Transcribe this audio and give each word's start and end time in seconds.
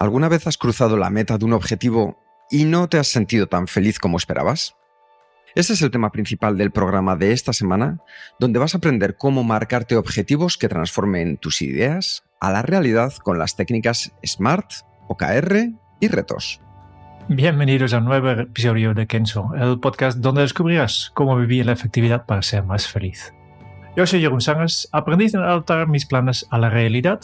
¿Alguna 0.00 0.28
vez 0.28 0.46
has 0.46 0.56
cruzado 0.56 0.96
la 0.96 1.10
meta 1.10 1.38
de 1.38 1.44
un 1.44 1.52
objetivo 1.52 2.22
y 2.50 2.64
no 2.64 2.88
te 2.88 2.98
has 2.98 3.08
sentido 3.08 3.48
tan 3.48 3.66
feliz 3.66 3.98
como 3.98 4.16
esperabas? 4.16 4.76
Ese 5.56 5.72
es 5.72 5.82
el 5.82 5.90
tema 5.90 6.12
principal 6.12 6.56
del 6.56 6.70
programa 6.70 7.16
de 7.16 7.32
esta 7.32 7.52
semana, 7.52 7.98
donde 8.38 8.60
vas 8.60 8.74
a 8.74 8.78
aprender 8.78 9.16
cómo 9.16 9.42
marcarte 9.42 9.96
objetivos 9.96 10.56
que 10.56 10.68
transformen 10.68 11.36
tus 11.36 11.62
ideas 11.62 12.22
a 12.40 12.52
la 12.52 12.62
realidad 12.62 13.12
con 13.24 13.40
las 13.40 13.56
técnicas 13.56 14.12
SMART, 14.24 14.70
OKR 15.08 15.72
y 16.00 16.06
retos. 16.06 16.60
Bienvenidos 17.28 17.92
a 17.92 17.98
un 17.98 18.04
nuevo 18.04 18.30
episodio 18.30 18.94
de 18.94 19.08
Kenzo, 19.08 19.50
el 19.58 19.80
podcast 19.80 20.18
donde 20.18 20.42
descubrirás 20.42 21.10
cómo 21.12 21.36
vivir 21.36 21.66
la 21.66 21.72
efectividad 21.72 22.24
para 22.24 22.42
ser 22.42 22.62
más 22.62 22.86
feliz. 22.86 23.34
Yo 23.98 24.06
soy 24.06 24.20
Jeroen 24.20 24.40
Sangas, 24.40 24.88
aprendiz 24.92 25.34
en 25.34 25.40
adaptar 25.40 25.88
mis 25.88 26.06
planes 26.06 26.46
a 26.50 26.58
la 26.58 26.70
realidad. 26.70 27.18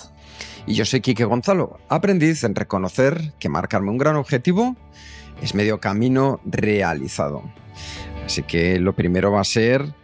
Y 0.66 0.74
yo 0.74 0.84
soy 0.84 1.02
Quique 1.02 1.24
Gonzalo, 1.24 1.78
aprendiz 1.88 2.42
en 2.42 2.56
reconocer 2.56 3.32
que 3.38 3.48
marcarme 3.48 3.92
un 3.92 3.96
gran 3.96 4.16
objetivo 4.16 4.74
es 5.40 5.54
medio 5.54 5.78
camino 5.78 6.40
realizado. 6.44 7.44
Así 8.26 8.42
que 8.42 8.80
lo 8.80 8.92
primero 8.92 9.30
va 9.30 9.40
a 9.40 9.44
ser 9.44 9.94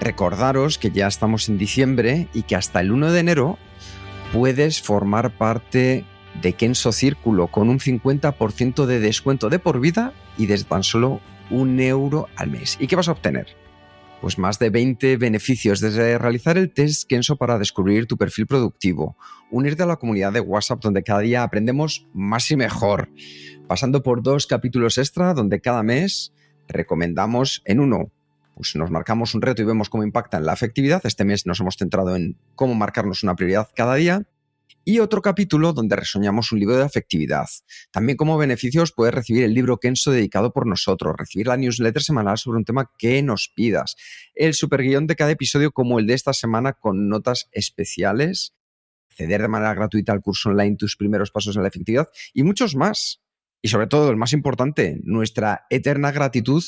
recordaros 0.00 0.76
que 0.76 0.90
ya 0.90 1.06
estamos 1.06 1.48
en 1.48 1.56
diciembre 1.56 2.26
y 2.34 2.42
que 2.42 2.56
hasta 2.56 2.80
el 2.80 2.90
1 2.90 3.12
de 3.12 3.20
enero 3.20 3.58
puedes 4.32 4.82
formar 4.82 5.30
parte 5.30 6.04
de 6.42 6.52
Kenso 6.54 6.90
Círculo 6.90 7.46
con 7.46 7.68
un 7.68 7.78
50% 7.78 8.86
de 8.86 8.98
descuento 8.98 9.50
de 9.50 9.60
por 9.60 9.78
vida 9.78 10.12
y 10.36 10.46
desde 10.46 10.64
tan 10.64 10.82
solo 10.82 11.20
un 11.48 11.78
euro 11.78 12.26
al 12.34 12.50
mes. 12.50 12.76
¿Y 12.80 12.88
qué 12.88 12.96
vas 12.96 13.06
a 13.06 13.12
obtener? 13.12 13.61
Pues 14.22 14.38
más 14.38 14.60
de 14.60 14.70
20 14.70 15.16
beneficios 15.16 15.80
desde 15.80 16.16
realizar 16.16 16.56
el 16.56 16.72
test 16.72 17.08
Kenso 17.08 17.36
para 17.36 17.58
descubrir 17.58 18.06
tu 18.06 18.16
perfil 18.16 18.46
productivo, 18.46 19.16
unirte 19.50 19.82
a 19.82 19.86
la 19.86 19.96
comunidad 19.96 20.32
de 20.32 20.38
WhatsApp 20.38 20.80
donde 20.80 21.02
cada 21.02 21.18
día 21.18 21.42
aprendemos 21.42 22.06
más 22.14 22.48
y 22.52 22.56
mejor, 22.56 23.08
pasando 23.66 24.04
por 24.04 24.22
dos 24.22 24.46
capítulos 24.46 24.96
extra 24.96 25.34
donde 25.34 25.60
cada 25.60 25.82
mes 25.82 26.32
recomendamos 26.68 27.62
en 27.64 27.80
uno 27.80 28.12
pues 28.54 28.76
nos 28.76 28.90
marcamos 28.92 29.34
un 29.34 29.42
reto 29.42 29.62
y 29.62 29.64
vemos 29.64 29.88
cómo 29.88 30.04
impacta 30.04 30.36
en 30.36 30.46
la 30.46 30.52
efectividad. 30.52 31.00
Este 31.04 31.24
mes 31.24 31.46
nos 31.46 31.58
hemos 31.60 31.76
centrado 31.76 32.14
en 32.14 32.36
cómo 32.54 32.74
marcarnos 32.74 33.22
una 33.22 33.34
prioridad 33.34 33.68
cada 33.74 33.94
día. 33.94 34.22
Y 34.84 34.98
otro 34.98 35.22
capítulo 35.22 35.72
donde 35.72 35.94
resoñamos 35.94 36.50
un 36.50 36.58
libro 36.58 36.76
de 36.76 36.82
afectividad. 36.82 37.46
También 37.92 38.16
como 38.16 38.36
beneficios 38.36 38.92
puedes 38.92 39.14
recibir 39.14 39.44
el 39.44 39.54
libro 39.54 39.78
Kenso 39.78 40.10
dedicado 40.10 40.52
por 40.52 40.66
nosotros, 40.66 41.14
recibir 41.16 41.46
la 41.46 41.56
newsletter 41.56 42.02
semanal 42.02 42.36
sobre 42.36 42.58
un 42.58 42.64
tema 42.64 42.90
que 42.98 43.22
nos 43.22 43.52
pidas, 43.54 43.94
el 44.34 44.54
superguión 44.54 45.06
de 45.06 45.14
cada 45.14 45.30
episodio 45.30 45.70
como 45.70 46.00
el 46.00 46.08
de 46.08 46.14
esta 46.14 46.32
semana 46.32 46.72
con 46.72 47.08
notas 47.08 47.48
especiales, 47.52 48.54
acceder 49.10 49.42
de 49.42 49.48
manera 49.48 49.74
gratuita 49.74 50.12
al 50.12 50.20
curso 50.20 50.48
online 50.48 50.76
Tus 50.76 50.96
primeros 50.96 51.30
pasos 51.30 51.54
en 51.54 51.62
la 51.62 51.68
efectividad 51.68 52.08
y 52.32 52.42
muchos 52.42 52.74
más. 52.74 53.22
Y 53.64 53.68
sobre 53.68 53.86
todo, 53.86 54.10
el 54.10 54.16
más 54.16 54.32
importante, 54.32 54.98
nuestra 55.04 55.66
eterna 55.70 56.10
gratitud 56.10 56.64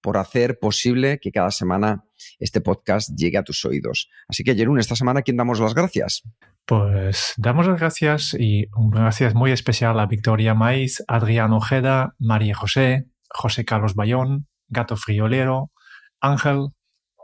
por 0.00 0.16
hacer 0.16 0.58
posible 0.58 1.18
que 1.20 1.30
cada 1.30 1.50
semana 1.50 2.04
este 2.38 2.62
podcast 2.62 3.10
llegue 3.14 3.36
a 3.36 3.44
tus 3.44 3.62
oídos. 3.66 4.08
Así 4.28 4.44
que, 4.44 4.54
Jerún, 4.54 4.78
esta 4.80 4.96
semana, 4.96 5.20
¿quién 5.20 5.36
damos 5.36 5.60
las 5.60 5.74
gracias? 5.74 6.22
Pues 6.70 7.34
damos 7.36 7.66
las 7.66 7.80
gracias 7.80 8.36
y 8.38 8.68
un 8.76 8.90
gracias 8.90 9.34
muy 9.34 9.50
especial 9.50 9.98
a 9.98 10.06
Victoria 10.06 10.54
Maiz, 10.54 11.02
Adrián 11.08 11.52
Ojeda, 11.52 12.14
María 12.20 12.54
José, 12.54 13.08
José 13.28 13.64
Carlos 13.64 13.96
Bayón, 13.96 14.46
Gato 14.68 14.96
Friolero, 14.96 15.72
Ángel, 16.20 16.68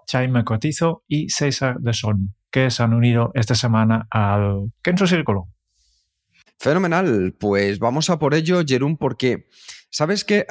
Chaime 0.08 0.42
Cotizo 0.42 1.04
y 1.06 1.28
César 1.28 1.76
de 1.78 1.92
Son, 1.92 2.34
que 2.50 2.72
se 2.72 2.82
han 2.82 2.92
unido 2.92 3.30
esta 3.34 3.54
semana 3.54 4.08
al 4.10 4.72
Kenzo 4.82 5.06
Círculo. 5.06 5.46
Fenomenal, 6.58 7.36
pues 7.38 7.78
vamos 7.78 8.10
a 8.10 8.18
por 8.18 8.34
ello, 8.34 8.64
Jerún, 8.66 8.96
porque 8.96 9.46
sabes 9.90 10.24
que 10.24 10.44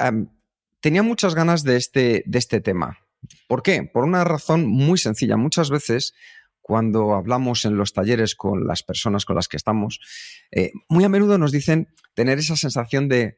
tenía 0.79 1.03
muchas 1.03 1.35
ganas 1.35 1.65
de 1.65 1.75
este, 1.75 2.23
de 2.25 2.39
este 2.39 2.61
tema. 2.61 2.97
¿Por 3.49 3.61
qué? 3.61 3.83
Por 3.83 4.05
una 4.05 4.23
razón 4.23 4.65
muy 4.65 4.97
sencilla. 4.97 5.35
Muchas 5.35 5.69
veces 5.69 6.13
cuando 6.67 7.13
hablamos 7.13 7.63
en 7.65 7.77
los 7.77 7.93
talleres 7.93 8.33
con 8.33 8.65
las 8.65 8.81
personas 8.81 9.23
con 9.23 9.35
las 9.35 9.47
que 9.47 9.55
estamos, 9.55 9.99
eh, 10.49 10.71
muy 10.89 11.03
a 11.03 11.09
menudo 11.09 11.37
nos 11.37 11.51
dicen 11.51 11.89
tener 12.15 12.39
esa 12.39 12.55
sensación 12.55 13.07
de 13.07 13.37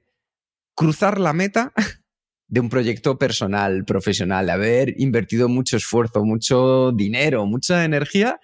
cruzar 0.74 1.20
la 1.20 1.34
meta 1.34 1.74
de 2.48 2.62
un 2.62 2.70
proyecto 2.70 3.20
personal, 3.20 3.84
profesional, 3.84 4.46
de 4.46 4.52
haber 4.54 4.94
invertido 5.02 5.50
mucho 5.50 5.76
esfuerzo, 5.76 6.24
mucho 6.24 6.94
dinero, 6.94 7.46
mucha 7.46 7.84
energía 7.84 8.40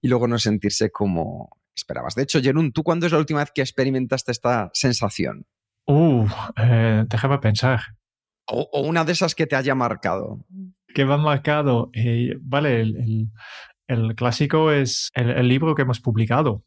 y 0.00 0.08
luego 0.08 0.26
no 0.26 0.40
sentirse 0.40 0.90
como 0.90 1.56
esperabas. 1.72 2.16
De 2.16 2.24
hecho, 2.24 2.42
Jerún, 2.42 2.72
¿tú 2.72 2.82
cuándo 2.82 3.06
es 3.06 3.12
la 3.12 3.18
última 3.18 3.38
vez 3.38 3.52
que 3.54 3.62
experimentaste 3.62 4.32
esta 4.32 4.68
sensación? 4.72 5.46
Uh, 5.86 6.26
eh, 6.56 7.04
déjame 7.06 7.38
pensar. 7.38 7.82
O, 8.46 8.82
una 8.82 9.04
de 9.04 9.12
esas 9.12 9.36
que 9.36 9.46
te 9.46 9.54
haya 9.54 9.76
marcado. 9.76 10.44
Que 10.92 11.04
me 11.04 11.14
ha 11.14 11.18
marcado. 11.18 11.90
Eh, 11.92 12.34
vale, 12.40 12.80
el, 12.80 13.30
clásico 14.16 14.70
es 14.70 15.10
el, 15.14 15.48
libro 15.48 15.74
que 15.74 15.82
hemos 15.82 16.00
publicado, 16.00 16.62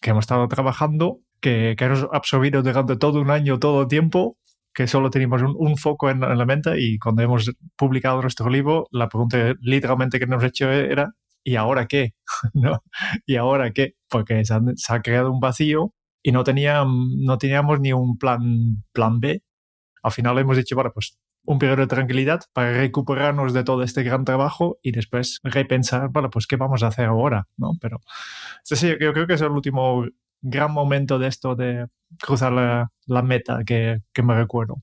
que 0.00 0.10
hemos 0.10 0.24
estado 0.24 0.46
trabajando, 0.48 1.20
que, 1.40 1.76
hemos 1.78 2.06
absorbido 2.12 2.62
durante 2.62 2.96
todo 2.96 3.20
un 3.20 3.30
año, 3.30 3.58
todo 3.58 3.82
el 3.82 3.88
tiempo, 3.88 4.36
que 4.74 4.86
solo 4.86 5.10
teníamos 5.10 5.42
un, 5.42 5.76
foco 5.76 6.10
en, 6.10 6.20
la 6.20 6.46
mente 6.46 6.80
y 6.80 6.98
cuando 6.98 7.22
hemos 7.22 7.50
publicado 7.76 8.20
nuestro 8.20 8.50
libro, 8.50 8.86
la 8.90 9.08
pregunta 9.08 9.54
literalmente 9.60 10.18
que 10.18 10.26
nos 10.26 10.42
hemos 10.42 10.44
hecho 10.50 10.70
era, 10.70 11.12
¿y 11.44 11.56
ahora 11.56 11.86
qué? 11.86 12.14
¿Y 13.26 13.36
ahora 13.36 13.70
qué? 13.72 13.94
Porque 14.08 14.44
se, 14.44 14.54
ha 14.54 15.02
creado 15.02 15.32
un 15.32 15.40
vacío 15.40 15.92
y 16.22 16.32
no, 16.32 16.44
no 16.44 17.38
teníamos 17.38 17.80
ni 17.80 17.92
un 17.92 18.18
plan, 18.18 18.84
plan 18.92 19.20
B 19.20 19.42
al 20.06 20.12
final 20.12 20.38
hemos 20.38 20.56
dicho, 20.56 20.76
bueno, 20.76 20.92
pues 20.94 21.18
un 21.46 21.58
periodo 21.58 21.82
de 21.82 21.86
tranquilidad 21.86 22.42
para 22.52 22.72
recuperarnos 22.72 23.52
de 23.52 23.64
todo 23.64 23.82
este 23.82 24.02
gran 24.02 24.24
trabajo 24.24 24.78
y 24.82 24.92
después 24.92 25.40
repensar, 25.42 26.08
bueno, 26.10 26.28
pues 26.30 26.46
qué 26.46 26.56
vamos 26.56 26.82
a 26.82 26.88
hacer 26.88 27.06
ahora, 27.06 27.48
¿no? 27.56 27.72
Pero 27.80 28.00
sí, 28.62 28.88
yo 29.00 29.12
creo 29.12 29.26
que 29.26 29.34
es 29.34 29.40
el 29.40 29.50
último 29.50 30.04
gran 30.42 30.72
momento 30.72 31.18
de 31.18 31.28
esto 31.28 31.54
de 31.54 31.86
cruzar 32.20 32.52
la, 32.52 33.22
meta 33.22 33.60
que, 33.64 34.02
me 34.22 34.34
recuerdo. 34.34 34.82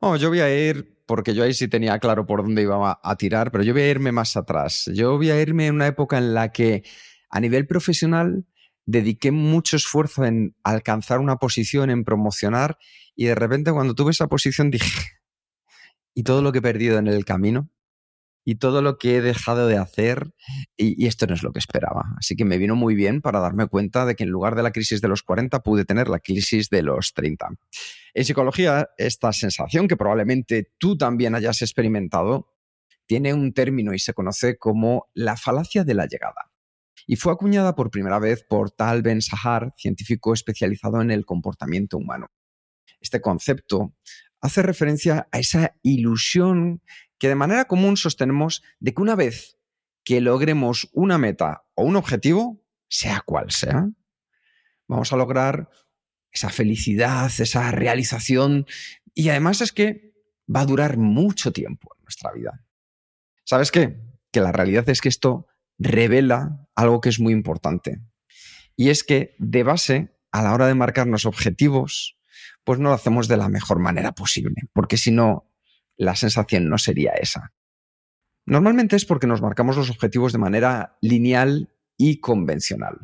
Oh, 0.00 0.16
yo 0.16 0.28
voy 0.28 0.40
a 0.40 0.54
ir, 0.54 1.02
porque 1.06 1.34
yo 1.34 1.44
ahí 1.44 1.54
sí 1.54 1.68
tenía 1.68 1.98
claro 1.98 2.26
por 2.26 2.42
dónde 2.42 2.62
iba 2.62 3.00
a 3.02 3.16
tirar, 3.16 3.50
pero 3.50 3.64
yo 3.64 3.72
voy 3.72 3.82
a 3.82 3.90
irme 3.90 4.12
más 4.12 4.36
atrás. 4.36 4.90
Yo 4.94 5.16
voy 5.16 5.30
a 5.30 5.40
irme 5.40 5.66
en 5.66 5.76
una 5.76 5.86
época 5.86 6.18
en 6.18 6.34
la 6.34 6.52
que 6.52 6.84
a 7.30 7.40
nivel 7.40 7.66
profesional 7.66 8.44
dediqué 8.86 9.30
mucho 9.30 9.76
esfuerzo 9.76 10.24
en 10.24 10.56
alcanzar 10.64 11.20
una 11.20 11.36
posición, 11.36 11.90
en 11.90 12.04
promocionar 12.04 12.78
y 13.14 13.26
de 13.26 13.34
repente 13.34 13.72
cuando 13.72 13.94
tuve 13.94 14.12
esa 14.12 14.28
posición 14.28 14.70
dije, 14.70 15.19
¿y 16.20 16.22
todo 16.22 16.42
lo 16.42 16.52
que 16.52 16.58
he 16.58 16.62
perdido 16.62 16.98
en 16.98 17.06
el 17.06 17.24
camino? 17.24 17.70
¿Y 18.44 18.56
todo 18.56 18.82
lo 18.82 18.98
que 18.98 19.16
he 19.16 19.20
dejado 19.22 19.68
de 19.68 19.78
hacer? 19.78 20.34
Y, 20.76 21.06
esto 21.06 21.26
no 21.26 21.32
es 21.32 21.42
lo 21.42 21.50
que 21.50 21.60
esperaba. 21.60 22.14
Así 22.18 22.36
que 22.36 22.44
me 22.44 22.58
vino 22.58 22.76
muy 22.76 22.94
bien 22.94 23.22
para 23.22 23.40
darme 23.40 23.68
cuenta 23.68 24.04
de 24.04 24.14
que 24.14 24.24
en 24.24 24.28
lugar 24.28 24.54
de 24.54 24.62
la 24.62 24.70
crisis 24.70 25.00
de 25.00 25.08
los 25.08 25.22
40 25.22 25.60
pude 25.60 25.86
tener 25.86 26.08
la 26.08 26.18
crisis 26.18 26.68
de 26.68 26.82
los 26.82 27.14
30. 27.14 27.48
En 28.12 28.24
psicología, 28.26 28.90
esta 28.98 29.32
sensación 29.32 29.88
que 29.88 29.96
probablemente 29.96 30.74
tú 30.76 30.98
también 30.98 31.34
hayas 31.34 31.62
experimentado 31.62 32.52
tiene 33.06 33.32
un 33.32 33.54
término 33.54 33.94
y 33.94 33.98
se 33.98 34.12
conoce 34.12 34.58
como 34.58 35.08
la 35.14 35.38
falacia 35.38 35.84
de 35.84 35.94
la 35.94 36.04
llegada. 36.04 36.52
Y 37.06 37.16
fue 37.16 37.32
acuñada 37.32 37.74
por 37.74 37.90
primera 37.90 38.18
vez 38.18 38.44
por 38.46 38.70
Tal 38.70 39.00
Ben 39.00 39.22
Sahar, 39.22 39.72
científico 39.74 40.34
especializado 40.34 41.00
en 41.00 41.10
el 41.10 41.24
comportamiento 41.24 41.96
humano 41.96 42.26
este 43.00 43.20
concepto 43.20 43.94
hace 44.40 44.62
referencia 44.62 45.28
a 45.32 45.38
esa 45.38 45.74
ilusión 45.82 46.82
que 47.18 47.28
de 47.28 47.34
manera 47.34 47.66
común 47.66 47.96
sostenemos 47.96 48.62
de 48.78 48.94
que 48.94 49.02
una 49.02 49.14
vez 49.14 49.58
que 50.04 50.20
logremos 50.20 50.88
una 50.92 51.18
meta 51.18 51.64
o 51.74 51.84
un 51.84 51.96
objetivo, 51.96 52.62
sea 52.88 53.22
cual 53.24 53.50
sea, 53.50 53.88
vamos 54.88 55.12
a 55.12 55.16
lograr 55.16 55.68
esa 56.32 56.48
felicidad, 56.48 57.30
esa 57.38 57.70
realización 57.70 58.66
y 59.14 59.28
además 59.28 59.60
es 59.60 59.72
que 59.72 60.14
va 60.54 60.60
a 60.60 60.66
durar 60.66 60.96
mucho 60.96 61.52
tiempo 61.52 61.94
en 61.96 62.04
nuestra 62.04 62.32
vida. 62.32 62.64
¿Sabes 63.44 63.70
qué? 63.70 64.00
Que 64.32 64.40
la 64.40 64.52
realidad 64.52 64.88
es 64.88 65.00
que 65.00 65.08
esto 65.08 65.46
revela 65.78 66.66
algo 66.74 67.00
que 67.00 67.08
es 67.08 67.20
muy 67.20 67.32
importante. 67.32 68.00
Y 68.76 68.90
es 68.90 69.04
que 69.04 69.34
de 69.38 69.62
base, 69.62 70.16
a 70.32 70.42
la 70.42 70.54
hora 70.54 70.66
de 70.66 70.74
marcarnos 70.74 71.26
objetivos, 71.26 72.16
pues 72.64 72.78
no 72.78 72.88
lo 72.90 72.94
hacemos 72.94 73.28
de 73.28 73.36
la 73.36 73.48
mejor 73.48 73.78
manera 73.78 74.12
posible, 74.12 74.62
porque 74.72 74.96
si 74.96 75.10
no, 75.10 75.50
la 75.96 76.16
sensación 76.16 76.68
no 76.68 76.78
sería 76.78 77.12
esa. 77.12 77.52
Normalmente 78.46 78.96
es 78.96 79.04
porque 79.04 79.26
nos 79.26 79.42
marcamos 79.42 79.76
los 79.76 79.90
objetivos 79.90 80.32
de 80.32 80.38
manera 80.38 80.96
lineal 81.00 81.70
y 81.96 82.20
convencional. 82.20 82.98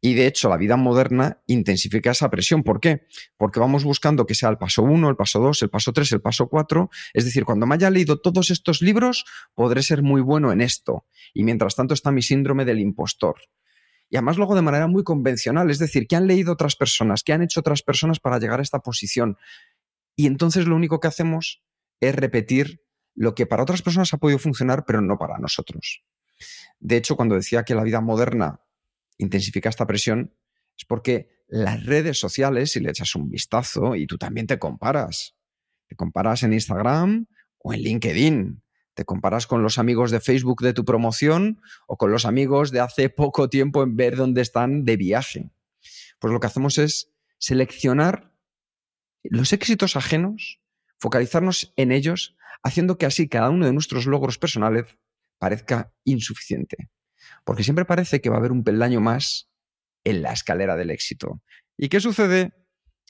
Y 0.00 0.14
de 0.14 0.26
hecho, 0.26 0.48
la 0.48 0.56
vida 0.56 0.76
moderna 0.76 1.42
intensifica 1.46 2.12
esa 2.12 2.30
presión. 2.30 2.62
¿Por 2.62 2.78
qué? 2.80 3.06
Porque 3.36 3.58
vamos 3.58 3.82
buscando 3.82 4.26
que 4.26 4.34
sea 4.34 4.48
el 4.48 4.58
paso 4.58 4.82
1, 4.82 5.08
el 5.08 5.16
paso 5.16 5.40
2, 5.40 5.62
el 5.62 5.70
paso 5.70 5.92
3, 5.92 6.12
el 6.12 6.20
paso 6.20 6.48
4. 6.48 6.88
Es 7.14 7.24
decir, 7.24 7.44
cuando 7.44 7.66
me 7.66 7.74
haya 7.74 7.90
leído 7.90 8.20
todos 8.20 8.50
estos 8.50 8.80
libros, 8.80 9.24
podré 9.54 9.82
ser 9.82 10.02
muy 10.02 10.20
bueno 10.20 10.52
en 10.52 10.60
esto. 10.60 11.04
Y 11.34 11.42
mientras 11.42 11.74
tanto 11.74 11.94
está 11.94 12.12
mi 12.12 12.22
síndrome 12.22 12.64
del 12.64 12.78
impostor. 12.78 13.36
Y 14.10 14.16
además 14.16 14.36
luego 14.36 14.54
de 14.54 14.62
manera 14.62 14.86
muy 14.86 15.04
convencional, 15.04 15.70
es 15.70 15.78
decir, 15.78 16.06
que 16.06 16.16
han 16.16 16.26
leído 16.26 16.52
otras 16.52 16.76
personas, 16.76 17.22
que 17.22 17.32
han 17.32 17.42
hecho 17.42 17.60
otras 17.60 17.82
personas 17.82 18.20
para 18.20 18.38
llegar 18.38 18.60
a 18.60 18.62
esta 18.62 18.78
posición. 18.80 19.36
Y 20.16 20.26
entonces 20.26 20.66
lo 20.66 20.76
único 20.76 21.00
que 21.00 21.08
hacemos 21.08 21.62
es 22.00 22.14
repetir 22.14 22.82
lo 23.14 23.34
que 23.34 23.46
para 23.46 23.62
otras 23.62 23.82
personas 23.82 24.14
ha 24.14 24.18
podido 24.18 24.38
funcionar, 24.38 24.84
pero 24.86 25.00
no 25.00 25.18
para 25.18 25.38
nosotros. 25.38 26.04
De 26.78 26.96
hecho, 26.96 27.16
cuando 27.16 27.34
decía 27.34 27.64
que 27.64 27.74
la 27.74 27.82
vida 27.82 28.00
moderna 28.00 28.60
intensifica 29.18 29.68
esta 29.68 29.86
presión, 29.86 30.34
es 30.76 30.84
porque 30.84 31.28
las 31.48 31.84
redes 31.84 32.18
sociales, 32.18 32.72
si 32.72 32.80
le 32.80 32.90
echas 32.90 33.14
un 33.14 33.28
vistazo 33.28 33.96
y 33.96 34.06
tú 34.06 34.16
también 34.16 34.46
te 34.46 34.58
comparas, 34.58 35.34
te 35.88 35.96
comparas 35.96 36.42
en 36.44 36.52
Instagram 36.52 37.26
o 37.58 37.74
en 37.74 37.80
LinkedIn, 37.80 38.62
te 38.98 39.04
comparas 39.04 39.46
con 39.46 39.62
los 39.62 39.78
amigos 39.78 40.10
de 40.10 40.18
Facebook 40.18 40.60
de 40.60 40.72
tu 40.72 40.84
promoción 40.84 41.62
o 41.86 41.96
con 41.96 42.10
los 42.10 42.26
amigos 42.26 42.72
de 42.72 42.80
hace 42.80 43.08
poco 43.08 43.48
tiempo 43.48 43.84
en 43.84 43.94
ver 43.94 44.16
dónde 44.16 44.42
están 44.42 44.84
de 44.84 44.96
viaje. 44.96 45.50
Pues 46.18 46.32
lo 46.32 46.40
que 46.40 46.48
hacemos 46.48 46.78
es 46.78 47.12
seleccionar 47.38 48.32
los 49.22 49.52
éxitos 49.52 49.94
ajenos, 49.94 50.60
focalizarnos 50.98 51.72
en 51.76 51.92
ellos, 51.92 52.36
haciendo 52.64 52.98
que 52.98 53.06
así 53.06 53.28
cada 53.28 53.50
uno 53.50 53.66
de 53.66 53.72
nuestros 53.72 54.06
logros 54.06 54.36
personales 54.36 54.98
parezca 55.38 55.92
insuficiente 56.02 56.90
porque 57.44 57.64
siempre 57.64 57.84
parece 57.84 58.20
que 58.20 58.30
va 58.30 58.36
a 58.36 58.38
haber 58.38 58.52
un 58.52 58.64
peldaño 58.64 59.00
más 59.00 59.48
en 60.04 60.22
la 60.22 60.32
escalera 60.32 60.76
del 60.76 60.90
éxito. 60.90 61.40
¿Y 61.76 61.88
qué 61.88 62.00
sucede 62.00 62.52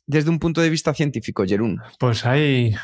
desde 0.09 0.31
un 0.31 0.39
punto 0.39 0.63
de 0.63 0.71
vista 0.71 0.95
científico, 0.95 1.45
Jerún? 1.47 1.81
Pues 2.01 2.25
hay, 2.25 2.75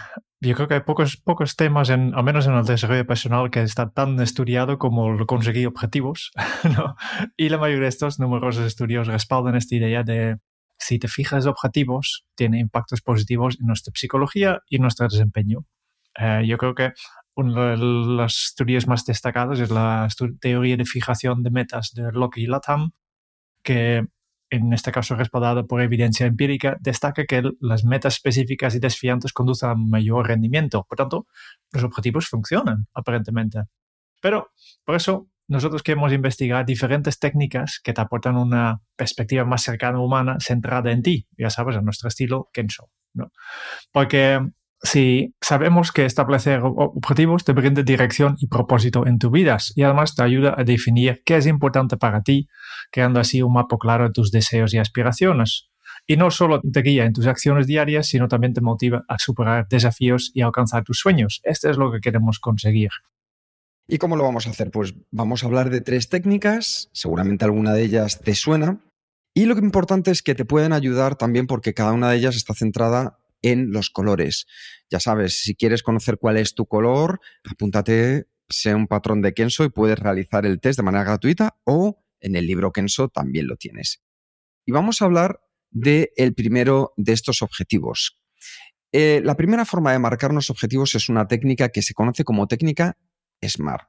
yo 0.41 0.55
creo 0.55 0.69
que 0.69 0.75
hay 0.75 0.81
pocos, 0.81 1.17
pocos 1.17 1.57
temas, 1.57 1.89
en, 1.89 2.15
al 2.15 2.23
menos 2.23 2.47
en 2.47 2.53
el 2.53 2.65
desarrollo 2.67 3.07
personal, 3.07 3.51
que 3.51 3.63
está 3.63 3.91
tan 3.91 4.21
estudiado 4.21 4.79
como 4.79 5.27
conseguir 5.27 5.67
objetivos. 5.67 6.31
Y 7.37 7.49
la 7.49 7.59
mayoría 7.59 7.85
de 7.85 7.89
estos 7.89 8.21
numerosos 8.21 8.67
estudios 8.67 9.07
respaldan 9.07 9.57
esta 9.57 9.75
idea 9.75 10.03
de 10.03 10.37
si 10.79 10.99
te 10.99 11.09
fijas 11.09 11.47
objetivos, 11.47 12.27
tiene 12.37 12.61
impactos 12.61 13.01
positivos 13.01 13.57
en 13.59 13.69
nuestra 13.69 13.93
psicología 13.97 14.61
y 14.69 14.79
nuestro 14.79 15.09
desempeño. 15.09 15.65
Eh, 16.19 16.43
yo 16.47 16.59
creo 16.59 16.75
que 16.75 16.93
una 17.37 17.71
de 17.71 17.79
las 17.79 18.53
teorías 18.55 18.87
más 18.87 19.07
destacadas 19.07 19.61
es 19.61 19.71
la 19.71 20.09
teoría 20.41 20.77
de 20.77 20.85
fijación 20.85 21.43
de 21.43 21.51
metas 21.51 21.93
de 21.95 22.13
Locke 22.13 22.39
y 22.39 22.47
Latham, 22.47 22.91
que 23.63 24.07
en 24.55 24.73
este 24.73 24.93
caso 24.93 25.15
respaldada 25.17 25.65
por 25.65 25.81
evidencia 25.83 26.27
empírica, 26.27 26.77
destaca 26.81 27.25
que 27.27 27.43
las 27.61 27.85
metas 27.85 28.15
específicas 28.15 28.75
y 28.75 28.79
desfiantes 28.79 29.33
conducen 29.33 29.71
a 29.71 29.75
mayor 29.75 30.29
rendimiento. 30.29 30.85
Por 30.89 30.97
tanto, 30.97 31.27
los 31.73 31.85
objetivos 31.85 32.29
funcionan, 32.29 32.87
aparentemente. 32.95 33.63
Pero, 34.21 34.53
por 34.85 34.95
eso, 34.97 35.29
nosotros 35.49 35.83
queremos 35.83 36.13
investigar 36.13 36.65
diferentes 36.65 37.19
técnicas 37.19 37.81
que 37.83 37.93
te 37.93 38.01
aportan 38.01 38.37
una 38.37 38.81
perspectiva 38.97 39.45
más 39.45 39.63
cercana 39.63 40.01
humana, 40.01 40.37
centrada 40.41 40.91
en 40.91 41.03
ti, 41.03 41.27
ya 41.37 41.51
sabes, 41.51 41.77
en 41.77 41.85
nuestro 41.85 42.09
estilo 42.09 42.49
Kensho. 42.53 42.91
¿no? 43.13 43.31
Porque 43.93 44.41
si 44.85 45.35
sabemos 45.41 45.93
que 45.93 46.05
establecer 46.05 46.61
objetivos 46.63 47.45
te 47.45 47.53
brinda 47.53 47.83
dirección 47.83 48.37
y 48.39 48.49
propósito 48.49 49.07
en 49.07 49.19
tu 49.19 49.31
vida 49.31 49.57
y 49.75 49.83
además 49.83 50.15
te 50.15 50.23
ayuda 50.23 50.55
a 50.57 50.63
definir 50.63 51.23
qué 51.25 51.37
es 51.37 51.47
importante 51.47 51.97
para 51.97 52.23
ti, 52.23 52.49
creando 52.93 53.19
así 53.19 53.43
un 53.43 53.55
mapa 53.55 53.79
claro 53.79 54.05
de 54.05 54.11
tus 54.11 54.31
deseos 54.31 54.75
y 54.75 54.79
aspiraciones. 54.79 55.71
Y 56.07 56.19
no 56.19 56.31
solo 56.31 56.61
te 56.61 56.83
guía 56.83 57.07
en 57.07 57.15
tus 57.15 57.27
acciones 57.27 57.67
diarias, 57.67 58.09
sino 58.09 58.29
también 58.29 58.53
te 58.53 58.61
motiva 58.61 59.05
a 59.09 59.19
superar 59.19 59.67
desafíos 59.69 60.31
y 60.35 60.43
alcanzar 60.43 60.85
tus 60.85 60.99
sueños. 60.99 61.41
Esto 61.45 61.71
es 61.71 61.79
lo 61.79 61.91
que 61.91 62.01
queremos 62.01 62.39
conseguir. 62.39 62.91
¿Y 63.89 63.97
cómo 63.97 64.17
lo 64.17 64.25
vamos 64.25 64.47
a 64.47 64.51
hacer? 64.51 64.71
Pues 64.71 64.95
vamos 65.11 65.43
a 65.43 65.47
hablar 65.47 65.71
de 65.71 65.81
tres 65.81 66.11
técnicas, 66.11 66.91
seguramente 66.93 67.47
alguna 67.47 67.73
de 67.73 67.85
ellas 67.85 68.21
te 68.21 68.35
suena. 68.35 68.81
Y 69.35 69.47
lo 69.47 69.57
importante 69.59 70.11
es 70.11 70.23
que 70.23 70.35
te 70.35 70.45
pueden 70.45 70.75
ayudar 70.75 71.17
también 71.17 71.47
porque 71.47 71.75
cada 71.75 71.93
una 71.93 72.11
de 72.11 72.17
ellas 72.17 72.37
está 72.37 72.55
centrada 72.55 73.19
en 73.45 73.73
los 73.73 73.91
colores. 73.91 74.47
Ya 74.91 75.01
sabes, 75.01 75.43
si 75.43 75.55
quieres 75.55 75.83
conocer 75.83 76.19
cuál 76.19 76.39
es 76.39 76.55
tu 76.55 76.67
color, 76.67 77.21
apúntate, 77.45 78.27
sea 78.49 78.75
un 78.75 78.87
patrón 78.87 79.21
de 79.21 79.35
Kenso 79.35 79.65
y 79.65 79.69
puedes 79.69 79.99
realizar 79.99 80.47
el 80.47 80.61
test 80.61 80.79
de 80.79 80.83
manera 80.83 81.05
gratuita 81.05 81.57
o 81.65 82.03
en 82.21 82.37
el 82.37 82.47
libro 82.47 82.73
Kenso 82.73 83.09
también 83.09 83.47
lo 83.47 83.57
tienes. 83.57 84.03
Y 84.65 84.73
vamos 84.73 85.03
a 85.03 85.05
hablar 85.05 85.41
del 85.71 86.09
el 86.17 86.35
primero 86.35 86.95
de 86.97 87.13
estos 87.13 87.43
objetivos. 87.43 88.19
Eh, 88.93 89.21
la 89.23 89.37
primera 89.37 89.67
forma 89.67 89.93
de 89.93 89.99
marcarnos 89.99 90.49
objetivos 90.49 90.95
es 90.95 91.11
una 91.11 91.29
técnica 91.29 91.69
que 91.69 91.83
se 91.83 91.93
conoce 91.93 92.25
como 92.25 92.47
técnica 92.47 92.97
SMART. 93.43 93.89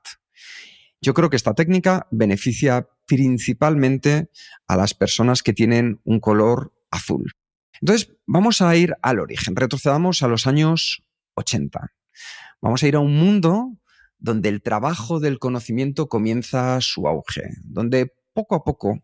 Yo 0.99 1.13
creo 1.13 1.29
que 1.29 1.37
esta 1.37 1.53
técnica 1.53 2.07
beneficia 2.11 2.89
principalmente 3.05 4.29
a 4.67 4.75
las 4.75 4.93
personas 4.93 5.43
que 5.43 5.53
tienen 5.53 6.01
un 6.03 6.19
color 6.19 6.73
azul. 6.91 7.31
Entonces, 7.85 8.17
vamos 8.25 8.63
a 8.63 8.75
ir 8.75 8.95
al 9.03 9.19
origen, 9.19 9.55
retrocedamos 9.55 10.23
a 10.23 10.27
los 10.27 10.47
años 10.47 11.03
80. 11.35 11.93
Vamos 12.59 12.81
a 12.81 12.87
ir 12.87 12.95
a 12.95 12.99
un 12.99 13.15
mundo 13.15 13.77
donde 14.17 14.49
el 14.49 14.63
trabajo 14.63 15.19
del 15.19 15.37
conocimiento 15.37 16.09
comienza 16.09 16.81
su 16.81 17.07
auge, 17.07 17.43
donde 17.63 18.11
poco 18.33 18.55
a 18.55 18.63
poco 18.63 19.03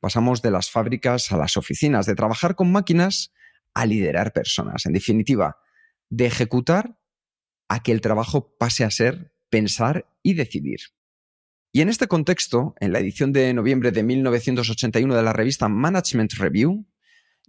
pasamos 0.00 0.42
de 0.42 0.50
las 0.50 0.72
fábricas 0.72 1.30
a 1.30 1.36
las 1.36 1.56
oficinas, 1.56 2.04
de 2.04 2.16
trabajar 2.16 2.56
con 2.56 2.72
máquinas 2.72 3.32
a 3.74 3.86
liderar 3.86 4.32
personas. 4.32 4.86
En 4.86 4.92
definitiva, 4.92 5.58
de 6.10 6.26
ejecutar 6.26 6.98
a 7.68 7.80
que 7.84 7.92
el 7.92 8.00
trabajo 8.00 8.56
pase 8.58 8.82
a 8.82 8.90
ser 8.90 9.34
pensar 9.50 10.04
y 10.24 10.34
decidir. 10.34 10.80
Y 11.70 11.80
en 11.80 11.88
este 11.88 12.08
contexto, 12.08 12.74
en 12.80 12.92
la 12.92 12.98
edición 12.98 13.32
de 13.32 13.54
noviembre 13.54 13.92
de 13.92 14.02
1981 14.02 15.14
de 15.14 15.22
la 15.22 15.32
revista 15.32 15.68
Management 15.68 16.32
Review, 16.32 16.88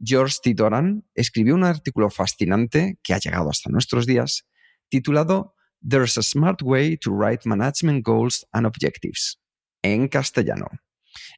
George 0.03 0.37
T. 0.43 0.53
Doran 0.53 1.05
escribió 1.15 1.55
un 1.55 1.63
artículo 1.63 2.09
fascinante 2.09 2.99
que 3.03 3.13
ha 3.13 3.19
llegado 3.19 3.49
hasta 3.49 3.69
nuestros 3.69 4.05
días, 4.05 4.47
titulado 4.89 5.55
There's 5.87 6.17
a 6.17 6.23
Smart 6.23 6.61
Way 6.61 6.97
to 6.97 7.11
Write 7.11 7.47
Management 7.47 8.05
Goals 8.05 8.47
and 8.51 8.65
Objectives, 8.65 9.39
en 9.81 10.07
castellano. 10.07 10.67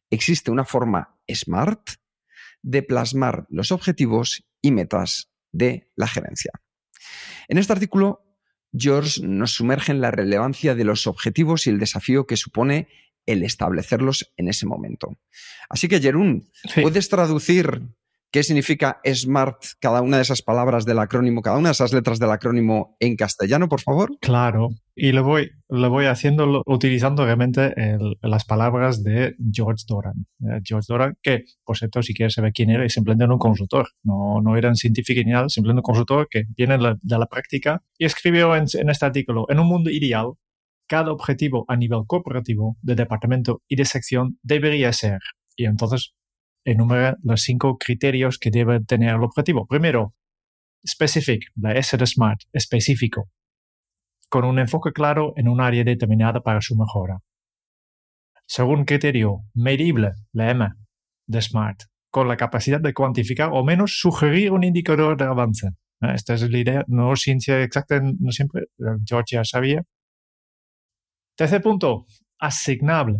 Existe 0.09 0.51
una 0.51 0.65
forma 0.65 1.17
smart 1.27 1.91
de 2.61 2.83
plasmar 2.83 3.45
los 3.49 3.71
objetivos 3.71 4.43
y 4.61 4.71
metas 4.71 5.31
de 5.51 5.91
la 5.95 6.07
gerencia. 6.07 6.51
En 7.47 7.57
este 7.57 7.73
artículo, 7.73 8.25
George 8.77 9.21
nos 9.23 9.51
sumerge 9.51 9.91
en 9.91 10.01
la 10.01 10.11
relevancia 10.11 10.75
de 10.75 10.83
los 10.83 11.07
objetivos 11.07 11.65
y 11.65 11.69
el 11.69 11.79
desafío 11.79 12.27
que 12.27 12.37
supone 12.37 12.87
el 13.25 13.43
establecerlos 13.43 14.31
en 14.37 14.47
ese 14.47 14.65
momento. 14.65 15.17
Así 15.69 15.87
que, 15.87 15.99
Jerún, 15.99 16.51
¿puedes 16.81 17.09
traducir 17.09 17.81
qué 18.31 18.43
significa 18.43 18.99
SMART, 19.03 19.57
cada 19.79 20.01
una 20.01 20.17
de 20.17 20.23
esas 20.23 20.41
palabras 20.41 20.85
del 20.85 20.99
acrónimo, 20.99 21.41
cada 21.41 21.57
una 21.57 21.69
de 21.69 21.73
esas 21.73 21.93
letras 21.93 22.19
del 22.19 22.31
acrónimo 22.31 22.95
en 22.99 23.15
castellano, 23.15 23.67
por 23.67 23.81
favor? 23.81 24.11
Claro, 24.21 24.69
y 24.95 25.13
lo 25.13 25.23
voy, 25.23 25.51
lo 25.69 25.89
voy 25.89 26.05
haciendo 26.05 26.61
utilizando 26.65 27.25
realmente 27.25 27.73
las 28.21 28.45
palabras 28.45 29.01
de 29.03 29.35
George 29.51 29.85
Doran. 29.87 30.25
Eh, 30.41 30.59
George 30.63 30.85
Doran, 30.89 31.17
que, 31.21 31.45
por 31.63 31.77
cierto, 31.77 32.03
si 32.03 32.13
quieres 32.13 32.33
saber 32.33 32.51
quién 32.53 32.69
era, 32.69 32.85
es 32.85 32.93
simplemente 32.93 33.31
un 33.31 33.39
consultor. 33.39 33.87
No, 34.03 34.41
no 34.41 34.57
era 34.57 34.69
un 34.69 34.75
científico 34.75 35.21
ni 35.25 35.31
nada, 35.31 35.47
simplemente 35.47 35.79
un 35.79 35.83
consultor 35.83 36.27
que 36.29 36.43
viene 36.55 36.77
de 36.77 37.17
la, 37.17 37.25
práctica 37.27 37.81
y 37.97 38.05
escribió 38.05 38.55
en, 38.55 38.65
en 38.73 38.89
este 38.89 39.05
artículo, 39.05 39.45
en 39.49 39.59
un 39.59 39.67
mundo 39.67 39.89
ideal, 39.89 40.33
cada 40.87 41.11
objetivo 41.11 41.63
a 41.67 41.77
nivel 41.77 42.01
corporativo, 42.07 42.75
de 42.81 42.95
departamento 42.95 43.61
y 43.67 43.75
de 43.75 43.85
sección 43.85 44.37
debería 44.41 44.91
ser. 44.91 45.19
Y 45.55 45.65
entonces 45.65 46.13
enumera 46.65 47.17
los 47.23 47.41
cinco 47.41 47.77
criterios 47.77 48.37
que 48.37 48.51
debe 48.51 48.79
tener 48.81 49.15
el 49.15 49.23
objetivo. 49.23 49.65
Primero, 49.67 50.13
specific, 50.87 51.43
la 51.55 51.73
S 51.73 51.95
de 51.97 52.05
SMART, 52.05 52.41
específico, 52.53 53.29
con 54.29 54.45
un 54.45 54.59
enfoque 54.59 54.91
claro 54.91 55.33
en 55.35 55.47
un 55.47 55.61
área 55.61 55.83
determinada 55.83 56.41
para 56.41 56.61
su 56.61 56.75
mejora. 56.75 57.19
Segundo 58.45 58.85
criterio, 58.85 59.41
medible, 59.53 60.11
la 60.31 60.51
M 60.51 60.67
de 61.27 61.41
SMART, 61.41 61.83
con 62.11 62.27
la 62.27 62.37
capacidad 62.37 62.79
de 62.79 62.93
cuantificar 62.93 63.49
o 63.53 63.63
menos 63.63 63.99
sugerir 63.99 64.51
un 64.51 64.63
indicador 64.63 65.17
de 65.17 65.25
avance. 65.25 65.67
Eh, 66.01 66.13
esta 66.13 66.33
es 66.33 66.49
la 66.49 66.57
idea, 66.57 66.83
no 66.87 67.15
ciencia 67.15 67.61
exacta, 67.61 68.01
no 68.01 68.31
siempre, 68.31 68.63
George 69.05 69.35
ya 69.35 69.43
sabía. 69.43 69.83
Tercer 71.35 71.61
punto, 71.61 72.05
asignable, 72.39 73.19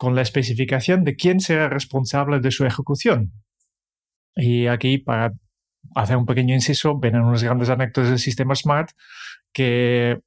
con 0.00 0.14
la 0.14 0.22
especificación 0.22 1.04
de 1.04 1.14
quién 1.14 1.40
será 1.40 1.68
responsable 1.68 2.40
de 2.40 2.50
su 2.50 2.64
ejecución. 2.64 3.32
Y 4.34 4.66
aquí, 4.66 4.96
para 4.96 5.34
hacer 5.94 6.16
un 6.16 6.24
pequeño 6.24 6.54
inciso, 6.54 6.98
ven 6.98 7.16
unos 7.16 7.42
grandes 7.42 7.68
anécdotas 7.68 8.08
del 8.08 8.18
sistema 8.18 8.54
Smart 8.54 8.92
que 9.52 10.20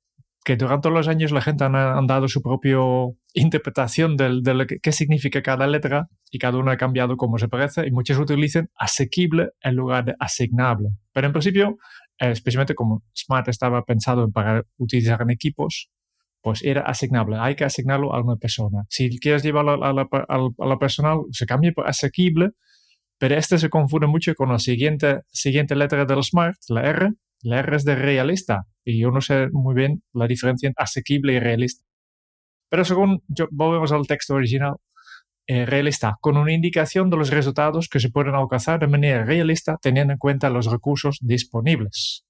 que 0.43 0.57
durante 0.57 0.89
los 0.89 1.07
años 1.07 1.31
la 1.31 1.41
gente 1.41 1.63
ha, 1.63 2.01
dado 2.05 2.27
su 2.27 2.41
propia 2.41 2.77
interpretación 3.33 4.17
de, 4.17 4.29
lo 4.29 4.67
que, 4.67 4.79
qué 4.79 4.91
significa 4.91 5.41
cada 5.41 5.67
letra 5.67 6.09
y 6.29 6.37
cada 6.37 6.57
uno 6.57 6.71
ha 6.71 6.77
cambiado 6.77 7.17
como 7.17 7.37
se 7.37 7.47
parece 7.47 7.87
y 7.87 7.91
muchos 7.91 8.19
utilizan 8.19 8.69
asequible 8.75 9.51
en 9.61 9.75
lugar 9.75 10.05
de 10.05 10.15
asignable. 10.19 10.89
Pero 11.13 11.27
en 11.27 11.33
principio, 11.33 11.77
especialmente 12.17 12.75
como 12.75 13.03
Smart 13.15 13.47
estaba 13.47 13.83
pensado 13.83 14.29
para 14.31 14.63
utilizar 14.77 15.21
en 15.21 15.29
equipos, 15.29 15.89
pues 16.43 16.61
era 16.61 16.81
asignable. 16.81 17.37
Hay 17.39 17.55
que 17.55 17.63
asignarlo 17.63 18.13
a 18.13 18.21
una 18.21 18.35
persona. 18.35 18.83
Si 18.89 19.17
quieres 19.17 19.43
llevarlo 19.43 19.83
a 19.83 19.93
la, 19.93 20.07
a 20.27 20.65
la 20.67 20.77
personal, 20.77 21.21
se 21.31 21.45
cambia 21.45 21.71
por 21.71 21.87
asequible, 21.87 22.49
pero 23.17 23.35
este 23.35 23.57
se 23.57 23.69
confunde 23.69 24.07
mucho 24.07 24.35
con 24.35 24.49
la 24.49 24.59
siguiente, 24.59 25.21
siguiente 25.31 25.75
letra 25.75 26.05
del 26.05 26.21
Smart, 26.21 26.57
la 26.67 26.81
R, 26.81 27.13
la 27.43 27.59
R 27.59 27.75
es 27.77 27.85
de 27.85 27.95
realista 27.95 28.65
y 28.83 28.99
yo 28.99 29.09
no 29.11 29.21
sé 29.21 29.47
muy 29.53 29.73
bien 29.73 30.03
la 30.13 30.27
diferencia 30.27 30.67
entre 30.67 30.83
asequible 30.83 31.33
y 31.33 31.39
realista. 31.39 31.85
Pero 32.69 32.83
según 32.83 33.23
yo, 33.27 33.47
volvemos 33.49 33.93
al 33.93 34.05
texto 34.05 34.33
original, 34.33 34.75
eh, 35.47 35.65
realista, 35.65 36.17
con 36.19 36.35
una 36.35 36.51
indicación 36.51 37.09
de 37.09 37.15
los 37.15 37.29
resultados 37.29 37.87
que 37.87 38.01
se 38.01 38.09
pueden 38.09 38.35
alcanzar 38.35 38.81
de 38.81 38.87
manera 38.87 39.23
realista 39.23 39.77
teniendo 39.81 40.11
en 40.11 40.19
cuenta 40.19 40.49
los 40.49 40.65
recursos 40.65 41.19
disponibles. 41.21 42.25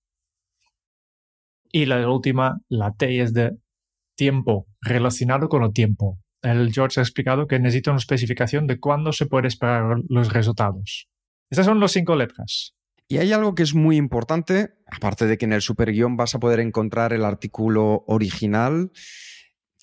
Y 1.72 1.88
la 1.88 2.08
última, 2.08 2.60
la 2.70 2.91
T 2.91 3.20
es 3.20 3.34
de 3.34 3.58
tiempo, 4.15 4.67
relacionado 4.82 5.50
con 5.50 5.63
el 5.63 5.74
tiempo. 5.74 6.20
El 6.41 6.74
George 6.74 7.00
ha 7.00 7.03
explicado 7.03 7.48
que 7.48 7.60
necesita 7.60 7.91
una 7.91 8.00
especificación 8.00 8.67
de 8.67 8.79
cuándo 8.79 9.13
se 9.13 9.25
puede 9.25 9.48
esperar 9.48 9.98
los 10.10 10.34
resultados. 10.34 11.08
Estas 11.50 11.65
son 11.65 11.79
las 11.79 11.91
cinco 11.91 12.15
letras. 12.15 12.75
Y 13.08 13.17
hay 13.17 13.32
algo 13.32 13.53
que 13.53 13.63
es 13.63 13.75
muy 13.75 13.98
importante, 13.98 14.74
aparte 14.88 15.27
de 15.27 15.38
que 15.38 15.46
en 15.46 15.53
el 15.53 15.62
superguión 15.62 16.17
vas 16.17 16.36
a 16.36 16.39
poder 16.39 16.60
encontrar 16.60 17.13
el 17.13 17.24
artículo 17.25 18.03
original, 18.08 18.91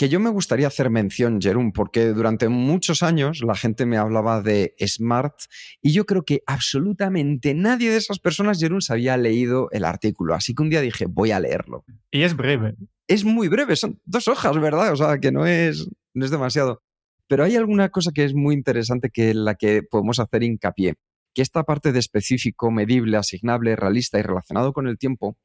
que 0.01 0.09
yo 0.09 0.19
me 0.19 0.31
gustaría 0.31 0.67
hacer 0.67 0.89
mención, 0.89 1.43
Jerón, 1.43 1.73
porque 1.73 2.07
durante 2.07 2.49
muchos 2.49 3.03
años 3.03 3.43
la 3.43 3.55
gente 3.55 3.85
me 3.85 3.99
hablaba 3.99 4.41
de 4.41 4.75
Smart 4.87 5.35
y 5.83 5.93
yo 5.93 6.07
creo 6.07 6.25
que 6.25 6.43
absolutamente 6.47 7.53
nadie 7.53 7.91
de 7.91 7.99
esas 7.99 8.19
personas, 8.19 8.59
Jerón, 8.59 8.81
se 8.81 8.95
había 8.95 9.19
leído 9.19 9.69
el 9.73 9.85
artículo. 9.85 10.35
Así 10.35 10.55
que 10.55 10.63
un 10.63 10.71
día 10.71 10.81
dije, 10.81 11.05
voy 11.07 11.33
a 11.33 11.41
leerlo. 11.41 11.85
Y 12.11 12.23
es 12.23 12.35
breve. 12.35 12.77
Es 13.11 13.25
muy 13.25 13.49
breve, 13.49 13.75
son 13.75 14.01
dos 14.05 14.29
hojas, 14.29 14.57
¿verdad? 14.61 14.93
O 14.93 14.97
sea, 14.97 15.19
que 15.19 15.33
no 15.33 15.45
es, 15.45 15.89
no 16.15 16.25
es 16.25 16.31
demasiado. 16.31 16.81
Pero 17.27 17.43
hay 17.43 17.57
alguna 17.57 17.89
cosa 17.89 18.13
que 18.15 18.25
es 18.25 18.35
muy 18.35 18.55
interesante 18.55 19.11
que 19.11 19.35
la 19.35 19.57
que 19.57 19.83
podemos 19.83 20.21
hacer 20.21 20.45
hincapié 20.45 20.95
que 21.35 21.43
esta 21.43 21.65
parte 21.65 21.91
de 21.91 21.99
específico, 21.99 22.71
medible, 22.71 23.17
asignable, 23.17 23.75
realista 23.75 24.19
y 24.19 24.23
relacionado 24.23 24.73
con 24.73 24.87
el 24.87 24.97
tiempo, 24.97 25.37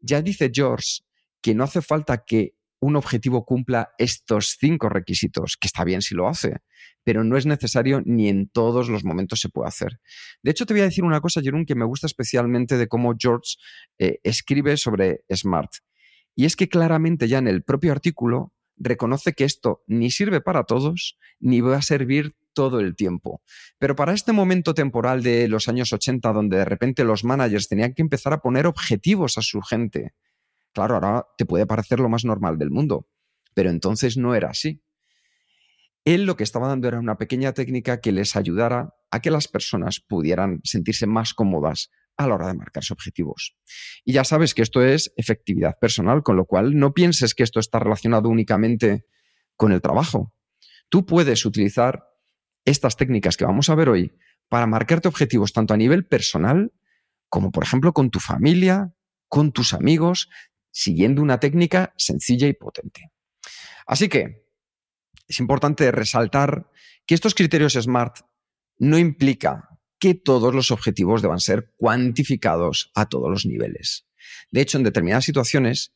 ya 0.00 0.22
dice 0.22 0.50
George 0.52 1.00
que 1.42 1.54
no 1.54 1.64
hace 1.64 1.82
falta 1.82 2.24
que 2.24 2.54
un 2.80 2.96
objetivo 2.96 3.44
cumpla 3.44 3.90
estos 3.98 4.56
cinco 4.58 4.88
requisitos, 4.88 5.56
que 5.58 5.66
está 5.66 5.84
bien 5.84 6.02
si 6.02 6.14
lo 6.14 6.28
hace, 6.28 6.58
pero 7.04 7.24
no 7.24 7.36
es 7.36 7.46
necesario 7.46 8.02
ni 8.06 8.28
en 8.28 8.48
todos 8.48 8.88
los 8.88 9.04
momentos 9.04 9.40
se 9.40 9.48
puede 9.48 9.68
hacer. 9.68 10.00
De 10.42 10.50
hecho, 10.50 10.66
te 10.66 10.74
voy 10.74 10.80
a 10.80 10.86
decir 10.86 11.04
una 11.04 11.20
cosa, 11.20 11.40
Jerón, 11.42 11.66
que 11.66 11.74
me 11.74 11.84
gusta 11.84 12.06
especialmente 12.06 12.76
de 12.76 12.88
cómo 12.88 13.14
George 13.18 13.56
eh, 13.98 14.18
escribe 14.22 14.76
sobre 14.76 15.24
Smart. 15.34 15.70
Y 16.36 16.44
es 16.44 16.54
que 16.54 16.68
claramente 16.68 17.26
ya 17.26 17.38
en 17.38 17.48
el 17.48 17.64
propio 17.64 17.90
artículo 17.90 18.52
reconoce 18.76 19.32
que 19.32 19.44
esto 19.44 19.82
ni 19.86 20.10
sirve 20.10 20.40
para 20.42 20.64
todos, 20.64 21.18
ni 21.40 21.62
va 21.62 21.78
a 21.78 21.82
servir 21.82 22.36
todo 22.52 22.78
el 22.78 22.94
tiempo. 22.94 23.42
Pero 23.78 23.96
para 23.96 24.12
este 24.12 24.32
momento 24.32 24.74
temporal 24.74 25.22
de 25.22 25.48
los 25.48 25.68
años 25.68 25.92
80, 25.92 26.32
donde 26.32 26.58
de 26.58 26.64
repente 26.66 27.04
los 27.04 27.24
managers 27.24 27.68
tenían 27.68 27.94
que 27.94 28.02
empezar 28.02 28.34
a 28.34 28.40
poner 28.40 28.66
objetivos 28.66 29.38
a 29.38 29.42
su 29.42 29.62
gente, 29.62 30.14
claro, 30.72 30.94
ahora 30.94 31.26
te 31.38 31.46
puede 31.46 31.66
parecer 31.66 32.00
lo 32.00 32.10
más 32.10 32.24
normal 32.24 32.58
del 32.58 32.70
mundo, 32.70 33.08
pero 33.54 33.70
entonces 33.70 34.18
no 34.18 34.34
era 34.34 34.50
así. 34.50 34.82
Él 36.04 36.24
lo 36.24 36.36
que 36.36 36.44
estaba 36.44 36.68
dando 36.68 36.86
era 36.86 37.00
una 37.00 37.18
pequeña 37.18 37.52
técnica 37.52 38.00
que 38.00 38.12
les 38.12 38.36
ayudara 38.36 38.94
a 39.10 39.20
que 39.20 39.30
las 39.30 39.48
personas 39.48 40.00
pudieran 40.00 40.60
sentirse 40.62 41.06
más 41.06 41.34
cómodas 41.34 41.90
a 42.16 42.26
la 42.26 42.34
hora 42.34 42.48
de 42.48 42.54
marcarse 42.54 42.92
objetivos. 42.92 43.56
Y 44.04 44.12
ya 44.12 44.24
sabes 44.24 44.54
que 44.54 44.62
esto 44.62 44.82
es 44.82 45.12
efectividad 45.16 45.78
personal, 45.78 46.22
con 46.22 46.36
lo 46.36 46.46
cual 46.46 46.76
no 46.76 46.94
pienses 46.94 47.34
que 47.34 47.42
esto 47.42 47.60
está 47.60 47.78
relacionado 47.78 48.28
únicamente 48.28 49.04
con 49.56 49.72
el 49.72 49.80
trabajo. 49.80 50.34
Tú 50.88 51.04
puedes 51.04 51.44
utilizar 51.44 52.04
estas 52.64 52.96
técnicas 52.96 53.36
que 53.36 53.44
vamos 53.44 53.68
a 53.70 53.74
ver 53.74 53.88
hoy 53.88 54.12
para 54.48 54.66
marcarte 54.66 55.08
objetivos 55.08 55.52
tanto 55.52 55.74
a 55.74 55.76
nivel 55.76 56.06
personal 56.06 56.72
como, 57.28 57.50
por 57.50 57.64
ejemplo, 57.64 57.92
con 57.92 58.10
tu 58.10 58.20
familia, 58.20 58.94
con 59.28 59.52
tus 59.52 59.74
amigos, 59.74 60.28
siguiendo 60.70 61.22
una 61.22 61.40
técnica 61.40 61.92
sencilla 61.96 62.46
y 62.46 62.52
potente. 62.52 63.10
Así 63.86 64.08
que 64.08 64.46
es 65.26 65.40
importante 65.40 65.90
resaltar 65.90 66.70
que 67.06 67.14
estos 67.14 67.34
criterios 67.34 67.74
SMART 67.74 68.20
no 68.78 68.98
implica 68.98 69.75
que 69.98 70.14
todos 70.14 70.54
los 70.54 70.70
objetivos 70.70 71.22
deban 71.22 71.40
ser 71.40 71.72
cuantificados 71.76 72.90
a 72.94 73.08
todos 73.08 73.30
los 73.30 73.46
niveles. 73.46 74.06
De 74.50 74.60
hecho, 74.60 74.78
en 74.78 74.84
determinadas 74.84 75.24
situaciones, 75.24 75.92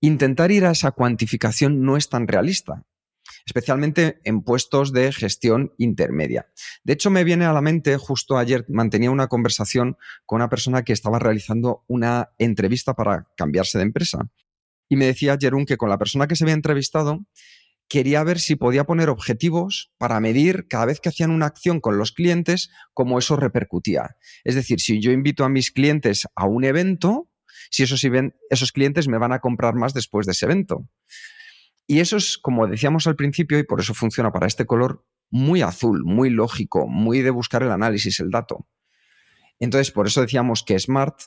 intentar 0.00 0.50
ir 0.50 0.64
a 0.64 0.72
esa 0.72 0.92
cuantificación 0.92 1.82
no 1.82 1.96
es 1.96 2.08
tan 2.08 2.28
realista, 2.28 2.84
especialmente 3.44 4.20
en 4.24 4.42
puestos 4.42 4.92
de 4.92 5.12
gestión 5.12 5.72
intermedia. 5.78 6.48
De 6.84 6.92
hecho, 6.92 7.10
me 7.10 7.24
viene 7.24 7.44
a 7.44 7.52
la 7.52 7.60
mente, 7.60 7.96
justo 7.96 8.36
ayer 8.36 8.64
mantenía 8.68 9.10
una 9.10 9.28
conversación 9.28 9.96
con 10.24 10.36
una 10.36 10.48
persona 10.48 10.82
que 10.82 10.92
estaba 10.92 11.18
realizando 11.18 11.84
una 11.86 12.30
entrevista 12.38 12.94
para 12.94 13.28
cambiarse 13.36 13.78
de 13.78 13.84
empresa. 13.84 14.28
Y 14.88 14.96
me 14.96 15.06
decía 15.06 15.36
Jerún 15.40 15.66
que 15.66 15.76
con 15.76 15.88
la 15.88 15.98
persona 15.98 16.26
que 16.26 16.36
se 16.36 16.44
había 16.44 16.54
entrevistado, 16.54 17.24
quería 17.88 18.24
ver 18.24 18.40
si 18.40 18.56
podía 18.56 18.84
poner 18.84 19.08
objetivos 19.08 19.92
para 19.98 20.20
medir 20.20 20.66
cada 20.68 20.86
vez 20.86 21.00
que 21.00 21.08
hacían 21.08 21.30
una 21.30 21.46
acción 21.46 21.80
con 21.80 21.98
los 21.98 22.12
clientes, 22.12 22.70
cómo 22.94 23.18
eso 23.18 23.36
repercutía. 23.36 24.16
Es 24.44 24.54
decir, 24.54 24.80
si 24.80 25.00
yo 25.00 25.12
invito 25.12 25.44
a 25.44 25.48
mis 25.48 25.70
clientes 25.70 26.26
a 26.34 26.46
un 26.46 26.64
evento, 26.64 27.30
si 27.70 27.82
esos, 27.82 28.72
clientes 28.72 29.08
me 29.08 29.18
van 29.18 29.32
a 29.32 29.40
comprar 29.40 29.74
más 29.74 29.94
después 29.94 30.26
de 30.26 30.32
ese 30.32 30.46
evento. 30.46 30.88
Y 31.86 32.00
eso 32.00 32.16
es, 32.16 32.38
como 32.38 32.66
decíamos 32.66 33.06
al 33.06 33.16
principio, 33.16 33.58
y 33.58 33.64
por 33.64 33.80
eso 33.80 33.94
funciona 33.94 34.32
para 34.32 34.46
este 34.46 34.66
color, 34.66 35.04
muy 35.30 35.62
azul, 35.62 36.02
muy 36.04 36.30
lógico, 36.30 36.86
muy 36.88 37.22
de 37.22 37.30
buscar 37.30 37.62
el 37.62 37.70
análisis, 37.70 38.20
el 38.20 38.30
dato. 38.30 38.66
Entonces, 39.58 39.90
por 39.90 40.06
eso 40.06 40.20
decíamos 40.20 40.62
que 40.64 40.78
Smart 40.78 41.18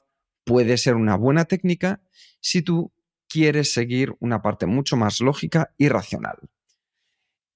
puede 0.43 0.77
ser 0.77 0.95
una 0.95 1.15
buena 1.15 1.45
técnica 1.45 2.01
si 2.41 2.61
tú 2.61 2.93
quieres 3.29 3.71
seguir 3.73 4.15
una 4.19 4.41
parte 4.41 4.65
mucho 4.65 4.97
más 4.97 5.21
lógica 5.21 5.73
y 5.77 5.87
racional. 5.87 6.37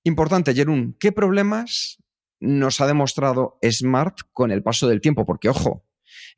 Importante, 0.03 0.53
Jerún, 0.53 0.96
¿qué 1.00 1.12
problemas 1.12 1.98
nos 2.39 2.82
ha 2.82 2.88
demostrado 2.88 3.58
Smart 3.70 4.20
con 4.32 4.51
el 4.51 4.62
paso 4.63 4.88
del 4.88 5.01
tiempo? 5.01 5.25
Porque, 5.25 5.50
ojo, 5.50 5.86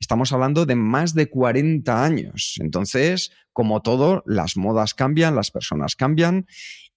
estamos 0.00 0.32
hablando 0.32 0.66
de 0.66 0.76
más 0.76 1.14
de 1.14 1.28
40 1.28 2.04
años. 2.04 2.56
Entonces, 2.60 3.32
como 3.52 3.82
todo, 3.82 4.22
las 4.26 4.56
modas 4.56 4.94
cambian, 4.94 5.34
las 5.34 5.50
personas 5.50 5.96
cambian. 5.96 6.46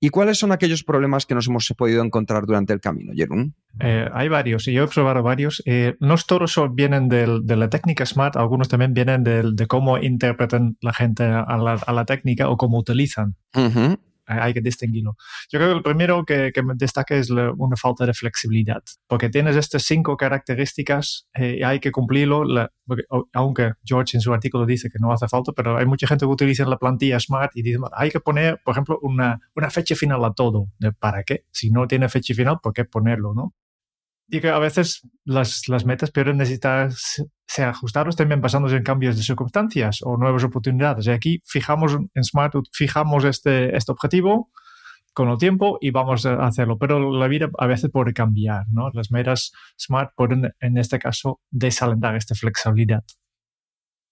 ¿Y 0.01 0.09
cuáles 0.09 0.39
son 0.39 0.51
aquellos 0.53 0.83
problemas 0.83 1.25
que 1.25 1.35
nos 1.35 1.47
hemos 1.47 1.67
podido 1.77 2.03
encontrar 2.03 2.45
durante 2.45 2.71
el 2.71 2.79
camino, 2.79 3.11
Jerún? 3.13 3.55
Eh, 3.81 4.07
hay 4.13 4.29
varios, 4.29 4.67
y 4.67 4.73
yo 4.73 4.81
he 4.81 4.85
observado 4.85 5.21
varios. 5.23 5.61
Eh, 5.65 5.95
no 5.99 6.15
todos 6.25 6.57
vienen 6.73 7.09
de 7.09 7.55
la 7.55 7.69
técnica 7.69 8.05
SMART, 8.05 8.37
algunos 8.37 8.69
también 8.69 8.93
vienen 8.93 9.23
de, 9.23 9.67
cómo 9.67 9.97
interpretan 9.97 10.77
la 10.81 10.93
gente 10.93 11.23
a 11.23 11.57
la, 11.57 12.05
técnica 12.05 12.49
o 12.49 12.57
cómo 12.57 12.77
utilizan 12.77 13.35
hay 14.29 14.53
que 14.53 14.61
distinguirlo. 14.61 15.15
Yo 15.51 15.59
creo 15.59 15.69
que 15.69 15.77
el 15.77 15.83
primero 15.83 16.23
que, 16.25 16.51
me 16.63 16.73
destaca 16.75 17.15
es 17.15 17.29
una 17.29 17.75
falta 17.75 18.05
de 18.05 18.13
flexibilidad, 18.13 18.83
porque 19.07 19.29
tienes 19.29 19.55
estas 19.55 19.83
cinco 19.83 20.17
características 20.17 21.27
eh, 21.33 21.57
y 21.59 21.63
hay 21.63 21.79
que 21.79 21.91
cumplirlo, 21.91 22.43
aunque 23.33 23.73
George 23.83 24.17
en 24.17 24.21
su 24.21 24.33
artículo 24.33 24.65
dice 24.65 24.89
que 24.89 24.99
no 24.99 25.11
hace 25.11 25.27
falta, 25.27 25.51
pero 25.53 25.77
hay 25.77 25.85
mucha 25.85 26.07
gente 26.07 26.25
que 26.25 26.31
utiliza 26.31 26.65
la 26.65 26.77
plantilla 26.77 27.19
Smart 27.19 27.51
y 27.55 27.61
dice, 27.61 27.79
hay 27.93 28.11
que 28.11 28.19
poner, 28.19 28.59
por 28.63 28.73
ejemplo, 28.73 28.99
una, 29.01 29.39
una 29.55 29.69
fecha 29.69 29.95
final 29.95 30.23
a 30.25 30.33
todo. 30.33 30.67
¿Para 30.99 31.23
qué? 31.23 31.45
Si 31.51 31.71
no 31.71 31.87
tiene 31.87 32.09
fecha 32.09 32.33
final, 32.33 32.59
¿por 32.61 32.73
qué 32.73 32.85
ponerlo? 32.85 33.33
¿no? 33.33 33.53
Y 34.31 34.41
que 34.41 34.49
a 34.49 34.59
veces 34.59 35.01
las, 35.25 35.67
las 35.67 35.85
metas 35.85 36.11
pueden 36.11 36.37
necesitar 36.37 36.91
ser 36.93 37.67
ajustados 37.67 38.15
también 38.15 38.41
basándose 38.41 38.75
en 38.77 38.83
cambios 38.83 39.17
de 39.17 39.23
circunstancias 39.23 39.99
o 40.03 40.17
nuevas 40.17 40.43
oportunidades. 40.43 41.07
Y 41.07 41.11
aquí 41.11 41.41
fijamos 41.45 41.97
en 42.13 42.23
Smart, 42.23 42.53
fijamos 42.71 43.25
este, 43.25 43.75
este 43.75 43.91
objetivo 43.91 44.51
con 45.13 45.29
el 45.29 45.37
tiempo 45.37 45.79
y 45.81 45.89
vamos 45.89 46.25
a 46.25 46.45
hacerlo. 46.45 46.77
Pero 46.77 47.11
la 47.11 47.27
vida 47.27 47.49
a 47.57 47.65
veces 47.65 47.89
puede 47.91 48.13
cambiar, 48.13 48.65
¿no? 48.71 48.89
Las 48.93 49.11
metas 49.11 49.51
Smart 49.79 50.11
pueden, 50.15 50.53
en 50.59 50.77
este 50.77 50.99
caso, 50.99 51.41
desalentar 51.49 52.15
esta 52.15 52.35
flexibilidad. 52.35 53.03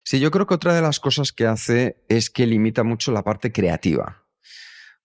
Sí, 0.03 0.19
yo 0.19 0.31
creo 0.31 0.47
que 0.47 0.55
otra 0.55 0.73
de 0.73 0.81
las 0.81 0.99
cosas 0.99 1.31
que 1.31 1.45
hace 1.45 2.03
es 2.09 2.29
que 2.29 2.47
limita 2.47 2.83
mucho 2.83 3.11
la 3.11 3.23
parte 3.23 3.51
creativa. 3.51 4.26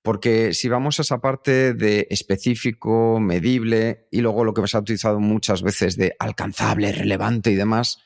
Porque 0.02 0.52
si 0.52 0.68
vamos 0.68 0.98
a 0.98 1.02
esa 1.02 1.20
parte 1.20 1.74
de 1.74 2.08
específico, 2.10 3.20
medible, 3.20 4.08
y 4.10 4.20
luego 4.20 4.44
lo 4.44 4.52
que 4.52 4.66
se 4.66 4.76
ha 4.76 4.80
utilizado 4.80 5.20
muchas 5.20 5.62
veces 5.62 5.96
de 5.96 6.14
alcanzable, 6.18 6.92
relevante 6.92 7.52
y 7.52 7.54
demás, 7.54 7.98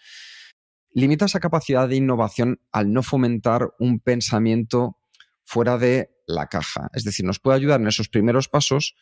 limita 0.93 1.25
esa 1.25 1.41
capacidad 1.41 1.89
de 1.89 1.97
innovación 1.97 2.61
al 2.71 2.93
no 2.93 3.03
fomentar 3.03 3.71
un 3.79 4.01
pensamiento 4.01 4.99
fuera 5.45 5.79
de 5.79 6.11
la 6.27 6.49
caja. 6.49 6.91
Es 6.93 7.05
decir, 7.05 7.25
nos 7.25 7.41
puede 7.41 7.57
ayudar 7.57 7.81
en 7.81 7.87
esos 7.87 8.09
primeros 8.09 8.49
pasos, 8.49 8.95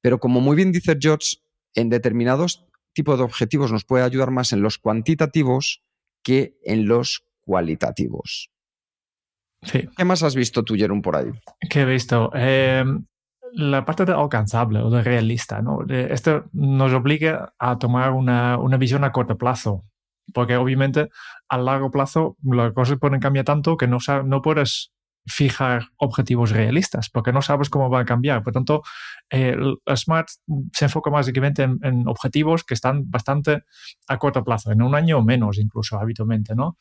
pero 0.00 0.18
como 0.18 0.40
muy 0.40 0.56
bien 0.56 0.72
dice 0.72 0.96
George, 0.98 1.36
en 1.74 1.88
determinados 1.88 2.66
tipos 2.92 3.18
de 3.18 3.24
objetivos 3.24 3.70
nos 3.70 3.84
puede 3.84 4.04
ayudar 4.04 4.30
más 4.30 4.52
en 4.52 4.62
los 4.62 4.78
cuantitativos 4.78 5.84
que 6.22 6.58
en 6.64 6.86
los 6.86 7.26
cualitativos. 7.40 8.50
¿Qué 9.62 10.04
más 10.04 10.22
has 10.22 10.34
visto 10.34 10.64
tú, 10.64 10.74
Jerón, 10.74 11.02
por 11.02 11.16
ahí? 11.16 11.30
¿Qué 11.68 11.82
he 11.82 11.84
visto? 11.84 12.30
Eh, 12.34 12.84
la 13.52 13.84
parte 13.84 14.04
de 14.04 14.12
alcanzable 14.12 14.80
o 14.80 14.90
de 14.90 15.02
realista. 15.02 15.60
¿no? 15.62 15.84
Esto 15.88 16.44
nos 16.52 16.92
obliga 16.92 17.52
a 17.58 17.78
tomar 17.78 18.12
una, 18.12 18.56
visión 18.78 19.04
a 19.04 19.12
corto 19.12 19.36
plazo, 19.36 19.84
porque 20.32 20.56
obviamente 20.56 21.10
a 21.48 21.58
largo 21.58 21.90
plazo 21.90 22.36
las 22.42 22.72
cosas 22.72 22.98
pueden 22.98 23.20
cambiar 23.20 23.44
tanto 23.44 23.76
que 23.76 23.86
no, 23.86 23.98
no 24.24 24.42
puedes 24.42 24.92
fijar 25.26 25.88
objetivos 25.98 26.50
realistas, 26.50 27.10
porque 27.10 27.32
no 27.32 27.42
sabes 27.42 27.68
cómo 27.68 27.90
va 27.90 28.00
a 28.00 28.04
cambiar. 28.04 28.42
Por 28.42 28.54
tanto, 28.54 28.82
el 29.28 29.76
Smart 29.94 30.28
se 30.72 30.86
enfoca 30.86 31.10
básicamente 31.10 31.62
en, 31.62 31.78
en, 31.82 32.08
objetivos 32.08 32.64
que 32.64 32.74
están 32.74 33.10
bastante 33.10 33.64
a 34.08 34.18
corto 34.18 34.42
plazo, 34.42 34.72
en 34.72 34.80
un 34.80 34.94
año 34.94 35.18
o 35.18 35.22
menos 35.22 35.58
incluso 35.58 35.98
habitualmente, 35.98 36.54
¿no? 36.54 36.78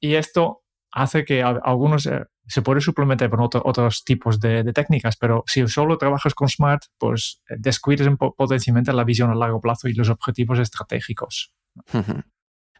Y 0.00 0.14
esto 0.14 0.62
hace 0.92 1.24
que 1.24 1.42
algunos 1.42 2.06
eh, 2.06 2.24
se 2.46 2.62
puede 2.62 2.80
suplementar 2.80 3.28
con 3.30 3.40
otros 3.40 4.04
tipos 4.04 4.40
de, 4.40 4.64
técnicas, 4.72 5.16
pero 5.16 5.44
si 5.46 5.66
solo 5.68 5.98
trabajas 5.98 6.34
con 6.34 6.48
Smart, 6.48 6.82
pues 6.98 7.42
eh, 7.48 7.56
descuides 7.58 8.08
potencialmente 8.36 8.92
la 8.92 9.04
visión 9.04 9.30
a 9.30 9.34
largo 9.34 9.60
plazo 9.60 9.88
y 9.88 9.94
los 9.94 10.08
objetivos 10.08 10.58
estratégicos. 10.58 11.52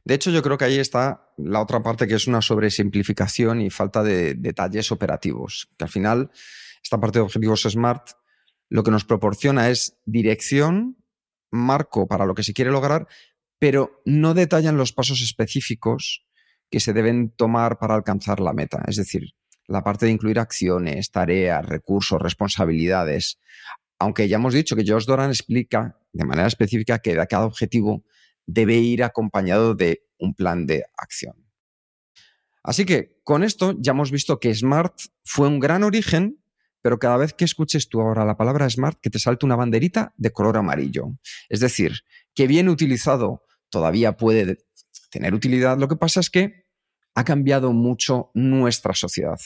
De 0.05 0.15
hecho, 0.15 0.31
yo 0.31 0.43
creo 0.43 0.57
que 0.57 0.65
ahí 0.65 0.79
está 0.79 1.33
la 1.37 1.61
otra 1.61 1.83
parte 1.83 2.07
que 2.07 2.15
es 2.15 2.27
una 2.27 2.41
sobresimplificación 2.41 3.61
y 3.61 3.71
falta 3.71 4.03
de 4.03 4.35
detalles 4.35 4.93
operativos. 4.93 5.69
Que 5.77 5.85
al 5.85 5.91
final, 5.91 6.31
esta 6.83 7.01
parte 7.01 7.19
de 7.19 7.25
objetivos 7.25 7.63
Smart 7.63 8.11
lo 8.69 8.83
que 8.83 8.91
nos 8.91 9.05
proporciona 9.05 9.69
es 9.69 9.99
dirección, 10.05 10.97
marco 11.51 12.07
para 12.09 12.27
lo 12.27 12.35
que 12.35 12.43
se 12.43 12.53
quiere 12.53 12.71
lograr, 12.71 13.07
pero 13.59 14.03
no 14.05 14.35
detallan 14.35 14.77
los 14.77 14.93
pasos 14.93 15.23
específicos 15.23 16.26
que 16.71 16.81
se 16.81 16.93
deben 16.93 17.31
tomar 17.31 17.79
para 17.79 17.95
alcanzar 17.95 18.41
la 18.41 18.53
meta. 18.53 18.83
Es 18.87 18.97
decir, 18.97 19.35
la 19.67 19.83
parte 19.83 20.07
de 20.07 20.13
incluir 20.13 20.39
acciones, 20.39 21.11
tareas, 21.11 21.65
recursos, 21.65 22.21
responsabilidades. 22.21 23.39
Aunque 23.99 24.29
ya 24.29 24.37
hemos 24.37 24.55
dicho 24.55 24.77
que 24.77 24.85
Josh 24.87 25.07
Doran 25.07 25.31
explica 25.31 25.99
de 26.13 26.25
manera 26.25 26.49
específica 26.49 26.99
que 26.99 27.17
cada 27.29 27.47
objetivo 27.47 28.05
debe 28.47 28.77
ir 28.77 29.03
acompañado 29.03 29.75
de 29.75 30.05
un 30.19 30.35
plan 30.35 30.67
de 30.67 30.85
acción. 30.97 31.35
Así 32.63 32.85
que 32.85 33.21
con 33.23 33.45
esto 33.45 33.75
ya 33.79 33.93
hemos 33.93 34.11
visto 34.11 34.41
que 34.41 34.55
Smart 34.55 34.95
fue 35.25 35.49
un 35.49 35.61
gran 35.61 35.85
origen, 35.85 36.43
pero 36.83 36.99
cada 36.99 37.17
vez 37.17 37.33
que 37.33 37.45
escuches 37.45 37.89
tú 37.89 38.01
ahora 38.01 38.25
la 38.25 38.37
palabra 38.37 38.69
Smart, 38.69 38.99
que 39.01 39.11
te 39.11 39.19
salte 39.19 39.47
una 39.47 39.57
banderita 39.57 40.15
de 40.17 40.31
color 40.31 40.57
amarillo. 40.57 41.17
Es 41.49 41.61
decir, 41.61 42.01
que 42.35 42.47
bien 42.47 42.69
utilizado 42.69 43.45
todavía 43.71 44.17
puede 44.17 44.59
tener 45.17 45.33
utilidad. 45.33 45.79
Lo 45.79 45.89
que 45.89 45.97
pasa 45.97 46.21
es 46.21 46.29
que 46.29 46.67
ha 47.15 47.25
cambiado 47.25 47.73
mucho 47.73 48.31
nuestra 48.35 48.95
sociedad. 48.95 49.39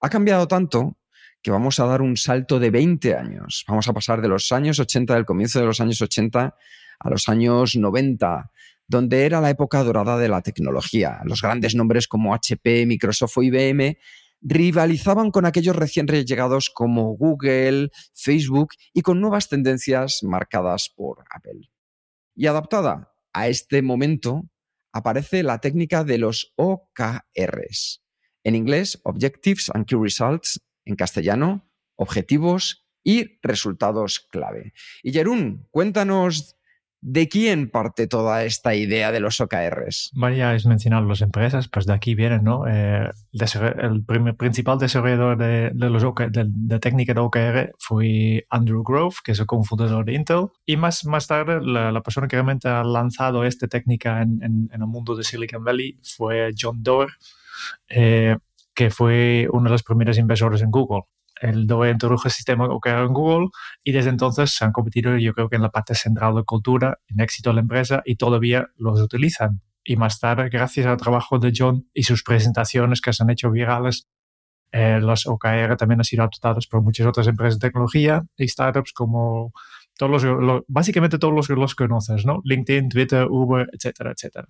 Ha 0.00 0.08
cambiado 0.08 0.48
tanto 0.48 0.96
que 1.42 1.50
vamos 1.50 1.78
a 1.78 1.84
dar 1.84 2.00
un 2.00 2.16
salto 2.16 2.58
de 2.58 2.70
20 2.70 3.14
años. 3.14 3.64
Vamos 3.68 3.86
a 3.86 3.92
pasar 3.92 4.22
de 4.22 4.28
los 4.28 4.50
años 4.50 4.78
80, 4.78 5.14
del 5.14 5.26
comienzo 5.26 5.60
de 5.60 5.66
los 5.66 5.80
años 5.80 6.00
80 6.00 6.56
a 7.00 7.10
los 7.10 7.28
años 7.28 7.76
90, 7.76 8.50
donde 8.86 9.26
era 9.26 9.42
la 9.42 9.50
época 9.50 9.82
dorada 9.82 10.16
de 10.16 10.28
la 10.28 10.40
tecnología. 10.40 11.20
Los 11.24 11.42
grandes 11.42 11.74
nombres 11.74 12.08
como 12.08 12.34
HP, 12.34 12.86
Microsoft 12.86 13.36
o 13.36 13.42
IBM 13.42 13.98
rivalizaban 14.40 15.30
con 15.30 15.44
aquellos 15.44 15.76
recién 15.76 16.06
llegados 16.06 16.70
como 16.70 17.14
Google, 17.14 17.90
Facebook 18.14 18.70
y 18.94 19.02
con 19.02 19.20
nuevas 19.20 19.50
tendencias 19.50 20.20
marcadas 20.22 20.90
por 20.94 21.24
Apple. 21.30 21.70
Y 22.34 22.46
adaptada 22.46 23.12
a 23.34 23.48
este 23.48 23.82
momento, 23.82 24.44
aparece 24.92 25.42
la 25.42 25.60
técnica 25.60 26.04
de 26.04 26.18
los 26.18 26.52
OKRs. 26.56 28.02
En 28.44 28.54
inglés, 28.54 29.00
Objectives 29.04 29.70
and 29.74 29.86
Key 29.86 29.98
Results, 30.00 30.60
en 30.84 30.96
castellano, 30.96 31.70
objetivos 31.96 32.86
y 33.04 33.38
resultados 33.42 34.20
clave. 34.30 34.72
Y 35.02 35.12
Jerún, 35.12 35.68
cuéntanos 35.70 36.56
¿De 37.02 37.28
quién 37.28 37.70
parte 37.70 38.06
toda 38.06 38.44
esta 38.44 38.74
idea 38.74 39.10
de 39.10 39.20
los 39.20 39.40
OKRs? 39.40 40.10
Vaya, 40.14 40.54
es 40.54 40.66
mencionar 40.66 41.02
las 41.04 41.22
empresas, 41.22 41.66
pues 41.66 41.86
de 41.86 41.94
aquí 41.94 42.14
vienen, 42.14 42.44
¿no? 42.44 42.66
Eh, 42.68 43.10
el 43.32 44.04
principal 44.36 44.78
desarrollador 44.78 45.38
de, 45.38 45.72
los 45.74 46.04
de, 46.30 46.78
técnica 46.78 47.14
de 47.14 47.20
OKR 47.20 47.72
fue 47.78 48.46
Andrew 48.50 48.82
Grove, 48.82 49.16
que 49.24 49.32
es 49.32 49.40
el 49.40 49.46
cofundador 49.46 50.04
de 50.04 50.12
Intel, 50.12 50.48
y 50.66 50.76
más, 50.76 51.06
más 51.06 51.26
tarde 51.26 51.60
la, 51.62 52.02
persona 52.02 52.28
que 52.28 52.36
realmente 52.36 52.68
ha 52.68 52.84
lanzado 52.84 53.44
esta 53.44 53.66
técnica 53.66 54.20
en, 54.20 54.42
en, 54.42 54.68
el 54.70 54.86
mundo 54.86 55.16
de 55.16 55.24
Silicon 55.24 55.64
Valley 55.64 55.98
fue 56.02 56.52
John 56.58 56.82
Doerr, 56.82 57.12
eh, 57.88 58.36
que 58.74 58.90
fue 58.90 59.48
uno 59.50 59.64
de 59.64 59.70
los 59.70 59.82
primeros 59.82 60.18
inversores 60.18 60.60
en 60.60 60.70
Google 60.70 61.04
el 61.40 61.66
DOE 61.66 61.90
introdujo 61.90 62.28
el 62.28 62.32
sistema 62.32 62.66
OKR 62.66 63.06
en 63.06 63.12
Google 63.12 63.48
y 63.82 63.92
desde 63.92 64.10
entonces 64.10 64.50
se 64.52 64.64
han 64.64 64.72
convertido 64.72 65.16
yo 65.16 65.32
creo 65.32 65.48
que 65.48 65.56
en 65.56 65.62
la 65.62 65.70
parte 65.70 65.94
central 65.94 66.34
de 66.34 66.44
cultura, 66.44 66.98
en 67.08 67.20
éxito 67.20 67.50
de 67.50 67.54
la 67.54 67.60
empresa 67.62 68.02
y 68.04 68.16
todavía 68.16 68.68
los 68.76 69.00
utilizan. 69.00 69.62
Y 69.82 69.96
más 69.96 70.20
tarde, 70.20 70.48
gracias 70.50 70.86
al 70.86 70.98
trabajo 70.98 71.38
de 71.38 71.52
John 71.56 71.88
y 71.94 72.02
sus 72.02 72.22
presentaciones 72.22 73.00
que 73.00 73.12
se 73.12 73.22
han 73.22 73.30
hecho 73.30 73.50
virales, 73.50 74.06
eh, 74.72 75.00
los 75.00 75.26
OKR 75.26 75.76
también 75.76 76.00
han 76.00 76.04
sido 76.04 76.22
adoptados 76.22 76.66
por 76.66 76.82
muchas 76.82 77.06
otras 77.06 77.26
empresas 77.26 77.58
de 77.58 77.68
tecnología 77.68 78.22
y 78.36 78.46
startups 78.46 78.92
como 78.92 79.52
todos 79.98 80.22
los, 80.22 80.62
básicamente 80.68 81.18
todos 81.18 81.34
los 81.34 81.48
que 81.48 81.54
los 81.54 81.74
conoces, 81.74 82.24
¿no? 82.24 82.40
LinkedIn, 82.44 82.88
Twitter, 82.88 83.26
Uber, 83.28 83.68
etcétera, 83.72 84.12
etcétera. 84.12 84.48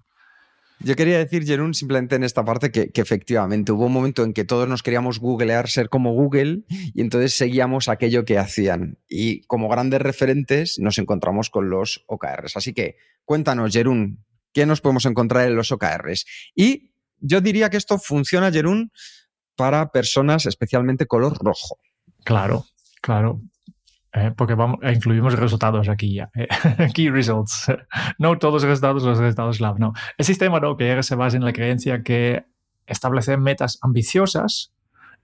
Yo 0.83 0.97
quería 0.97 1.19
decir, 1.19 1.45
Jerún, 1.45 1.75
simplemente 1.75 2.17
en 2.17 2.25
esta 2.25 2.45
parte 2.45 2.71
que, 2.71 2.91
efectivamente 2.95 3.71
hubo 3.73 3.87
un 3.87 3.93
momento 3.93 4.25
en 4.25 4.33
que 4.33 4.45
todos 4.45 4.67
nos 4.67 4.83
queríamos 4.83 5.19
googlear, 5.21 5.69
ser 5.69 5.91
como 5.91 6.13
Google, 6.15 6.63
y 6.69 7.01
entonces 7.03 7.35
seguíamos 7.35 7.89
aquello 7.89 8.25
que 8.25 8.39
hacían. 8.39 8.99
Y 9.09 9.43
como 9.43 9.69
grandes 9.69 10.01
referentes 10.01 10.79
nos 10.79 10.99
encontramos 10.99 11.51
con 11.51 11.69
los 11.69 12.05
OKRs. 12.07 12.57
Así 12.57 12.73
que 12.73 12.97
cuéntanos, 13.27 13.73
Jerún, 13.73 14.25
¿qué 14.55 14.65
nos 14.65 14.81
podemos 14.81 15.05
encontrar 15.05 15.47
en 15.47 15.55
los 15.55 15.71
OKRs? 15.71 16.25
Y 16.55 16.93
yo 17.19 17.43
diría 17.43 17.69
que 17.69 17.77
esto 17.77 17.99
funciona, 17.99 18.51
Jerún, 18.51 18.91
para 19.57 19.93
personas 19.93 20.47
especialmente 20.47 21.07
color 21.07 21.37
rojo. 21.45 21.79
Claro, 22.25 22.65
claro. 23.03 23.43
Eh, 24.13 24.33
porque 24.37 24.55
vamos, 24.55 24.81
eh, 24.83 24.93
incluimos 24.93 25.39
resultados 25.39 25.89
aquí 25.89 26.15
ya. 26.15 26.31
Eh, 26.35 26.49
key 26.95 27.11
results. 27.11 27.67
no 28.19 28.39
todos 28.39 28.55
los 28.55 28.65
resultados, 28.65 29.03
los 29.03 29.19
resultados 29.19 29.59
clave. 29.59 29.79
No. 29.79 29.93
El 30.19 30.25
sistema 30.25 30.59
de 30.61 30.67
OKR 30.67 31.05
se 31.05 31.15
basa 31.15 31.37
en 31.37 31.45
la 31.45 31.53
creencia 31.53 32.03
que 32.03 32.45
establecer 32.87 33.39
metas 33.39 33.79
ambiciosas 33.83 34.73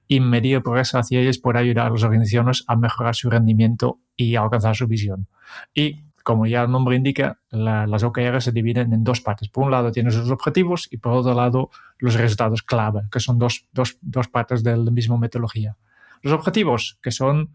y 0.08 0.20
medir 0.20 0.62
progreso 0.62 0.98
hacia 0.98 1.20
ellas 1.20 1.38
puede 1.38 1.58
ayudar 1.58 1.88
a 1.88 1.90
las 1.90 2.04
organizaciones 2.04 2.64
a 2.68 2.76
mejorar 2.76 3.16
su 3.16 3.28
rendimiento 3.28 3.98
y 4.16 4.36
a 4.36 4.42
alcanzar 4.42 4.76
su 4.76 4.86
visión. 4.86 5.26
Y 5.74 6.04
como 6.22 6.46
ya 6.46 6.62
el 6.62 6.70
nombre 6.70 6.96
indica, 6.96 7.40
las 7.50 8.02
OKR 8.04 8.40
se 8.40 8.52
dividen 8.52 8.92
en 8.92 9.02
dos 9.02 9.20
partes. 9.20 9.48
Por 9.48 9.64
un 9.64 9.70
lado 9.72 9.90
tienes 9.90 10.16
los 10.16 10.30
objetivos 10.30 10.88
y 10.90 10.98
por 10.98 11.12
otro 11.12 11.34
lado 11.34 11.70
los 11.98 12.14
resultados 12.14 12.62
clave, 12.62 13.02
que 13.10 13.20
son 13.20 13.38
dos, 13.38 13.66
dos, 13.72 13.98
dos 14.00 14.28
partes 14.28 14.62
de 14.62 14.76
la 14.76 14.90
misma 14.90 15.16
metodología. 15.18 15.76
Los 16.22 16.32
objetivos, 16.32 16.98
que 17.02 17.10
son 17.10 17.54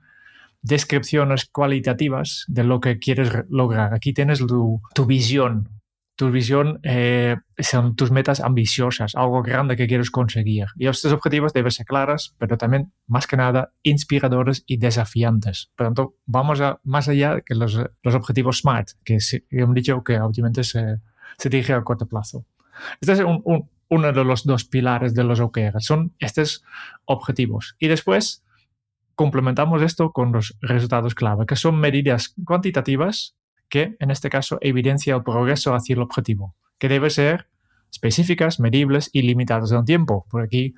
descripciones 0.62 1.46
cualitativas 1.46 2.46
de 2.48 2.64
lo 2.64 2.80
que 2.80 3.00
quieres 3.00 3.32
lograr. 3.50 3.94
Aquí 3.94 4.14
tienes 4.14 4.40
tu, 4.40 4.82
visión. 5.08 5.70
Tu 6.16 6.30
visión 6.30 6.80
eh, 6.84 7.38
son 7.58 7.96
tus 7.96 8.12
metas 8.12 8.42
ambiciosas, 8.42 9.16
algo 9.16 9.42
grande 9.42 9.76
que 9.76 9.88
quieres 9.88 10.12
conseguir. 10.12 10.68
Y 10.78 10.88
estos 10.88 11.12
objetivos 11.14 11.54
deben 11.54 11.72
ser 11.72 11.86
claras, 11.86 12.36
pero 12.38 12.58
también, 12.58 12.94
más 13.08 13.26
que 13.26 13.38
nada, 13.38 13.74
inspiradores 13.82 14.64
y 14.68 14.78
desafiantes. 14.78 15.72
Por 15.76 15.86
lo 15.86 15.90
tanto, 15.90 16.16
vamos 16.26 16.62
a, 16.62 16.80
más 16.84 17.08
allá 17.08 17.42
que 17.42 17.56
los, 17.56 17.80
objetivos 18.04 18.60
SMART, 18.60 18.90
que 19.04 19.18
hemos 19.50 19.76
dicho 19.76 20.04
que 20.04 20.20
obviamente 20.20 20.64
se, 20.64 21.00
se 21.38 21.50
dirige 21.50 21.74
a 21.74 21.84
corto 21.84 22.08
plazo. 22.08 22.46
Este 23.00 23.14
es 23.14 23.22
uno 23.22 24.14
de 24.14 24.24
los 24.24 24.46
dos 24.46 24.66
pilares 24.66 25.14
de 25.14 25.24
los 25.24 25.40
OKR. 25.40 25.82
Son 25.82 26.14
estos 26.20 26.64
objetivos. 27.06 27.76
Y 27.80 27.88
después 27.88 28.44
complementamos 29.22 29.84
esto 29.84 30.12
con 30.12 30.32
los 30.32 30.58
resultados 30.62 31.14
clave, 31.14 31.46
que 31.46 31.56
son 31.56 31.80
medidas 31.80 32.34
cuantitativas 32.44 33.36
que, 33.70 33.96
en 34.00 34.10
este 34.10 34.32
caso, 34.32 34.58
evidencia 34.62 35.14
el 35.14 35.22
progreso 35.22 35.76
hacia 35.76 35.94
el 35.94 36.02
objetivo, 36.02 36.56
que 36.80 36.90
debe 36.90 37.12
ser 37.12 37.48
específicas, 37.92 38.60
medibles 38.60 39.12
y 39.14 39.22
limitadas 39.22 39.72
en 39.74 39.78
el 39.78 39.86
tiempo. 39.86 40.26
Por 40.28 40.42
aquí 40.42 40.74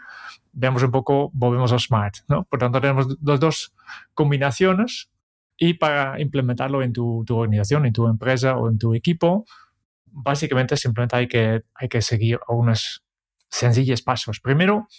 vemos 0.52 0.84
un 0.84 0.92
poco, 0.92 1.32
volvemos 1.34 1.72
al 1.72 1.80
SMART, 1.80 2.18
¿no? 2.28 2.44
Por 2.44 2.60
tanto, 2.60 2.82
tenemos 2.82 3.08
las 3.24 3.40
dos 3.40 3.74
combinaciones 4.14 5.10
y 5.56 5.76
para 5.76 6.20
implementarlo 6.20 6.84
en 6.84 6.92
tu, 6.92 7.24
tu, 7.26 7.38
organización, 7.38 7.86
en 7.86 7.94
tu 7.94 8.10
empresa 8.10 8.58
o 8.58 8.70
en 8.70 8.78
tu 8.78 8.94
equipo, 8.94 9.46
básicamente 10.08 10.76
simplemente 10.76 11.16
hay 11.16 11.30
que, 11.30 11.64
hay 11.76 11.88
que 11.88 12.02
seguir 12.02 12.42
unos 12.50 13.06
sencillos 13.48 14.02
pasos. 14.02 14.42
Primero, 14.42 14.90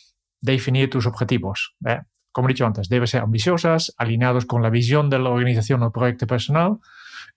definir 0.41 0.89
tus 0.89 1.05
objetivos. 1.05 1.77
¿eh? 1.85 2.01
Como 2.35 2.49
he 2.49 2.53
dicho 2.53 2.66
antes, 2.66 2.88
deben 2.88 3.07
ser 3.07 3.23
ambiciosas, 3.23 3.94
alineados 3.97 4.44
con 4.44 4.61
la 4.61 4.68
visión 4.68 5.09
de 5.09 5.20
la 5.20 5.31
organización 5.31 5.85
o 5.85 5.92
proyecto 5.92 6.27
personal 6.27 6.79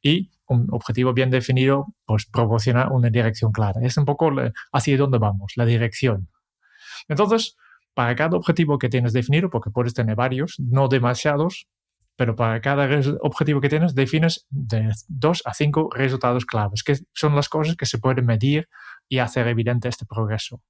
y 0.02 0.32
un 0.48 0.66
objetivo 0.72 1.14
bien 1.14 1.30
definido 1.30 1.86
pues 2.04 2.26
proporciona 2.26 2.90
una 2.90 3.12
dirección 3.12 3.52
clara. 3.52 3.80
Es 3.84 3.96
un 3.98 4.06
poco 4.06 4.32
hacia 4.72 4.98
dónde 4.98 5.20
vamos, 5.20 5.54
la 5.56 5.66
dirección. 5.66 6.30
Entonces, 7.08 7.58
para 7.94 8.16
cada 8.16 8.38
objetivo 8.38 8.80
que 8.80 8.90
tienes 8.90 9.14
definido, 9.14 9.52
porque 9.52 9.70
puedes 9.70 9.94
tener 9.94 10.16
varios, 10.16 10.56
no 10.58 10.88
demasiados, 10.88 11.68
pero 12.16 12.36
para 12.36 12.60
cada 12.60 12.90
objetivo 13.22 13.62
que 13.62 13.70
tienes 13.70 13.94
defines 13.94 14.48
de 14.50 14.92
dos 15.08 15.44
a 15.46 15.54
cinco 15.54 15.92
resultados 15.94 16.44
claves, 16.48 16.82
que 16.82 16.96
son 17.14 17.36
las 17.36 17.50
cosas 17.50 17.76
que 17.76 17.86
se 17.86 18.00
pueden 18.00 18.26
medir 18.26 18.68
y 19.08 19.20
hacer 19.20 19.48
evidente 19.48 19.90
este 19.90 20.08
progreso. 20.08 20.64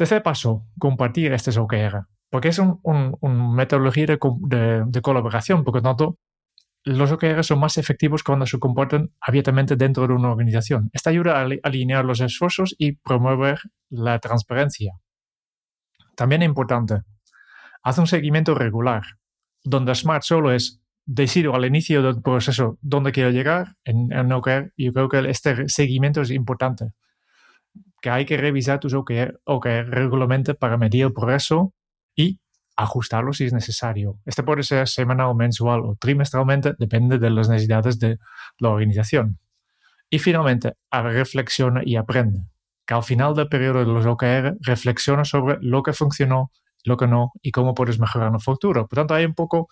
Tercer 0.00 0.22
paso, 0.22 0.64
compartir 0.78 1.30
estos 1.34 1.58
OKR, 1.58 2.06
porque 2.30 2.48
es 2.48 2.58
una 2.58 2.78
un, 2.84 3.54
metodología 3.54 4.06
de, 4.06 5.00
colaboración, 5.02 5.62
porque 5.62 5.82
tanto 5.82 6.16
los 6.84 7.12
OKR 7.12 7.44
son 7.44 7.60
más 7.60 7.76
efectivos 7.76 8.22
cuando 8.22 8.46
se 8.46 8.58
comportan 8.58 9.10
abiertamente 9.20 9.76
dentro 9.76 10.06
de 10.06 10.14
una 10.14 10.30
organización. 10.30 10.88
Esto 10.94 11.10
ayuda 11.10 11.42
a 11.42 11.48
alinear 11.64 12.06
los 12.06 12.22
esfuerzos 12.22 12.74
y 12.78 12.92
promover 12.92 13.58
la 13.90 14.18
transparencia. 14.20 14.94
También 16.16 16.40
es 16.40 16.48
importante, 16.48 17.02
haz 17.82 17.98
un 17.98 18.06
seguimiento 18.06 18.54
regular, 18.54 19.02
donde 19.64 19.94
Smart 19.94 20.22
solo 20.22 20.50
es 20.50 20.80
decido 21.04 21.54
al 21.54 21.66
inicio 21.66 22.02
del 22.02 22.22
proceso 22.22 22.78
dónde 22.80 23.12
quiero 23.12 23.32
llegar 23.32 23.76
en, 23.84 24.10
en 24.14 24.32
OKR. 24.32 24.72
Yo 24.78 24.94
creo 24.94 25.10
que 25.10 25.28
este 25.28 25.68
seguimiento 25.68 26.22
es 26.22 26.30
importante 26.30 26.94
que 28.00 28.10
hay 28.10 28.24
que 28.24 28.36
revisar 28.36 28.80
tus 28.80 28.94
OKR, 28.94 29.40
regularmente 29.90 30.54
para 30.54 30.76
medir 30.76 31.04
el 31.04 31.12
progreso 31.12 31.74
y 32.14 32.40
ajustarlo 32.76 33.32
si 33.32 33.44
es 33.44 33.52
necesario. 33.52 34.18
Este 34.24 34.42
puede 34.42 34.62
ser 34.62 34.88
semanal, 34.88 35.34
mensual 35.34 35.80
o 35.80 35.96
trimestralmente, 35.96 36.74
depende 36.78 37.18
de 37.18 37.30
las 37.30 37.48
necesidades 37.48 37.98
de 37.98 38.18
la 38.58 38.70
organización. 38.70 39.38
Y 40.08 40.18
finalmente, 40.18 40.74
reflexiona 40.90 41.82
y 41.84 41.96
aprende. 41.96 42.40
Que 42.86 42.94
al 42.94 43.02
final 43.02 43.34
del 43.34 43.48
periodo 43.48 43.80
de 43.80 43.86
los 43.86 44.06
OKR, 44.06 44.56
reflexiona 44.60 45.24
sobre 45.24 45.58
lo 45.60 45.82
que 45.82 45.92
funcionó, 45.92 46.50
lo 46.84 46.96
que 46.96 47.06
no 47.06 47.32
y 47.42 47.52
cómo 47.52 47.74
puedes 47.74 48.00
mejorar 48.00 48.28
en 48.28 48.34
el 48.34 48.40
futuro. 48.40 48.88
Por 48.88 48.96
tanto, 48.96 49.14
hay 49.14 49.24
un 49.26 49.34
poco 49.34 49.68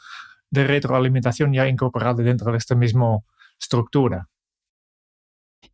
de 0.50 0.64
retroalimentación 0.64 1.52
ya 1.52 1.66
incorporada 1.66 2.22
dentro 2.22 2.52
de 2.52 2.58
esta 2.58 2.74
misma 2.74 3.18
estructura. 3.60 4.28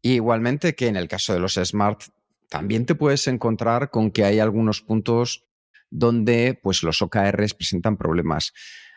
igualmente 0.01 0.75
que 0.75 0.89
en 0.89 0.97
el 0.97 1.09
caso 1.09 1.33
de 1.33 1.39
los 1.39 1.55
Smart 1.55 2.03
también 2.49 2.87
te 2.87 2.95
puedes 2.95 3.27
encontrar 3.27 3.91
con 3.91 4.11
que 4.11 4.25
hay 4.25 4.41
algunos 4.41 4.81
puntos 4.81 5.45
donde 5.91 6.59
pues, 6.63 6.83
los 6.83 7.03
OKRs 7.03 7.55
presentan 7.55 7.97
problemas. 7.97 8.53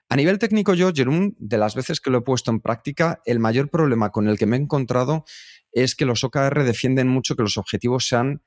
A 0.10 0.16
nivel 0.16 0.40
técnico, 0.40 0.74
yo, 0.74 0.92
Jerón, 0.94 1.36
de 1.38 1.58
las 1.58 1.76
veces 1.76 2.00
que 2.00 2.10
lo 2.10 2.20
he 2.20 2.22
puesto 2.22 2.50
en 2.50 2.62
práctica, 2.62 3.20
el 3.26 3.40
mayor 3.40 3.70
problema 3.70 4.10
con 4.10 4.28
el 4.28 4.38
que 4.38 4.46
me 4.46 4.56
he 4.56 4.60
encontrado 4.60 5.26
es 5.72 5.96
que 5.96 6.06
los 6.06 6.24
OKR 6.24 6.64
defienden 6.64 7.10
mucho 7.10 7.36
que 7.36 7.44
los 7.44 7.58
objetivos 7.58 8.08
sean 8.08 8.42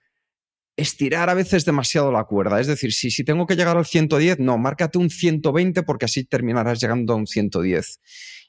estirar 0.76 1.28
a 1.28 1.34
veces 1.34 1.66
demasiado 1.66 2.10
la 2.12 2.24
cuerda. 2.24 2.60
Es 2.60 2.66
decir, 2.66 2.92
si, 2.92 3.10
si 3.10 3.24
tengo 3.24 3.46
que 3.46 3.56
llegar 3.56 3.76
al 3.76 3.84
110, 3.84 4.38
no, 4.38 4.56
márcate 4.56 4.98
un 4.98 5.10
120 5.10 5.82
porque 5.82 6.06
así 6.06 6.24
terminarás 6.24 6.80
llegando 6.80 7.12
a 7.12 7.16
un 7.16 7.26
110. 7.26 8.00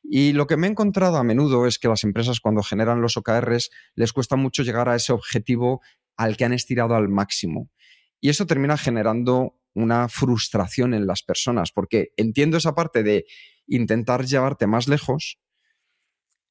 Y 0.04 0.32
lo 0.34 0.48
que 0.48 0.58
me 0.58 0.68
he 0.68 0.70
encontrado 0.70 1.18
a 1.18 1.24
menudo 1.24 1.68
es 1.68 1.78
que 1.78 1.90
las 1.90 2.04
empresas 2.04 2.40
cuando 2.40 2.64
generan 2.64 3.02
los 3.02 3.18
OKRs 3.18 3.70
les 3.96 4.14
cuesta 4.14 4.36
mucho 4.36 4.64
llegar 4.64 4.90
a 4.90 4.96
ese 4.96 5.14
objetivo 5.14 5.82
al 6.22 6.38
que 6.38 6.46
han 6.46 6.54
estirado 6.54 6.96
al 6.96 7.10
máximo. 7.10 7.72
Y 8.20 8.30
eso 8.30 8.46
termina 8.46 8.78
generando 8.78 9.58
una 9.74 10.08
frustración 10.08 10.94
en 10.94 11.08
las 11.08 11.24
personas, 11.24 11.72
porque 11.72 12.10
entiendo 12.16 12.58
esa 12.58 12.76
parte 12.76 13.02
de 13.02 13.26
intentar 13.66 14.26
llevarte 14.26 14.68
más 14.68 14.88
lejos, 14.88 15.40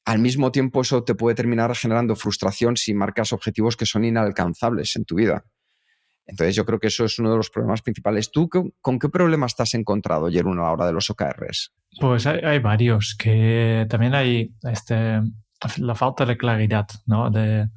al 0.04 0.18
mismo 0.18 0.50
tiempo 0.50 0.80
eso 0.80 1.04
te 1.04 1.14
puede 1.14 1.36
terminar 1.36 1.76
generando 1.76 2.16
frustración 2.16 2.76
si 2.76 2.94
marcas 2.94 3.32
objetivos 3.32 3.76
que 3.76 3.86
son 3.86 4.04
inalcanzables 4.04 4.96
en 4.96 5.04
tu 5.04 5.16
vida. 5.16 5.44
Entonces 6.26 6.56
yo 6.56 6.64
creo 6.64 6.80
que 6.80 6.88
eso 6.88 7.04
es 7.04 7.18
uno 7.20 7.30
de 7.30 7.36
los 7.36 7.50
problemas 7.50 7.82
principales. 7.82 8.32
¿Tú 8.32 8.48
con 8.48 8.98
qué 8.98 9.08
problemas 9.08 9.52
estás 9.52 9.74
encontrado, 9.74 10.28
Jerún, 10.30 10.58
a 10.58 10.62
la 10.62 10.72
hora 10.72 10.86
de 10.86 10.92
los 10.92 11.10
OKRs? 11.10 11.72
Pues 12.00 12.26
hay, 12.26 12.58
varios, 12.58 13.14
que 13.16 13.86
también 13.88 14.14
hay 14.14 14.52
este, 14.62 15.20
la 15.76 15.94
falta 15.94 16.24
de 16.24 16.36
claridad, 16.36 16.86
¿no? 17.06 17.30
De, 17.30 17.68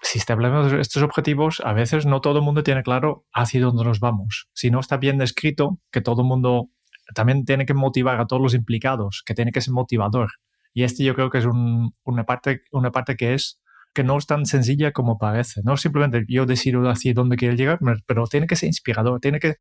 si 0.00 0.18
establecemos 0.18 0.72
estos 0.72 1.02
objetivos, 1.02 1.60
a 1.64 1.72
veces 1.72 2.06
no 2.06 2.20
todo 2.20 2.38
el 2.38 2.44
mundo 2.44 2.62
tiene 2.62 2.82
claro 2.82 3.24
hacia 3.32 3.60
dónde 3.60 3.84
nos 3.84 4.00
vamos. 4.00 4.48
Si 4.52 4.70
no 4.70 4.80
está 4.80 4.96
bien 4.96 5.18
descrito, 5.18 5.80
que 5.90 6.00
todo 6.00 6.22
el 6.22 6.28
mundo 6.28 6.70
también 7.14 7.44
tiene 7.44 7.66
que 7.66 7.74
motivar 7.74 8.20
a 8.20 8.26
todos 8.26 8.42
los 8.42 8.54
implicados, 8.54 9.22
que 9.24 9.34
tiene 9.34 9.52
que 9.52 9.60
ser 9.60 9.72
motivador. 9.74 10.30
Y 10.72 10.84
este 10.84 11.02
yo 11.04 11.14
creo 11.14 11.30
que 11.30 11.38
es 11.38 11.46
una, 11.46 12.24
parte, 12.24 12.62
una 12.70 12.92
parte 12.92 13.16
que 13.16 13.34
es 13.34 13.60
que 13.94 14.04
no 14.04 14.16
es 14.18 14.26
tan 14.26 14.46
sencilla 14.46 14.92
como 14.92 15.18
parece. 15.18 15.62
No 15.64 15.76
simplemente 15.76 16.24
yo 16.28 16.46
decido 16.46 16.88
hacia 16.88 17.14
dónde 17.14 17.36
quiero 17.36 17.54
llegar, 17.54 17.78
pero 18.06 18.26
tiene 18.26 18.46
que 18.46 18.56
ser 18.56 18.68
inspirador, 18.68 19.18
tiene 19.20 19.40
que... 19.40 19.56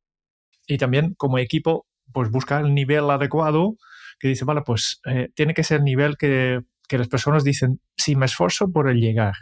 Y 0.67 0.77
también 0.77 1.15
como 1.15 1.39
equipo, 1.39 1.87
pues 2.13 2.29
buscar 2.29 2.63
el 2.63 2.73
nivel 2.73 3.09
adecuado 3.09 3.77
que 4.19 4.27
dice, 4.27 4.45
vale, 4.45 4.61
pues 4.61 4.99
eh, 5.05 5.29
tiene 5.33 5.53
que 5.53 5.63
ser 5.63 5.79
el 5.79 5.85
nivel 5.85 6.17
que, 6.17 6.59
que 6.87 6.97
las 6.97 7.07
personas 7.07 7.43
dicen, 7.43 7.79
si 7.95 8.15
me 8.15 8.25
esfuerzo 8.25 8.71
por 8.71 8.89
el 8.89 8.99
llegar, 8.99 9.33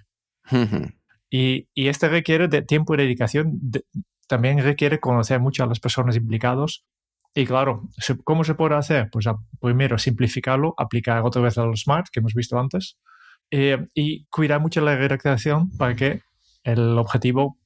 y, 1.30 1.68
y, 1.74 1.88
este 1.88 2.10
requiere 2.10 2.48
de 2.48 2.62
tiempo 2.62 2.94
y 2.94 2.98
dedicación, 2.98 3.60
también 4.28 4.60
requiere 4.60 5.00
conocer 5.00 5.40
mucho 5.40 5.64
a 5.64 5.68
las 5.68 5.80
personas 5.80 6.16
implicadas. 6.16 6.84
Y 7.34 7.46
claro, 7.46 7.90
¿cómo 8.24 8.44
se 8.44 8.56
puede 8.56 8.76
hacer? 8.76 9.10
Pues 9.12 9.26
primero 9.60 9.98
simplificarlo, 9.98 10.74
aplicar 10.78 11.22
otra 11.24 11.42
vez 11.42 11.58
a 11.58 11.66
los 11.66 11.82
SMART 11.82 12.08
que 12.12 12.22
hemos 12.22 12.34
visto 12.34 12.58
antes, 12.58 12.98
eh, 13.52 13.88
y 13.94 14.26
cuidar 14.28 14.62
mucho 14.62 14.82
la 14.82 14.96
redactación 14.96 15.70
para 15.78 15.96
que 15.96 16.22
el 16.64 16.98
objetivo 16.98 17.60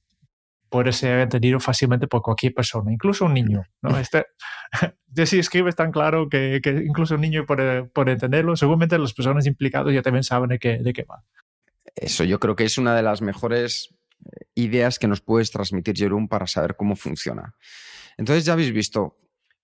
puede 0.68 0.92
ser 0.92 1.20
entendido 1.20 1.58
fácilmente 1.60 2.06
por 2.06 2.22
cualquier 2.22 2.54
persona, 2.54 2.92
incluso 2.92 3.24
un 3.26 3.34
niño. 3.34 3.64
¿no? 3.82 3.90
Este, 3.98 4.24
si 5.26 5.38
escribes 5.38 5.76
tan 5.76 5.90
claro 5.90 6.28
que, 6.28 6.60
que, 6.62 6.70
incluso 6.70 7.16
un 7.16 7.20
niño 7.20 7.44
puede, 7.46 7.84
puede 7.84 8.12
entenderlo, 8.12 8.56
seguramente 8.56 8.98
las 8.98 9.12
personas 9.12 9.46
implicadas 9.46 9.92
ya 9.92 10.02
también 10.02 10.24
saben 10.24 10.48
de 10.48 10.58
qué, 10.58 10.78
de 10.78 10.92
qué 10.92 11.04
va. 11.04 11.24
Eso 11.96 12.24
yo 12.24 12.38
creo 12.40 12.56
que 12.56 12.64
es 12.64 12.78
una 12.78 12.94
de 12.94 13.02
las 13.02 13.22
mejores 13.22 13.94
eh, 14.24 14.46
ideas 14.54 14.98
que 14.98 15.08
nos 15.08 15.20
puedes 15.20 15.50
transmitir, 15.50 15.96
Jerón, 15.96 16.28
para 16.28 16.46
saber 16.46 16.76
cómo 16.76 16.96
funciona. 16.96 17.54
Entonces 18.16 18.44
ya 18.44 18.52
habéis 18.52 18.72
visto, 18.72 19.16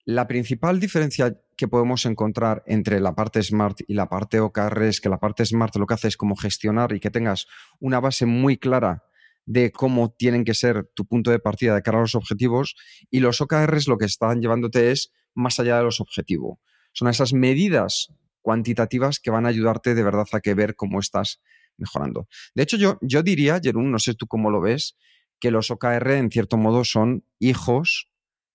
la 0.04 0.26
principal 0.28 0.78
diferencia 0.78 1.36
que 1.56 1.68
podemos 1.68 2.06
encontrar 2.06 2.62
entre 2.66 3.00
la 3.00 3.14
parte 3.14 3.42
Smart 3.42 3.80
y 3.88 3.94
la 3.94 4.08
parte 4.08 4.40
OKR 4.40 4.82
es 4.84 5.00
que 5.00 5.08
la 5.08 5.18
parte 5.18 5.44
Smart 5.44 5.74
lo 5.76 5.86
que 5.86 5.94
hace 5.94 6.08
es 6.08 6.16
como 6.16 6.36
gestionar 6.36 6.92
y 6.92 7.00
que 7.00 7.10
tengas 7.10 7.46
una 7.80 7.98
base 7.98 8.24
muy 8.26 8.56
clara 8.56 9.02
de 9.46 9.72
cómo 9.72 10.12
tienen 10.12 10.44
que 10.44 10.54
ser 10.54 10.90
tu 10.94 11.06
punto 11.06 11.30
de 11.30 11.38
partida 11.38 11.74
de 11.74 11.82
cara 11.82 11.98
a 11.98 12.02
los 12.02 12.14
objetivos 12.14 12.76
y 13.10 13.20
los 13.20 13.40
OKRs 13.40 13.88
lo 13.88 13.96
que 13.96 14.04
están 14.04 14.40
llevándote 14.40 14.90
es 14.90 15.12
más 15.34 15.58
allá 15.60 15.78
de 15.78 15.84
los 15.84 16.00
objetivos. 16.00 16.58
Son 16.92 17.08
esas 17.08 17.32
medidas 17.32 18.12
cuantitativas 18.42 19.18
que 19.18 19.30
van 19.30 19.46
a 19.46 19.48
ayudarte 19.48 19.94
de 19.94 20.02
verdad 20.02 20.26
a 20.32 20.40
que 20.40 20.54
ver 20.54 20.76
cómo 20.76 21.00
estás 21.00 21.40
mejorando. 21.78 22.28
De 22.54 22.62
hecho, 22.62 22.76
yo, 22.76 22.98
yo 23.02 23.22
diría, 23.22 23.60
Jerún, 23.62 23.90
no 23.90 23.98
sé 23.98 24.14
tú 24.14 24.26
cómo 24.26 24.50
lo 24.50 24.60
ves, 24.60 24.96
que 25.40 25.50
los 25.50 25.70
OKR 25.70 26.12
en 26.12 26.30
cierto 26.30 26.56
modo 26.56 26.84
son 26.84 27.24
hijos 27.38 28.08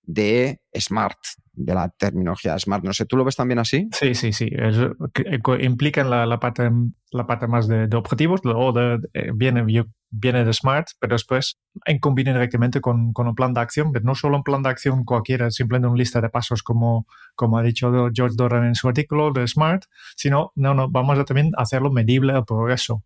de 0.04 0.62
Smart, 0.78 1.18
de 1.54 1.74
la 1.74 1.90
terminología 1.90 2.58
Smart. 2.58 2.84
No 2.84 2.94
sé, 2.94 3.06
¿tú 3.06 3.18
lo 3.18 3.24
ves 3.24 3.36
también 3.36 3.60
así? 3.60 3.88
Sí, 3.92 4.16
sí, 4.16 4.34
sí. 4.34 4.50
Eh, 4.52 5.40
implican 5.60 6.10
la, 6.10 6.26
la, 6.26 6.40
parte, 6.40 6.70
la 7.12 7.28
parte 7.28 7.48
más 7.48 7.68
de, 7.68 7.88
objetivos, 7.96 8.42
o 8.44 8.72
de, 8.74 9.00
eh, 9.14 9.32
viene, 9.34 9.64
viene 10.10 10.46
de 10.46 10.54
Smart, 10.54 10.88
pero 11.00 11.16
después 11.16 11.60
en 11.86 12.00
combina 12.00 12.34
directamente 12.34 12.82
con, 12.82 13.14
con, 13.14 13.28
un 13.28 13.36
plan 13.36 13.54
de 13.54 13.62
acción, 13.62 13.92
no 14.04 14.16
solo 14.16 14.38
un 14.38 14.44
plan 14.44 14.64
de 14.64 14.70
acción 14.70 15.04
cualquiera, 15.06 15.52
simplemente 15.52 15.88
una 15.88 15.98
lista 15.98 16.20
de 16.22 16.30
pasos 16.30 16.64
como, 16.64 17.06
como 17.36 17.58
ha 17.58 17.64
dicho 17.64 17.92
George 18.14 18.36
Doran 18.36 18.66
en 18.66 18.76
su 18.76 18.88
artículo 18.88 19.32
de 19.32 19.48
Smart, 19.48 19.84
sino, 20.16 20.52
no, 20.56 20.74
no, 20.74 20.90
vamos 20.90 21.18
a 21.20 21.26
también 21.26 21.52
hacerlo 21.58 21.92
medible 21.92 22.34
el 22.34 22.44
progreso. 22.44 23.04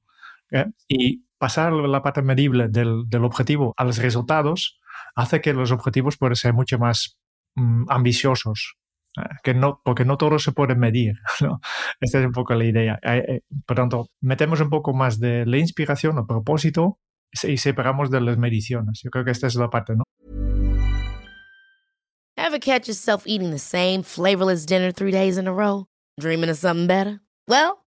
¿Eh? 0.55 0.65
Y 0.87 1.25
pasar 1.37 1.73
la 1.73 2.01
parte 2.01 2.21
medible 2.21 2.67
del, 2.69 3.03
del, 3.07 3.23
objetivo 3.23 3.73
a 3.77 3.83
los 3.83 3.97
resultados 3.97 4.79
hace 5.15 5.41
que 5.41 5.53
los 5.53 5.71
objetivos 5.71 6.17
puedan 6.17 6.35
ser 6.35 6.53
mucho 6.53 6.79
más 6.79 7.17
mm, 7.55 7.85
ambiciosos. 7.89 8.75
¿eh? 9.17 9.35
Que 9.43 9.53
no, 9.53 9.81
porque 9.83 10.05
no 10.05 10.17
todos 10.17 10.43
se 10.43 10.51
pueden 10.51 10.79
medir. 10.79 11.15
¿no? 11.41 11.59
Esta 11.99 12.19
es 12.19 12.25
un 12.25 12.31
poco 12.31 12.53
la 12.55 12.65
idea. 12.65 12.99
Eh, 13.03 13.41
por 13.65 13.75
tanto, 13.75 14.07
metemos 14.21 14.61
un 14.61 14.69
poco 14.69 14.93
más 14.93 15.19
de 15.19 15.45
la 15.45 15.57
inspiración, 15.57 16.17
el 16.17 16.25
propósito, 16.25 16.99
y 17.43 17.57
separamos 17.57 18.09
de 18.09 18.21
las 18.21 18.37
mediciones. 18.37 19.01
Yo 19.03 19.11
creo 19.11 19.25
que 19.25 19.31
esta 19.31 19.47
es 19.47 19.55
la 19.55 19.69
parte, 19.69 19.95
¿no? 19.95 20.03
Ever 22.37 22.59
catch 22.59 22.87
yourself 22.87 23.25
eating 23.25 23.51
the 23.51 23.59
same 23.59 24.03
flavorless 24.03 24.65
dinner 24.65 24.91
three 24.91 25.11
days 25.11 25.37
in 25.37 25.47
a 25.47 25.53
row? 25.53 25.87
Dreaming 26.19 26.49
of 26.49 26.57
something 26.57 26.87
better? 26.87 27.21
Well, 27.47 27.84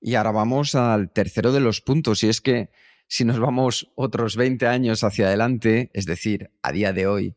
Y 0.00 0.14
ahora 0.14 0.30
vamos 0.30 0.74
al 0.74 1.12
tercero 1.12 1.52
de 1.52 1.60
los 1.60 1.80
puntos, 1.80 2.22
y 2.22 2.28
es 2.28 2.40
que 2.40 2.70
si 3.06 3.24
nos 3.24 3.38
vamos 3.38 3.90
otros 3.96 4.36
20 4.36 4.66
años 4.66 5.04
hacia 5.04 5.26
adelante, 5.26 5.90
es 5.94 6.06
decir, 6.06 6.50
a 6.62 6.72
día 6.72 6.92
de 6.92 7.06
hoy, 7.06 7.36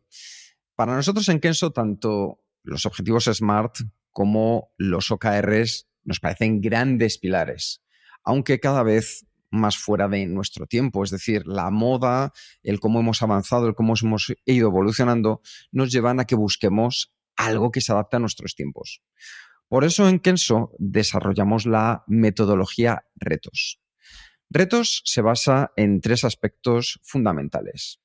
para 0.76 0.95
nosotros 0.95 1.28
en 1.30 1.39
Kenso, 1.39 1.71
tanto 1.71 2.41
los 2.63 2.86
objetivos 2.86 3.26
SMART 3.26 3.78
como 4.12 4.71
los 4.78 5.12
OKRs 5.12 5.88
nos 6.04 6.19
parecen 6.19 6.62
grandes 6.62 7.17
pilares, 7.17 7.82
aunque 8.23 8.60
cada 8.60 8.84
vez 8.84 9.26
más 9.54 9.78
fuera 9.78 10.08
de 10.08 10.26
nuestro 10.26 10.65
tiempo. 10.65 11.04
Es 11.04 11.12
decir, 11.12 11.47
la 11.47 11.69
moda, 11.69 12.34
el 12.63 12.80
cómo 12.80 12.99
hemos 12.99 13.21
avanzado, 13.21 13.67
el 13.67 13.76
cómo 13.76 13.93
hemos 14.02 14.34
ido 14.45 14.67
evolucionando, 14.67 15.41
nos 15.71 15.91
llevan 15.91 16.19
a 16.19 16.26
que 16.26 16.36
busquemos 16.36 17.13
algo 17.36 17.71
que 17.71 17.82
se 17.82 17.91
adapte 17.91 18.17
a 18.17 18.19
nuestros 18.19 18.56
tiempos. 18.56 19.02
Por 19.74 19.86
eso 19.86 20.08
en 20.08 20.20
Kenso 20.20 20.72
desarrollamos 20.78 21.66
la 21.66 22.04
metodología 22.06 23.08
retos. 23.16 23.82
Retos 24.52 25.02
se 25.04 25.24
basa 25.24 25.72
en 25.76 26.00
tres 26.00 26.24
aspectos 26.24 27.00
fundamentales. 27.02 28.00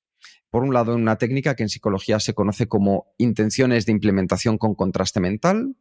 Por 0.48 0.62
un 0.62 0.72
lado, 0.72 0.94
en 0.94 1.02
una 1.02 1.18
técnica 1.18 1.57
que 1.57 1.64
en 1.64 1.68
psicología 1.68 2.20
se 2.20 2.33
conoce 2.33 2.68
como 2.68 3.12
intenciones 3.18 3.85
de 3.85 3.92
implementación 3.92 4.57
con 4.57 4.74
contraste 4.74 5.20
mental. 5.20 5.76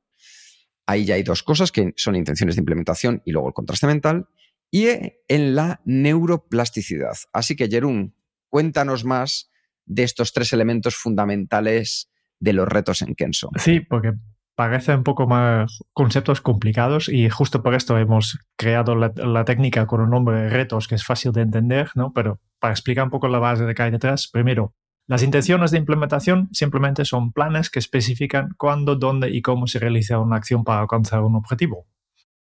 Ahí 0.86 1.06
ya 1.06 1.15
hay 1.15 1.23
dos 1.23 1.41
cosas 1.41 1.71
que 1.71 1.93
son 1.95 2.17
intenciones 2.17 2.58
de 2.58 2.63
implementación 2.63 3.21
y 3.23 3.32
luego 3.32 3.47
el 3.47 3.54
contraste 3.54 3.88
mental. 3.88 4.28
Y 4.69 4.88
en 5.30 5.56
la 5.56 5.80
neuroplasticidad. 5.86 7.15
Así 7.32 7.56
que, 7.56 7.69
Jerún, 7.69 8.13
cuéntanos 8.50 9.06
más 9.06 9.52
de 9.86 10.04
estos 10.04 10.34
tres 10.34 10.52
elementos 10.52 10.97
fundamentales 10.97 12.12
de 12.41 12.52
los 12.52 12.67
retos 12.67 13.02
en 13.02 13.15
Kenso. 13.15 13.52
Sí, 13.56 13.80
porque 13.80 14.12
parece 14.58 14.96
un 14.96 15.04
poco 15.04 15.28
más 15.28 15.84
conceptos 15.93 16.41
complicados 16.41 17.10
y 17.10 17.30
justo 17.30 17.62
por 17.62 17.76
esto 17.76 17.96
hemos 18.00 18.39
creado 18.56 18.96
la, 18.96 19.46
técnica 19.46 19.86
con 19.86 20.02
un 20.02 20.10
nombre 20.10 20.41
de 20.41 20.50
retos 20.50 20.88
que 20.88 20.96
es 20.96 21.06
fácil 21.06 21.32
de 21.32 21.41
entender, 21.41 21.91
¿no? 21.93 22.12
Pero 22.12 22.39
para 22.58 22.74
explicar 22.74 23.04
un 23.04 23.12
poco 23.12 23.28
la 23.28 23.38
base 23.38 23.65
de 23.65 23.76
que 23.76 23.84
hay 23.84 23.91
detrás, 23.91 24.28
primero, 24.28 24.74
las 25.06 25.22
intenciones 25.22 25.70
de 25.70 25.78
implementación 25.78 26.50
simplemente 26.54 27.06
son 27.06 27.32
planes 27.34 27.70
que 27.70 27.78
especifican 27.78 28.56
cuándo, 28.58 28.96
dónde 28.96 29.30
y 29.30 29.43
cómo 29.43 29.67
se 29.67 29.78
realiza 29.78 30.17
una 30.17 30.38
acción 30.38 30.63
para 30.63 30.80
alcanzar 30.82 31.22
un 31.22 31.36
objetivo. 31.36 31.86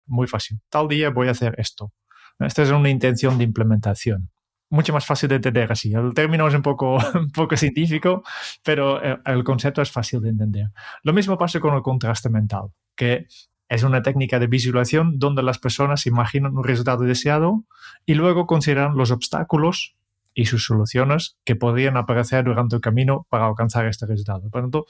Muy 0.04 0.26
fácil. 0.26 0.58
Tal 0.70 0.88
día 0.88 1.10
voy 1.10 1.28
a 1.28 1.30
hacer 1.30 1.54
esto. 1.58 1.92
Esta 2.40 2.64
es 2.64 2.70
una 2.72 2.90
intención 2.90 3.38
de 3.38 3.44
implementación 3.44 4.28
mucho 4.72 4.92
más 4.92 5.04
fácil 5.04 5.28
de 5.28 5.36
entender 5.36 5.70
así. 5.70 5.92
El 5.92 6.14
término 6.14 6.48
es 6.48 6.54
un 6.54 6.62
poco, 6.62 6.96
un 7.14 7.30
poco 7.30 7.56
científico, 7.56 8.24
pero 8.64 9.02
eh, 9.04 9.18
el 9.26 9.44
concepto 9.44 9.82
es 9.82 9.90
fácil 9.90 10.20
de 10.22 10.30
entender. 10.30 10.70
Lo 11.02 11.12
mismo 11.12 11.36
pasa 11.38 11.60
con 11.60 11.74
el 11.74 11.82
contraste 11.82 12.30
mental, 12.30 12.70
que 12.96 13.26
es 13.68 13.82
una 13.82 14.02
técnica 14.02 14.38
de 14.38 14.46
visualización 14.46 15.18
donde 15.18 15.42
las 15.42 15.58
personas 15.58 16.06
imaginan 16.06 16.56
un 16.56 16.64
resultado 16.64 17.04
deseado 17.04 17.64
y 18.06 18.14
luego 18.14 18.46
consideran 18.46 18.96
los 18.96 19.10
obstáculos 19.10 19.94
y 20.34 20.46
sus 20.46 20.64
soluciones 20.64 21.36
que 21.44 21.54
podrían 21.54 21.98
aparecer 21.98 22.44
durante 22.44 22.76
el 22.76 22.80
camino 22.80 23.26
para 23.28 23.46
alcanzar 23.46 23.86
este 23.86 24.06
resultado. 24.06 24.48
Por 24.48 24.62
lo 24.62 24.70
tanto, 24.70 24.86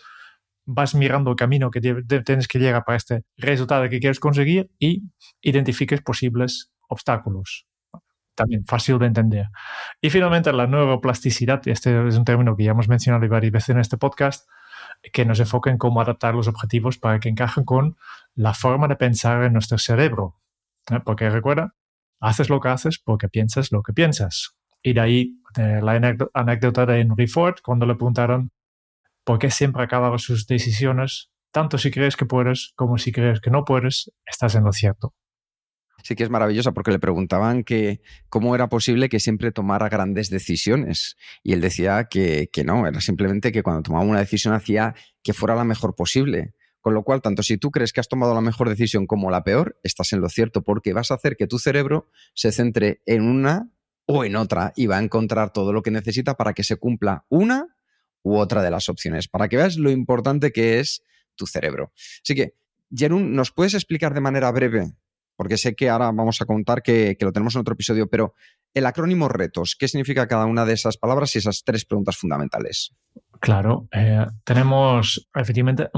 vas 0.65 0.95
mirando 0.95 1.31
el 1.31 1.37
camino 1.37 1.73
que 1.73 1.81
tienes 2.25 2.47
que 2.47 2.61
llegar 2.61 2.85
para 2.85 2.97
este 2.97 3.25
resultado 3.37 3.89
que 3.89 3.99
quieres 3.99 4.21
conseguir 4.21 4.71
y 4.79 5.03
identifiques 5.43 6.01
posibles 6.03 6.71
obstáculos 6.89 7.67
también 8.43 8.65
fácil 8.67 8.99
de 8.99 9.07
entender. 9.07 9.47
Y 10.01 10.11
finalmente 10.11 10.53
la 10.53 10.67
neuroplasticidad, 10.67 11.67
este 11.67 12.09
es 12.09 12.17
un 12.17 12.25
término 12.25 12.57
que 12.57 12.65
ya 12.65 12.73
hemos 12.73 12.89
mencionado 12.89 13.29
varias 13.29 13.53
veces 13.53 13.71
en 13.71 13.79
este 13.79 13.97
podcast, 13.97 14.49
que 15.13 15.25
nos 15.25 15.41
enfoca 15.41 15.71
en 15.71 15.79
cómo 15.79 16.01
adaptar 16.01 16.35
los 16.35 16.49
objetivos 16.49 16.99
para 16.99 17.21
que 17.21 17.29
encajen 17.29 17.65
con 17.65 17.97
la 18.35 18.55
forma 18.55 18.89
de 18.89 18.97
pensar 18.97 19.43
en 19.45 19.53
nuestro 19.53 19.79
cerebro. 19.79 20.41
¿eh? 20.91 21.01
Porque 21.05 21.31
recuerda, 21.31 21.75
haces 22.21 22.51
lo 22.51 22.61
que 22.61 22.69
haces 22.69 22.99
porque 22.99 23.29
piensas 23.29 23.73
lo 23.73 23.83
que 23.83 23.93
piensas. 23.93 24.57
Y 24.83 24.93
de 24.93 25.01
ahí 25.01 25.41
eh, 25.57 25.81
la 25.83 25.93
anécdota 26.35 26.87
de 26.87 27.01
Henry 27.01 27.27
Ford, 27.27 27.57
cuando 27.63 27.87
le 27.87 27.95
preguntaron 27.95 28.51
por 29.25 29.39
qué 29.39 29.51
siempre 29.51 29.85
acababa 29.85 30.19
sus 30.19 30.47
decisiones, 30.47 31.31
tanto 31.53 31.79
si 31.79 31.91
crees 31.91 32.17
que 32.17 32.27
puedes 32.27 32.73
como 32.75 32.99
si 32.99 33.13
crees 33.13 33.41
que 33.41 33.51
no 33.51 33.65
puedes, 33.65 34.11
estás 34.27 34.55
en 34.57 34.65
lo 34.65 34.73
cierto 34.73 35.15
sí 36.03 36.15
que 36.15 36.25
es 36.25 36.31
maravillosa 36.31 36.73
porque 36.73 36.91
le 36.91 36.99
preguntaban 36.99 37.65
que 37.65 38.01
cómo 38.29 38.55
era 38.55 38.69
posible 38.69 39.09
que 39.09 39.21
siempre 39.21 39.53
tomara 39.53 39.89
grandes 39.89 40.31
decisiones. 40.31 41.17
Y 41.43 41.53
él 41.53 41.61
decía 41.61 42.05
que, 42.05 42.49
que 42.53 42.65
no, 42.65 42.87
era 42.87 43.01
simplemente 43.01 43.53
que 43.53 43.63
cuando 43.63 43.83
tomaba 43.83 44.05
una 44.05 44.21
decisión 44.21 44.55
hacía 44.55 44.95
que 45.23 45.33
fuera 45.33 45.55
la 45.55 45.65
mejor 45.65 45.95
posible. 45.95 46.55
Con 46.81 46.95
lo 46.95 47.05
cual, 47.05 47.23
tanto 47.23 47.45
si 47.45 47.59
tú 47.59 47.71
crees 47.71 47.93
que 47.93 48.01
has 48.01 48.09
tomado 48.09 48.35
la 48.35 48.41
mejor 48.41 48.69
decisión 48.69 49.07
como 49.07 49.31
la 49.31 49.45
peor, 49.45 49.79
estás 49.85 50.13
en 50.13 50.21
lo 50.21 50.29
cierto, 50.29 50.63
porque 50.63 50.93
vas 50.93 51.13
a 51.13 51.15
hacer 51.15 51.37
que 51.37 51.47
tu 51.47 51.61
cerebro 51.61 52.11
se 52.35 52.51
centre 52.51 53.03
en 53.07 53.23
una 53.23 53.71
o 54.07 54.25
en 54.25 54.35
otra 54.35 54.73
y 54.75 54.87
va 54.87 54.99
a 54.99 55.03
encontrar 55.03 55.53
todo 55.53 55.73
lo 55.73 55.83
que 55.83 55.93
necesita 55.93 56.35
para 56.35 56.55
que 56.55 56.65
se 56.65 56.77
cumpla 56.77 57.25
una 57.29 57.69
u 58.23 58.37
otra 58.37 58.63
de 58.63 58.71
las 58.71 58.89
opciones, 58.89 59.29
para 59.29 59.49
que 59.49 59.57
veas 59.57 59.77
lo 59.77 59.91
importante 59.91 60.53
que 60.53 60.81
es 60.81 61.05
tu 61.37 61.47
cerebro. 61.47 61.93
Así 62.23 62.35
que, 62.35 62.55
Jerún, 62.95 63.35
¿nos 63.35 63.53
puedes 63.53 63.75
explicar 63.75 64.13
de 64.13 64.21
manera 64.21 64.51
breve 64.51 64.93
porque 65.37 65.57
sé 65.57 65.75
que 65.75 65.91
ahora 65.91 66.07
vamos 66.07 66.41
a 66.41 66.47
contar 66.47 66.83
que, 66.83 67.17
lo 67.21 67.33
tenemos 67.33 67.55
en 67.55 67.61
otro 67.61 67.75
episodio, 67.75 68.09
pero 68.09 68.35
el 68.75 68.87
acrónimo 68.87 69.29
retos, 69.29 69.77
¿qué 69.79 69.89
significa 69.89 70.27
cada 70.29 70.47
una 70.47 70.65
de 70.65 70.75
esas 70.75 70.97
palabras 70.97 71.35
y 71.35 71.39
esas 71.39 71.63
tres 71.65 71.85
preguntas 71.85 72.17
fundamentales? 72.17 72.95
Claro, 73.41 73.89
eh, 73.93 74.27
tenemos 74.45 75.29
efectivamente 75.35 75.89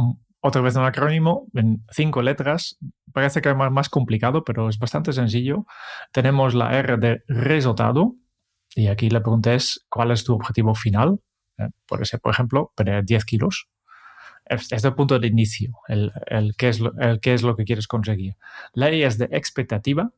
otra 0.41 0.63
vez 0.63 0.77
un 0.77 0.85
acrónimo 0.85 1.47
en 1.55 1.85
cinco 1.91 2.23
letras. 2.23 2.79
Parece 3.13 3.41
que 3.41 3.51
es 3.51 3.57
más, 3.57 3.89
complicado, 3.89 4.45
pero 4.45 4.69
es 4.69 4.79
bastante 4.79 5.13
sencillo. 5.13 5.67
Tenemos 6.13 6.55
la 6.55 6.77
R 6.79 6.97
de 6.97 7.23
resultado, 7.29 8.17
y 8.75 8.89
aquí 8.89 9.09
la 9.09 9.21
pregunta 9.21 9.55
es, 9.55 9.87
¿cuál 9.89 10.11
es 10.11 10.25
tu 10.25 10.35
objetivo 10.35 10.75
final? 10.75 11.21
Eh, 11.59 11.69
puede 11.87 12.05
ser, 12.07 12.21
por 12.21 12.33
ejemplo, 12.33 12.73
perder 12.75 13.05
10 13.05 13.25
kilos 13.25 13.69
es 14.47 14.85
el 14.85 14.95
punto 14.95 15.19
de 15.19 15.27
inicio, 15.27 15.79
el, 15.89 16.13
el, 16.27 16.55
qué 16.57 16.69
es 16.69 16.81
lo, 16.81 16.93
el 16.99 17.21
qué 17.21 17.35
es 17.35 17.43
lo 17.43 17.57
que 17.57 17.65
quieres 17.65 17.87
conseguir. 17.87 18.37
La 18.73 18.93
I 18.93 19.03
es 19.03 19.19
de 19.19 19.29
expectativa 19.33 20.13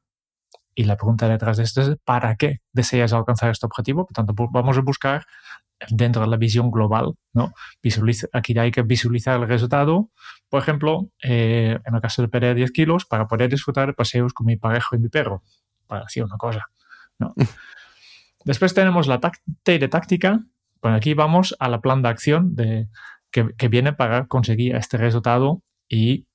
y 0.75 0.85
la 0.85 0.97
pregunta 0.97 1.29
detrás 1.29 1.57
de 1.57 1.63
esto 1.63 1.83
es 1.83 1.97
¿para 2.05 2.37
qué 2.37 2.61
deseas 2.73 3.13
alcanzar 3.13 3.51
este 3.51 3.67
objetivo? 3.67 4.05
Por 4.05 4.15
tanto, 4.15 4.35
vamos 4.51 4.77
a 4.77 4.81
buscar 4.81 5.27
dentro 5.91 6.23
de 6.23 6.29
la 6.29 6.37
visión 6.37 6.71
global, 6.71 7.15
¿no? 7.33 7.53
aquí 8.33 8.59
hay 8.59 8.71
que 8.71 8.83
visualizar 8.83 9.41
el 9.41 9.49
resultado. 9.49 10.11
Por 10.49 10.63
ejemplo, 10.63 11.11
eh, 11.23 11.79
en 11.85 11.95
el 11.95 12.01
caso 12.01 12.23
de 12.23 12.29
perder 12.29 12.57
10 12.57 12.73
kilos, 12.73 13.05
para 13.05 13.27
poder 13.27 13.51
disfrutar 13.51 13.89
de 13.89 13.93
paseos 13.93 14.33
con 14.33 14.47
mi 14.47 14.57
pareja 14.57 14.97
y 14.97 14.99
mi 14.99 15.09
perro, 15.09 15.43
para 15.87 16.03
decir 16.03 16.25
una 16.25 16.37
cosa. 16.37 16.67
¿no? 17.19 17.35
Después 18.45 18.75
tenemos 18.75 19.07
la 19.07 19.21
T 19.63 19.79
de 19.79 19.89
táctica. 19.89 20.41
Bueno, 20.81 20.97
aquí 20.97 21.15
vamos 21.15 21.57
a 21.59 21.69
la 21.69 21.81
plan 21.81 22.03
de 22.03 22.09
acción 22.09 22.55
de 22.55 22.89
que, 23.57 23.69
viene 23.69 23.93
para 23.93 24.27
conseguir 24.27 24.77
este 24.77 24.97
resultado 24.97 25.63
y 25.89 26.27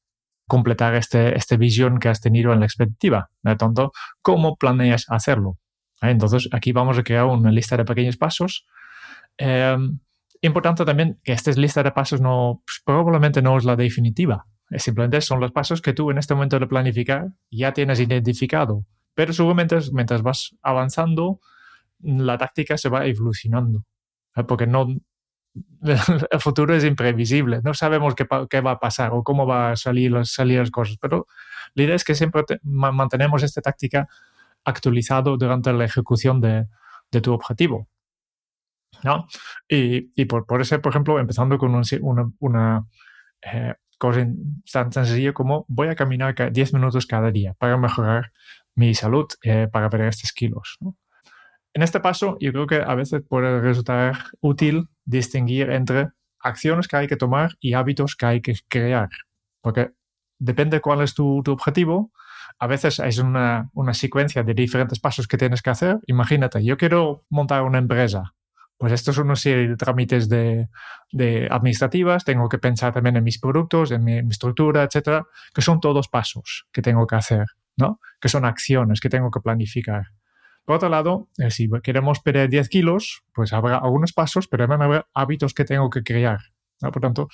completar 0.47 0.95
este, 0.95 1.37
este 1.37 1.57
visión 1.57 1.99
que 1.99 2.09
has 2.09 2.21
tenido 2.21 2.53
en 2.53 2.59
la 2.59 2.65
expectativa. 2.65 3.29
De 3.41 3.55
tanto, 3.55 3.91
¿cómo 4.21 4.57
planeas 4.57 5.05
hacerlo? 5.09 5.57
Entonces, 6.01 6.49
aquí 6.51 6.71
vamos 6.71 6.97
a 6.97 7.03
crear 7.03 7.25
una 7.25 7.51
lista 7.51 7.77
de 7.77 7.85
pequeños 7.85 8.17
pasos 8.17 8.65
Em, 9.37 9.99
importante 10.41 10.85
también 10.85 11.19
que 11.23 11.33
esta 11.33 11.51
lista 11.51 11.83
de 11.83 11.91
pasos 11.91 12.21
no, 12.21 12.61
pues, 12.65 12.81
probablemente 12.85 13.41
no 13.41 13.57
es 13.57 13.65
la 13.65 13.75
definitiva. 13.75 14.45
Simplemente 14.77 15.19
son 15.21 15.39
los 15.39 15.51
pasos 15.51 15.81
que 15.81 15.93
tú 15.93 16.11
en 16.11 16.17
este 16.17 16.33
momento 16.33 16.59
de 16.59 16.67
planificar 16.67 17.29
ya 17.49 17.73
tienes 17.73 17.99
identificado. 17.99 18.85
Pero 19.13 19.33
seguramente 19.33 19.77
mientras 19.91 20.21
vas 20.21 20.55
avanzando, 20.61 21.39
la 21.99 22.37
táctica 22.37 22.77
se 22.77 22.89
va 22.89 23.05
evolucionando. 23.05 23.83
¿eh? 24.35 24.43
Porque 24.43 24.67
no, 24.67 24.87
el 25.83 26.39
futuro 26.39 26.75
es 26.75 26.83
imprevisible. 26.83 27.61
No 27.63 27.73
sabemos 27.73 28.15
qué, 28.15 28.27
qué, 28.49 28.61
va 28.61 28.71
a 28.71 28.79
pasar 28.79 29.11
o 29.13 29.23
cómo 29.23 29.45
va 29.45 29.71
a 29.71 29.75
salir, 29.75 30.13
salir 30.25 30.59
las 30.59 30.71
cosas. 30.71 30.97
Pero 30.99 31.27
la 31.73 31.83
idea 31.83 31.95
es 31.95 32.03
que 32.03 32.15
siempre 32.15 32.43
mantenemos 32.63 33.43
esta 33.43 33.61
táctica 33.61 34.07
actualizado 34.63 35.37
durante 35.37 35.73
la 35.73 35.85
ejecución 35.85 36.41
de, 36.41 36.67
de 37.11 37.21
tu 37.21 37.33
objetivo. 37.33 37.87
¿no? 39.03 39.27
Y, 39.67 40.11
y 40.15 40.25
por, 40.25 40.45
por, 40.45 40.61
eso, 40.61 40.79
por 40.81 40.91
ejemplo, 40.91 41.19
empezando 41.19 41.57
con 41.57 41.73
una, 41.73 42.31
una 42.39 42.85
eh, 43.41 43.73
cosa 43.97 44.21
tan, 44.71 44.89
tan 44.89 45.05
sencilla 45.05 45.33
como 45.33 45.65
voy 45.67 45.87
a 45.87 45.95
caminar 45.95 46.35
10 46.51 46.73
minutos 46.73 47.05
cada 47.05 47.31
día 47.31 47.53
para 47.55 47.77
mejorar 47.77 48.31
mi 48.75 48.93
salud, 48.93 49.27
eh, 49.43 49.67
para 49.71 49.89
perder 49.89 50.09
estos 50.09 50.31
kilos. 50.33 50.77
¿no? 50.81 50.95
En 51.73 51.83
este 51.83 51.99
paso, 51.99 52.37
yo 52.39 52.51
creo 52.51 52.67
que 52.67 52.81
a 52.81 52.95
veces 52.95 53.21
puede 53.27 53.61
resultar 53.61 54.17
útil 54.41 54.89
distinguir 55.05 55.69
entre 55.71 56.09
acciones 56.39 56.87
que 56.87 56.97
hay 56.97 57.07
que 57.07 57.15
tomar 57.15 57.55
y 57.59 57.73
hábitos 57.73 58.15
que 58.15 58.25
hay 58.25 58.41
que 58.41 58.55
crear, 58.67 59.09
porque 59.61 59.91
depende 60.37 60.81
cuál 60.81 61.01
es 61.01 61.13
tu, 61.13 61.43
objetivo. 61.47 62.11
A 62.59 62.67
veces 62.67 62.99
es 62.99 63.19
una, 63.19 63.69
una, 63.73 63.93
secuencia 63.93 64.43
de 64.43 64.53
diferentes 64.53 64.99
pasos 64.99 65.27
que 65.27 65.37
tienes 65.37 65.61
que 65.61 65.69
hacer. 65.69 65.99
Imagínate, 66.07 66.63
yo 66.63 66.77
quiero 66.77 67.23
montar 67.29 67.63
una 67.63 67.77
empresa. 67.77 68.33
Pues 68.77 68.93
estos 68.93 69.15
son 69.15 69.27
una 69.27 69.35
serie 69.35 69.67
de 69.67 69.77
trámites 69.77 70.27
de, 70.27 70.67
de 71.11 71.47
administrativas, 71.51 72.25
tengo 72.25 72.49
que 72.49 72.57
pensar 72.57 72.91
también 72.91 73.15
en 73.15 73.23
mis 73.23 73.39
productos, 73.39 73.91
en 73.91 74.03
mi, 74.03 74.23
mi 74.23 74.31
estructura, 74.31 74.83
etcétera, 74.83 75.27
que 75.53 75.61
son 75.61 75.79
todos 75.79 76.07
pasos 76.07 76.67
que 76.71 76.81
tengo 76.81 77.05
que 77.05 77.15
hacer, 77.15 77.45
¿no? 77.77 77.99
Que 78.19 78.27
son 78.27 78.43
acciones 78.43 78.99
que 78.99 79.09
tengo 79.09 79.29
que 79.29 79.39
planificar. 79.39 80.07
Por 80.65 80.75
otro 80.75 80.89
lado, 80.89 81.27
eh, 81.37 81.51
si 81.51 81.69
queremos 81.83 82.19
perder 82.19 82.49
10 82.49 82.69
kilos, 82.69 83.23
pues 83.33 83.51
habrá 83.53 83.77
algunos 83.77 84.13
pasos, 84.13 84.47
pero 84.47 84.67
también 84.67 84.81
habrá 84.83 85.07
hábitos 85.13 85.53
que 85.53 85.65
tengo 85.65 85.89
que 85.89 86.03
crear. 86.03 86.39
¿no? 86.81 86.91
Por 86.91 87.01
tanto, 87.01 87.27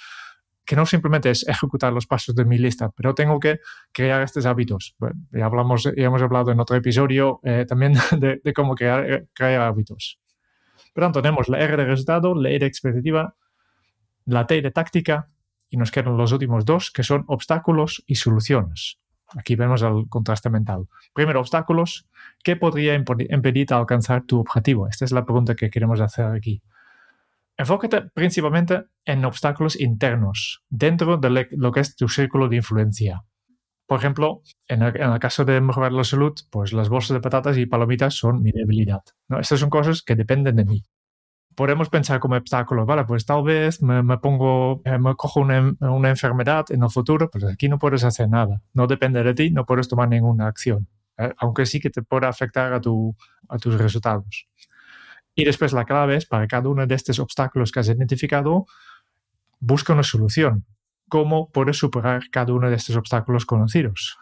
que 0.65 0.75
no 0.75 0.85
simplemente 0.85 1.29
es 1.29 1.47
ejecutar 1.47 1.93
los 1.93 2.07
pasos 2.07 2.35
de 2.35 2.43
mi 2.43 2.57
lista, 2.57 2.91
pero 2.91 3.15
tengo 3.15 3.39
que 3.39 3.59
crear 3.93 4.21
estos 4.21 4.45
hábitos. 4.45 4.95
Ya, 5.31 5.45
hablamos, 5.45 5.83
ya 5.83 6.05
hemos 6.05 6.21
hablado 6.21 6.51
en 6.51 6.59
otro 6.59 6.75
episodio 6.75 7.39
eh, 7.43 7.65
también 7.67 7.93
de, 8.19 8.41
de, 8.43 8.53
cómo 8.53 8.75
crear, 8.75 9.09
eh, 9.09 9.27
crear 9.33 9.61
hábitos. 9.61 10.19
Por 10.93 11.03
tanto, 11.03 11.21
tenemos 11.21 11.47
la 11.47 11.59
R 11.59 11.77
de 11.77 11.85
resultado, 11.85 12.35
la 12.35 12.49
E 12.49 12.59
de 12.59 12.65
expectativa, 12.65 13.35
la 14.25 14.45
T 14.45 14.61
de 14.61 14.71
táctica 14.71 15.29
y 15.69 15.77
nos 15.77 15.91
quedan 15.91 16.17
los 16.17 16.31
últimos 16.31 16.65
dos, 16.65 16.91
que 16.91 17.03
son 17.03 17.23
obstáculos 17.27 18.03
y 18.05 18.15
soluciones. 18.15 18.99
Aquí 19.35 19.55
vemos 19.55 19.81
el 19.81 20.07
contraste 20.09 20.49
mental. 20.49 20.87
Primero, 21.13 21.39
obstáculos. 21.39 22.07
¿Qué 22.43 22.55
podría 22.55 22.95
impedirte 22.95 23.73
alcanzar 23.73 24.23
tu 24.23 24.39
objetivo? 24.39 24.87
Esta 24.87 25.05
es 25.05 25.11
la 25.11 25.25
pregunta 25.25 25.55
que 25.55 25.69
queremos 25.69 25.99
hacer 25.99 26.25
aquí. 26.25 26.61
Enfócate 27.57 28.03
principalmente 28.13 28.85
en 29.03 29.25
obstáculos 29.25 29.79
internos, 29.79 30.63
dentro 30.69 31.17
de 31.17 31.47
lo 31.51 31.71
que 31.71 31.79
es 31.79 31.95
tu 31.95 32.07
círculo 32.07 32.47
de 32.47 32.57
influencia. 32.57 33.23
Por 33.87 33.99
ejemplo, 33.99 34.43
en 34.67 34.83
el, 34.83 34.95
en 34.95 35.11
el, 35.11 35.19
caso 35.19 35.43
de 35.45 35.59
mejorar 35.61 35.91
la 35.93 36.03
salud, 36.03 36.33
pues 36.51 36.73
las 36.73 36.89
bolsas 36.89 37.15
de 37.15 37.21
patatas 37.21 37.57
y 37.57 37.65
palomitas 37.65 38.13
son 38.13 38.43
mi 38.43 38.51
debilidad. 38.51 39.01
¿no? 39.27 39.39
Estas 39.39 39.59
son 39.59 39.69
cosas 39.69 40.03
que 40.03 40.15
dependen 40.15 40.57
de 40.57 40.65
mí 40.65 40.83
podemos 41.57 41.89
pensar 41.89 42.19
como 42.19 42.35
obstáculo, 42.35 42.85
vale, 42.85 43.03
pues 43.05 43.25
tal 43.25 43.41
vez 43.41 43.81
me, 43.81 44.03
me 44.03 44.19
pongo, 44.19 44.79
eh, 44.85 44.99
me 44.99 45.15
cojo 45.15 45.39
una, 45.39 45.75
una, 45.79 46.09
enfermedad 46.09 46.65
en 46.69 46.83
el 46.83 46.89
futuro, 46.91 47.31
pero 47.31 47.49
aquí 47.49 47.67
no 47.67 47.79
puedes 47.79 48.03
hacer 48.03 48.29
nada. 48.29 48.61
No 48.73 48.85
depende 48.85 49.23
de 49.23 49.33
ti, 49.33 49.49
no 49.49 49.65
puedes 49.65 49.87
tomar 49.87 50.07
ninguna 50.07 50.45
acción, 50.45 50.87
eh, 51.17 51.33
aunque 51.39 51.65
sí 51.65 51.79
que 51.79 51.89
te 51.89 52.03
pueda 52.03 52.29
afectar 52.29 52.73
a, 52.73 52.79
tu, 52.79 53.15
a 53.49 53.57
tus 53.57 53.75
resultados. 53.75 54.47
Y 55.33 55.45
después 55.45 55.73
la 55.73 55.85
clave 55.85 56.17
es, 56.17 56.27
para 56.27 56.47
cada 56.47 56.69
uno 56.69 56.85
de 56.85 56.93
estos 56.93 57.17
obstáculos 57.17 57.71
que 57.71 57.79
has 57.79 57.87
identificado, 57.87 58.67
busca 59.59 59.93
una 59.93 60.03
solución. 60.03 60.63
¿Cómo 61.09 61.49
puedes 61.51 61.77
superar 61.77 62.21
cada 62.31 62.53
uno 62.53 62.69
de 62.69 62.75
estos 62.75 62.95
obstáculos 62.95 63.47
conocidos? 63.47 64.19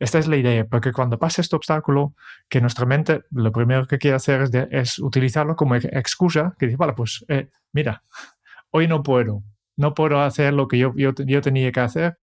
Esta 0.00 0.18
es 0.18 0.26
la 0.26 0.38
idea, 0.38 0.64
porque 0.64 0.92
cuando 0.92 1.18
pasa 1.18 1.42
este 1.42 1.54
obstáculo, 1.54 2.14
que 2.48 2.62
nuestra 2.62 2.86
mente 2.86 3.22
lo 3.32 3.52
primero 3.52 3.86
que 3.86 3.98
quiere 3.98 4.16
hacer 4.16 4.48
es, 4.70 4.98
utilizarlo 4.98 5.56
como 5.56 5.74
excusa, 5.74 6.56
que 6.58 6.66
dice, 6.66 6.78
vale, 6.78 6.94
pues 6.94 7.22
eh, 7.28 7.50
mira, 7.72 8.02
hoy 8.70 8.88
no 8.88 9.02
puedo, 9.02 9.42
no 9.76 9.92
puedo 9.92 10.18
hacer 10.22 10.54
lo 10.54 10.68
que 10.68 10.78
yo, 10.78 10.94
yo, 10.96 11.40
tenía 11.42 11.70
que 11.70 11.80
hacer 11.80 12.18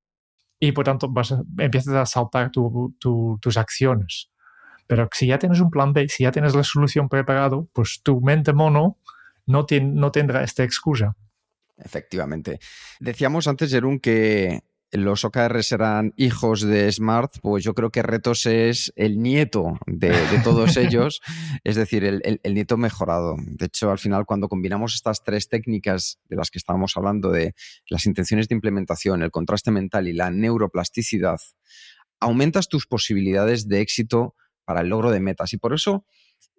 y 0.60 0.72
por 0.72 0.86
tanto 0.86 1.08
vas 1.08 1.32
a, 1.32 1.44
empiezas 1.60 1.94
a 1.94 2.06
saltar 2.08 2.50
tu, 2.50 2.96
tu, 3.00 3.38
tus 3.40 3.58
acciones. 3.58 4.32
Pero 4.88 5.08
si 5.12 5.28
ya 5.28 5.38
tienes 5.38 5.60
un 5.60 5.70
plan 5.70 5.94
B, 5.94 6.10
si 6.10 6.24
ya 6.24 6.32
tienes 6.32 6.56
la 6.56 6.64
solución 6.64 7.10
preparado, 7.10 7.70
pues 7.74 8.02
tu 8.02 8.22
mente 8.22 8.54
mono 8.54 8.98
no, 9.46 9.68
tiene, 9.68 9.92
no 9.94 10.12
tendrá 10.12 10.44
esta 10.44 10.64
excusa. 10.64 11.16
Efectivamente. 11.78 12.60
Decíamos 13.00 13.48
antes, 13.48 13.70
Jerún, 13.70 14.00
que 14.00 14.62
los 14.92 15.26
OKR 15.26 15.64
serán 15.64 16.14
hijos 16.16 16.62
de 16.62 16.92
Smart, 16.92 17.34
pues 17.42 17.64
yo 17.64 17.74
creo 17.74 17.92
que 17.92 18.02
Retos 18.02 18.46
es 18.46 18.94
el 18.96 19.22
nieto 19.22 19.78
de, 19.86 20.10
de 20.10 20.40
todos 20.44 20.78
ellos, 20.78 21.22
es 21.64 21.76
decir, 21.76 22.04
el, 22.04 22.22
el, 22.24 22.40
el, 22.44 22.54
nieto 22.54 22.78
mejorado. 22.78 23.36
De 23.40 23.66
hecho, 23.66 23.92
al 23.92 24.00
final, 24.00 24.26
cuando 24.26 24.48
combinamos 24.48 24.96
estas 24.96 25.24
tres 25.24 25.50
técnicas 25.50 26.20
de 26.30 26.38
las 26.38 26.52
que 26.52 26.58
estábamos 26.58 26.96
hablando, 26.96 27.32
de 27.32 27.54
las 27.90 28.06
intenciones 28.06 28.48
de 28.48 28.56
implementación, 28.56 29.22
el 29.24 29.32
contraste 29.32 29.72
mental 29.72 30.08
y 30.08 30.14
la 30.14 30.32
neuroplasticidad, 30.32 31.40
aumentas 32.20 32.70
tus 32.70 32.88
posibilidades 32.88 33.68
de 33.68 33.82
éxito 33.82 34.36
para 34.64 34.82
el 34.82 34.90
logro 34.90 35.12
de 35.12 35.20
metas. 35.20 35.54
Y 35.54 35.58
por 35.58 35.74
eso, 35.74 36.06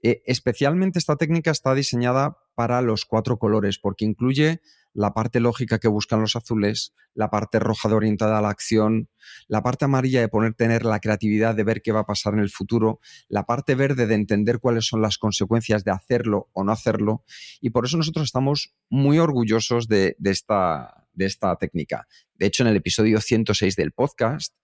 eh, 0.02 0.22
especialmente 0.26 0.98
esta 0.98 1.16
técnica 1.16 1.50
está 1.50 1.74
diseñada 1.74 2.38
para 2.54 2.82
los 2.82 3.04
cuatro 3.04 3.38
colores, 3.38 3.78
porque 3.78 4.04
incluye 4.04 4.60
la 4.94 5.12
parte 5.12 5.40
lógica 5.40 5.78
que 5.78 5.88
buscan 5.88 6.20
los 6.20 6.36
azules, 6.36 6.92
la 7.14 7.30
parte 7.30 7.58
roja 7.58 7.88
de 7.88 7.94
orientada 7.94 8.38
a 8.38 8.42
la 8.42 8.48
acción, 8.48 9.08
la 9.46 9.62
parte 9.62 9.84
amarilla 9.84 10.20
de 10.20 10.28
poner 10.28 10.54
tener 10.54 10.84
la 10.84 11.00
creatividad 11.00 11.54
de 11.54 11.64
ver 11.64 11.82
qué 11.82 11.92
va 11.92 12.00
a 12.00 12.06
pasar 12.06 12.34
en 12.34 12.40
el 12.40 12.50
futuro, 12.50 13.00
la 13.28 13.44
parte 13.44 13.74
verde 13.74 14.06
de 14.06 14.14
entender 14.14 14.58
cuáles 14.60 14.86
son 14.86 15.02
las 15.02 15.18
consecuencias 15.18 15.84
de 15.84 15.90
hacerlo 15.90 16.48
o 16.52 16.64
no 16.64 16.72
hacerlo. 16.72 17.24
Y 17.60 17.70
por 17.70 17.84
eso 17.84 17.96
nosotros 17.96 18.24
estamos 18.24 18.74
muy 18.88 19.18
orgullosos 19.18 19.88
de, 19.88 20.16
esta, 20.24 21.06
de 21.12 21.26
esta 21.26 21.56
técnica. 21.56 22.06
De 22.34 22.46
hecho, 22.46 22.62
en 22.62 22.70
el 22.70 22.76
episodio 22.76 23.20
106 23.20 23.76
del 23.76 23.92
podcast, 23.92 24.54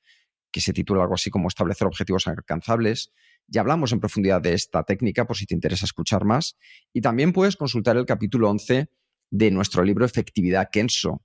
que 0.50 0.60
se 0.60 0.72
titula 0.72 1.02
algo 1.02 1.14
así 1.14 1.30
como 1.30 1.48
establecer 1.48 1.86
objetivos 1.86 2.28
alcanzables, 2.28 3.12
ya 3.46 3.60
hablamos 3.60 3.92
en 3.92 4.00
profundidad 4.00 4.40
de 4.40 4.54
esta 4.54 4.84
técnica 4.84 5.26
por 5.26 5.36
si 5.36 5.46
te 5.46 5.54
interesa 5.54 5.84
escuchar 5.84 6.24
más. 6.24 6.56
Y 6.92 7.00
también 7.00 7.32
puedes 7.32 7.56
consultar 7.56 7.96
el 7.96 8.06
capítulo 8.06 8.48
11 8.50 8.88
de 9.34 9.50
nuestro 9.50 9.82
libro 9.82 10.04
Efectividad 10.04 10.68
Kenso, 10.70 11.22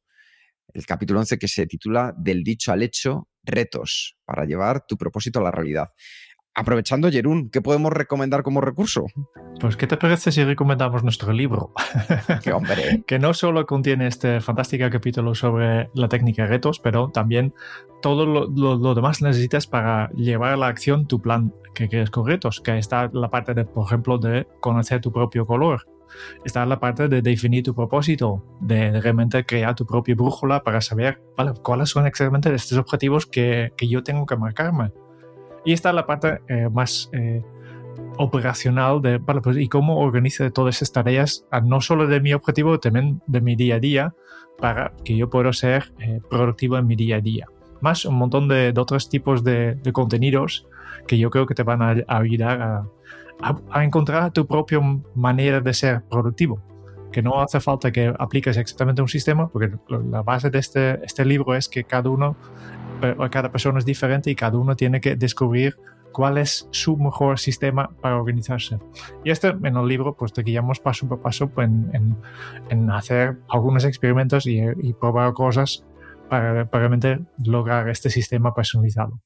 el 0.73 0.83
capítulo 0.85 1.19
11 1.19 1.37
que 1.37 1.47
se 1.47 1.67
titula 1.67 2.11
Del 2.17 2.43
dicho 2.43 2.71
al 2.71 2.81
hecho, 2.81 3.27
retos 3.43 4.17
para 4.25 4.45
llevar 4.45 4.85
tu 4.87 4.97
propósito 4.97 5.39
a 5.39 5.43
la 5.43 5.51
realidad. 5.51 5.89
Aprovechando, 6.55 7.11
Jerún, 7.11 7.51
¿qué 7.51 7.61
podemos 7.61 7.93
recomendar 7.93 8.41
como 8.41 8.61
recurso? 8.61 9.05
Pues, 9.61 9.77
¿qué 9.77 9.85
te 9.85 9.95
parece 9.95 10.31
si 10.31 10.43
recomendamos 10.43 11.03
nuestro 11.03 11.31
libro? 11.31 11.71
¡Qué 12.43 12.51
hombre! 12.51 13.03
que 13.05 13.19
no 13.19 13.35
solo 13.35 13.67
contiene 13.67 14.07
este 14.07 14.41
fantástico 14.41 14.89
capítulo 14.91 15.35
sobre 15.35 15.89
la 15.93 16.09
técnica 16.09 16.43
de 16.43 16.49
retos, 16.49 16.79
pero 16.79 17.11
también 17.11 17.53
todo 18.01 18.25
lo, 18.25 18.47
lo, 18.47 18.75
lo, 18.75 18.95
demás 18.95 19.21
necesitas 19.21 19.67
para 19.67 20.09
llevar 20.13 20.53
a 20.53 20.57
la 20.57 20.67
acción 20.67 21.07
tu 21.07 21.21
plan 21.21 21.53
que 21.75 21.87
quieres 21.87 22.09
con 22.09 22.25
retos, 22.25 22.59
que 22.59 22.75
está 22.79 23.07
la 23.13 23.29
parte, 23.29 23.53
de, 23.53 23.65
por 23.65 23.85
ejemplo, 23.85 24.17
de 24.17 24.47
conocer 24.59 24.99
tu 24.99 25.11
propio 25.11 25.45
color, 25.45 25.85
está 26.43 26.65
la 26.65 26.79
parte 26.79 27.07
de 27.07 27.21
definir 27.21 27.63
tu 27.63 27.73
propósito, 27.73 28.43
de 28.59 28.99
realmente 29.01 29.45
crear 29.45 29.75
tu 29.75 29.85
propia 29.85 30.15
brújula 30.15 30.63
para 30.63 30.81
saber 30.81 31.21
cuáles 31.61 31.89
son 31.89 32.05
exactamente 32.05 32.53
estos 32.53 32.77
objetivos 32.77 33.25
que, 33.25 33.73
yo 33.79 34.03
tengo 34.03 34.25
que 34.25 34.37
marcarme. 34.37 34.91
Y 35.65 35.73
está 35.73 35.91
la 35.91 36.05
parte 36.05 36.39
eh, 36.47 36.69
más 36.71 37.09
eh, 37.13 37.43
operacional 38.17 39.01
de, 39.01 39.19
pues, 39.19 39.57
y 39.57 39.67
cómo 39.67 39.99
organizo 39.99 40.49
todas 40.51 40.77
esas 40.77 40.91
tareas, 40.91 41.45
no 41.63 41.81
solo 41.81 42.07
de 42.07 42.19
mi 42.19 42.33
objetivo, 42.33 42.79
también 42.79 43.21
de 43.27 43.41
mi 43.41 43.55
día 43.55 43.75
a 43.75 43.79
día, 43.79 44.15
para 44.57 44.93
que 45.03 45.15
yo 45.15 45.29
pueda 45.29 45.53
ser 45.53 45.93
eh, 45.99 46.19
productivo 46.29 46.77
en 46.77 46.87
mi 46.87 46.95
día 46.95 47.17
a 47.17 47.21
día. 47.21 47.45
Más 47.81 48.05
un 48.05 48.15
montón 48.15 48.47
de, 48.47 48.73
de 48.73 48.81
otros 48.81 49.09
tipos 49.09 49.43
de, 49.43 49.75
de, 49.75 49.93
contenidos 49.93 50.67
que 51.07 51.17
yo 51.17 51.29
creo 51.29 51.45
que 51.45 51.55
te 51.55 51.63
van 51.63 51.81
a, 51.81 51.95
a 52.07 52.17
ayudar 52.17 52.61
a, 52.61 52.87
a, 53.41 53.57
a, 53.71 53.83
encontrar 53.83 54.31
tu 54.31 54.45
propia 54.45 54.79
manera 55.15 55.59
de 55.61 55.73
ser 55.73 56.03
productivo. 56.03 56.61
Que 57.11 57.21
no 57.21 57.41
hace 57.41 57.59
falta 57.59 57.91
que 57.91 58.13
apliques 58.19 58.55
exactamente 58.57 59.01
un 59.01 59.07
sistema, 59.07 59.49
porque 59.49 59.71
la 59.87 60.21
base 60.21 60.49
de 60.49 60.59
este, 60.59 61.03
este 61.03 61.25
libro 61.25 61.55
es 61.55 61.67
que 61.67 61.83
cada 61.83 62.09
uno, 62.09 62.35
cada 63.31 63.51
persona 63.51 63.79
es 63.79 63.85
diferente 63.85 64.29
y 64.29 64.35
cada 64.35 64.57
uno 64.57 64.75
tiene 64.75 65.01
que 65.01 65.15
descubrir 65.15 65.75
cuál 66.11 66.37
es 66.37 66.67
su 66.71 66.97
mejor 66.97 67.39
sistema 67.39 67.89
para 68.01 68.17
organizarse. 68.17 68.79
Y 69.23 69.31
este 69.31 69.47
en 69.49 69.77
el 69.77 69.87
libro 69.87 70.15
pues 70.15 70.33
te 70.33 70.43
guiamos 70.43 70.79
paso 70.79 71.07
por 71.07 71.21
paso 71.21 71.51
en, 71.57 72.17
en, 72.69 72.91
hacer 72.91 73.37
algunos 73.49 73.85
experimentos 73.85 74.45
y, 74.45 74.61
probar 74.99 75.33
cosas 75.33 75.83
para, 76.29 76.69
para 76.69 76.87
realmente 76.87 77.19
lograr 77.43 77.89
este 77.89 78.09
sistema 78.09 78.53
personalizado. 78.53 79.21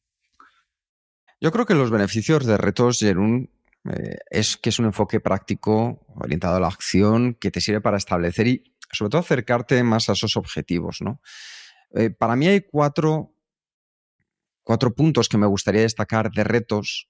Yo 1.42 1.52
creo 1.52 1.66
que 1.66 1.76
los 1.76 1.92
beneficios 1.92 2.46
de 2.46 2.58
retos, 2.58 3.00
Jerún, 3.00 3.50
eh, 3.90 4.18
es 4.30 4.58
que 4.58 4.70
es 4.70 4.80
un 4.80 4.86
enfoque 4.86 5.20
práctico, 5.20 6.06
orientado 6.16 6.56
a 6.56 6.60
la 6.60 6.68
acción, 6.68 7.36
que 7.36 7.52
te 7.52 7.62
sirve 7.62 7.82
para 7.82 7.98
establecer 7.98 8.48
y 8.48 8.76
sobre 8.92 9.10
todo 9.10 9.22
acercarte 9.22 9.82
más 9.84 10.10
a 10.10 10.14
esos 10.14 10.38
objetivos. 10.38 10.98
¿no? 11.02 11.22
Eh, 11.94 12.10
para 12.10 12.36
mí 12.36 12.48
hay 12.48 12.62
cuatro, 12.62 13.36
cuatro 14.64 14.94
puntos 14.94 15.28
que 15.28 15.38
me 15.38 15.48
gustaría 15.48 15.82
destacar 15.82 16.32
de 16.32 16.44
retos 16.44 17.10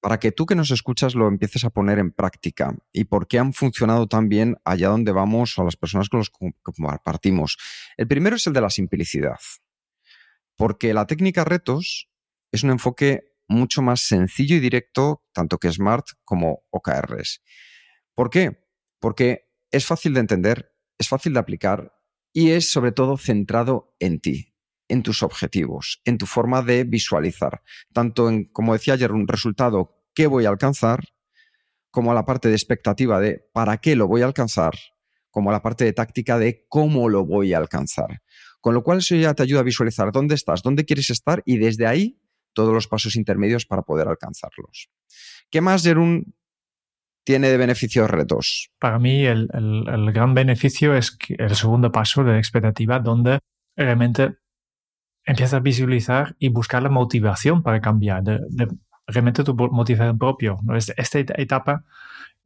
para 0.00 0.18
que 0.18 0.32
tú 0.32 0.46
que 0.46 0.54
nos 0.54 0.70
escuchas 0.70 1.14
lo 1.14 1.26
empieces 1.26 1.64
a 1.64 1.70
poner 1.70 1.98
en 1.98 2.12
práctica 2.12 2.74
y 2.92 3.04
por 3.04 3.26
qué 3.26 3.38
han 3.38 3.52
funcionado 3.52 4.06
tan 4.06 4.28
bien 4.28 4.56
allá 4.64 4.88
donde 4.88 5.12
vamos 5.12 5.58
o 5.58 5.62
a 5.62 5.64
las 5.64 5.76
personas 5.76 6.08
con 6.08 6.20
las 6.20 6.30
que 6.30 6.52
partimos. 7.04 7.58
El 7.96 8.06
primero 8.06 8.36
es 8.36 8.46
el 8.46 8.52
de 8.52 8.60
la 8.60 8.70
simplicidad, 8.70 9.38
porque 10.56 10.94
la 10.94 11.06
técnica 11.06 11.44
retos 11.44 12.08
es 12.52 12.62
un 12.62 12.70
enfoque 12.70 13.34
mucho 13.48 13.82
más 13.82 14.02
sencillo 14.02 14.56
y 14.56 14.60
directo, 14.60 15.24
tanto 15.32 15.58
que 15.58 15.72
Smart 15.72 16.06
como 16.24 16.62
OKRs. 16.70 17.42
¿Por 18.14 18.30
qué? 18.30 18.64
Porque 19.00 19.48
es 19.70 19.86
fácil 19.86 20.14
de 20.14 20.20
entender, 20.20 20.72
es 20.98 21.08
fácil 21.08 21.32
de 21.32 21.40
aplicar 21.40 21.92
y 22.32 22.50
es 22.50 22.70
sobre 22.70 22.92
todo 22.92 23.16
centrado 23.16 23.94
en 23.98 24.20
ti, 24.20 24.54
en 24.88 25.02
tus 25.02 25.22
objetivos, 25.22 26.00
en 26.04 26.18
tu 26.18 26.26
forma 26.26 26.62
de 26.62 26.84
visualizar, 26.84 27.62
tanto 27.92 28.28
en, 28.28 28.44
como 28.44 28.74
decía 28.74 28.94
ayer, 28.94 29.12
un 29.12 29.26
resultado 29.26 30.04
que 30.14 30.26
voy 30.26 30.44
a 30.44 30.50
alcanzar, 30.50 31.04
como 31.90 32.12
a 32.12 32.14
la 32.14 32.26
parte 32.26 32.48
de 32.48 32.54
expectativa 32.54 33.18
de 33.18 33.48
para 33.52 33.78
qué 33.78 33.96
lo 33.96 34.06
voy 34.06 34.22
a 34.22 34.26
alcanzar, 34.26 34.74
como 35.30 35.50
a 35.50 35.52
la 35.52 35.62
parte 35.62 35.84
de 35.84 35.92
táctica 35.92 36.38
de 36.38 36.66
cómo 36.68 37.08
lo 37.08 37.24
voy 37.24 37.54
a 37.54 37.58
alcanzar. 37.58 38.22
Con 38.60 38.74
lo 38.74 38.82
cual 38.82 38.98
eso 38.98 39.14
ya 39.14 39.34
te 39.34 39.42
ayuda 39.42 39.60
a 39.60 39.64
visualizar 39.64 40.10
dónde 40.12 40.34
estás, 40.34 40.62
dónde 40.62 40.84
quieres 40.84 41.10
estar 41.10 41.42
y 41.46 41.58
desde 41.58 41.86
ahí 41.86 42.20
todos 42.52 42.72
los 42.72 42.88
pasos 42.88 43.16
intermedios 43.16 43.66
para 43.66 43.82
poder 43.82 44.08
alcanzarlos. 44.08 44.88
¿Qué 45.50 45.60
más, 45.60 45.82
Jerún, 45.82 46.34
tiene 47.24 47.48
de 47.48 47.56
beneficios 47.56 48.10
retos? 48.10 48.70
Para 48.78 48.98
mí 48.98 49.24
el, 49.24 49.48
gran 50.12 50.34
beneficio 50.34 50.94
es 50.94 51.16
el 51.28 51.54
segundo 51.54 51.92
paso 51.92 52.24
de 52.24 52.38
expectativa, 52.38 52.98
donde 52.98 53.38
realmente 53.76 54.36
empiezas 55.24 55.54
a 55.54 55.60
visualizar 55.60 56.36
y 56.38 56.48
buscar 56.48 56.82
la 56.82 56.88
motivación 56.88 57.62
para 57.62 57.80
cambiar, 57.80 58.22
de, 58.22 58.68
realmente 59.06 59.44
tu 59.44 59.54
motivación 59.54 60.18
propio. 60.18 60.58
¿no? 60.62 60.76
Esta 60.76 61.18
etapa 61.18 61.84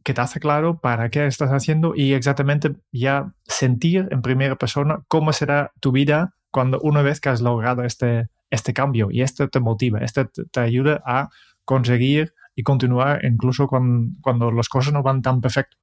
que 0.02 0.14
te 0.14 0.20
hace 0.20 0.40
claro 0.40 0.80
para 0.80 1.10
qué 1.10 1.26
estás 1.26 1.50
haciendo 1.50 1.94
y 1.94 2.14
exactamente 2.14 2.74
ya 2.90 3.32
sentir 3.44 4.08
en 4.10 4.22
primera 4.22 4.56
persona 4.56 5.02
cómo 5.08 5.32
será 5.32 5.72
tu 5.80 5.92
vida 5.92 6.34
cuando 6.50 6.80
una 6.80 7.02
vez 7.02 7.20
que 7.20 7.28
has 7.28 7.40
logrado 7.40 7.84
este, 7.84 8.28
este 8.52 8.74
cambio 8.74 9.08
y 9.10 9.22
esto 9.22 9.48
te 9.48 9.60
motiva, 9.60 10.00
esto 10.00 10.28
te, 10.28 10.60
ayuda 10.60 11.02
a 11.06 11.30
conseguir 11.64 12.34
y 12.54 12.62
continuar 12.62 13.24
incluso 13.24 13.66
cuando, 13.66 14.52
las 14.52 14.68
cosas 14.68 14.92
no 14.92 15.02
van 15.02 15.22
tan 15.22 15.40
perfecto. 15.40 15.78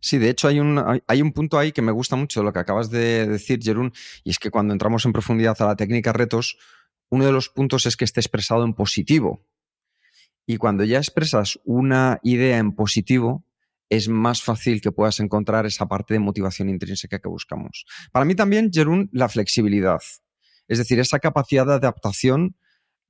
Sí, 0.00 0.16
de 0.18 0.30
hecho 0.30 0.48
hay 0.48 0.60
un, 0.60 1.02
hay 1.06 1.20
un 1.20 1.32
punto 1.32 1.58
ahí 1.58 1.72
que 1.72 1.82
me 1.82 1.92
gusta 1.92 2.16
mucho 2.16 2.42
lo 2.42 2.52
que 2.52 2.60
acabas 2.60 2.90
de 2.90 3.26
decir, 3.26 3.60
Jerún, 3.60 3.92
y 4.24 4.30
es 4.30 4.38
que 4.38 4.50
cuando 4.50 4.72
entramos 4.72 5.04
en 5.04 5.12
profundidad 5.12 5.60
a 5.60 5.66
la 5.66 5.76
técnica 5.76 6.12
retos, 6.12 6.56
uno 7.10 7.26
de 7.26 7.32
los 7.32 7.48
puntos 7.48 7.84
es 7.86 7.96
que 7.96 8.04
esté 8.04 8.20
expresado 8.20 8.64
en 8.64 8.72
positivo. 8.72 9.44
Y 10.46 10.56
cuando 10.56 10.84
ya 10.84 10.98
expresas 10.98 11.58
una 11.64 12.18
idea 12.22 12.58
en 12.58 12.72
positivo, 12.72 13.44
es 13.90 14.08
más 14.08 14.42
fácil 14.42 14.80
que 14.80 14.92
puedas 14.92 15.18
encontrar 15.18 15.66
esa 15.66 15.86
parte 15.86 16.14
de 16.14 16.20
motivación 16.20 16.68
intrínseca 16.68 17.18
que 17.18 17.28
buscamos. 17.28 17.84
Para 18.12 18.24
mí 18.24 18.36
también, 18.36 18.70
Jerún, 18.72 19.10
la 19.12 19.28
flexibilidad. 19.28 20.00
Es 20.70 20.78
decir, 20.78 21.00
esa 21.00 21.18
capacidad 21.18 21.66
de 21.66 21.74
adaptación 21.74 22.54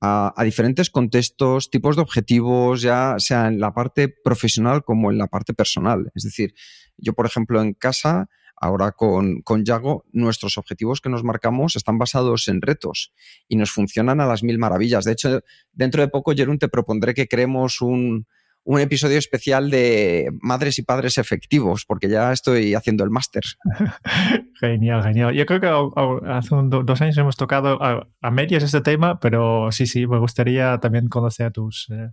a, 0.01 0.33
diferentes 0.43 0.89
contextos, 0.89 1.69
tipos 1.69 1.95
de 1.95 2.01
objetivos, 2.01 2.81
ya 2.81 3.15
sea 3.19 3.47
en 3.47 3.59
la 3.59 3.71
parte 3.71 4.09
profesional 4.09 4.83
como 4.83 5.11
en 5.11 5.19
la 5.19 5.27
parte 5.27 5.53
personal. 5.53 6.11
Es 6.15 6.23
decir, 6.23 6.55
yo, 6.97 7.13
por 7.13 7.27
ejemplo, 7.27 7.61
en 7.61 7.73
casa, 7.73 8.29
ahora 8.55 8.93
con, 8.93 9.43
con 9.43 9.63
Yago, 9.63 10.05
nuestros 10.11 10.57
objetivos 10.57 11.01
que 11.01 11.09
nos 11.09 11.23
marcamos 11.23 11.75
están 11.75 11.99
basados 11.99 12.47
en 12.47 12.63
retos 12.63 13.13
y 13.47 13.57
nos 13.57 13.69
funcionan 13.69 14.21
a 14.21 14.25
las 14.25 14.41
mil 14.41 14.57
maravillas. 14.57 15.05
De 15.05 15.11
hecho, 15.11 15.41
dentro 15.71 16.01
de 16.01 16.07
poco, 16.07 16.33
Jerún, 16.33 16.57
te 16.57 16.67
propondré 16.67 17.13
que 17.13 17.27
creemos 17.27 17.79
un, 17.79 18.25
un 18.63 18.79
episodio 18.79 19.17
especial 19.17 19.69
de 19.71 20.29
madres 20.41 20.77
y 20.77 20.83
padres 20.83 21.17
efectivos, 21.17 21.85
porque 21.85 22.09
ya 22.09 22.31
estoy 22.31 22.75
haciendo 22.75 23.03
el 23.03 23.09
máster. 23.09 23.43
genial, 24.59 25.03
genial. 25.03 25.33
Yo 25.33 25.45
creo 25.45 25.59
que 25.59 26.29
hace 26.29 26.55
dos 26.69 27.01
años 27.01 27.17
hemos 27.17 27.37
tocado 27.37 27.79
a, 27.81 28.31
medias 28.31 28.63
este 28.63 28.81
tema, 28.81 29.19
pero 29.19 29.71
sí, 29.71 29.87
sí, 29.87 30.05
me 30.05 30.19
gustaría 30.19 30.77
también 30.79 31.07
conocer 31.07 31.51
tus, 31.51 31.87
eh, 31.91 32.11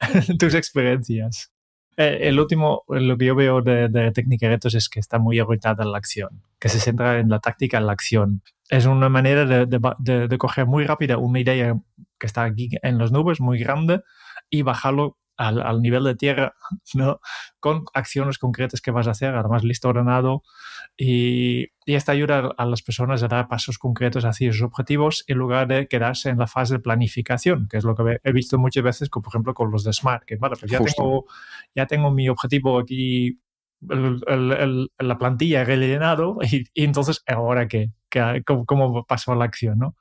tus 0.38 0.54
experiencias. 0.54 1.52
Eh, 1.96 2.28
el 2.28 2.38
último, 2.38 2.82
lo 2.88 3.16
que 3.16 3.24
yo 3.24 3.34
veo 3.34 3.62
de, 3.62 3.88
de 3.88 4.12
técnica 4.12 4.46
de 4.46 4.56
retos 4.56 4.74
es 4.74 4.90
que 4.90 5.00
está 5.00 5.18
muy 5.18 5.40
orientada 5.40 5.82
en 5.82 5.92
la 5.92 5.98
acción, 5.98 6.42
que 6.60 6.68
se 6.68 6.78
centra 6.78 7.18
en 7.18 7.30
la 7.30 7.38
táctica, 7.40 7.78
en 7.78 7.86
la 7.86 7.92
acción. 7.92 8.42
Es 8.68 8.84
una 8.84 9.08
manera 9.08 9.46
de, 9.46 9.64
de, 9.66 10.28
de 10.28 10.38
coger 10.38 10.66
muy 10.66 10.84
rápida 10.84 11.16
una 11.16 11.40
idea 11.40 11.74
que 12.18 12.26
está 12.26 12.44
aquí 12.44 12.68
en 12.82 12.98
las 12.98 13.12
nubes, 13.12 13.40
muy 13.40 13.58
grande, 13.58 14.02
y 14.50 14.60
bajarlo 14.60 15.16
al, 15.36 15.82
nivel 15.82 16.04
de 16.04 16.14
tierra, 16.14 16.54
¿no? 16.94 17.20
Con 17.60 17.84
acciones 17.94 18.38
concretas 18.38 18.80
que 18.80 18.90
vas 18.90 19.06
a 19.06 19.12
hacer, 19.12 19.34
además 19.34 19.64
listo, 19.64 19.88
ordenado, 19.88 20.42
y, 20.96 21.68
y 21.84 21.94
esta 21.94 22.12
ayuda 22.12 22.52
a 22.56 22.64
las 22.66 22.82
personas 22.82 23.22
a 23.22 23.28
dar 23.28 23.48
pasos 23.48 23.78
concretos 23.78 24.24
hacia 24.24 24.52
sus 24.52 24.62
objetivos 24.62 25.24
en 25.26 25.38
lugar 25.38 25.68
de 25.68 25.88
quedarse 25.88 26.30
en 26.30 26.38
la 26.38 26.46
fase 26.46 26.74
de 26.74 26.80
planificación, 26.80 27.68
que 27.68 27.76
es 27.78 27.84
lo 27.84 27.94
que 27.94 28.20
he 28.22 28.32
visto 28.32 28.58
muchas 28.58 28.82
veces, 28.82 29.08
por 29.08 29.22
ejemplo, 29.26 29.54
con 29.54 29.70
los 29.70 29.84
de 29.84 29.92
Smart, 29.92 30.24
que 30.24 30.36
vale, 30.36 30.56
pues 30.58 30.70
ya 30.70 30.78
tengo, 30.78 31.26
ya 31.74 31.86
tengo 31.86 32.10
mi 32.10 32.28
objetivo 32.28 32.78
aquí 32.78 33.40
la 33.80 35.18
plantilla 35.18 35.64
rellenado 35.64 36.38
y, 36.40 36.64
y, 36.72 36.84
entonces 36.84 37.22
ahora 37.26 37.68
qué, 37.68 37.90
cómo, 38.46 38.64
cómo, 38.64 39.04
paso 39.04 39.32
a 39.32 39.36
la 39.36 39.44
acción, 39.44 39.78
¿no? 39.78 39.96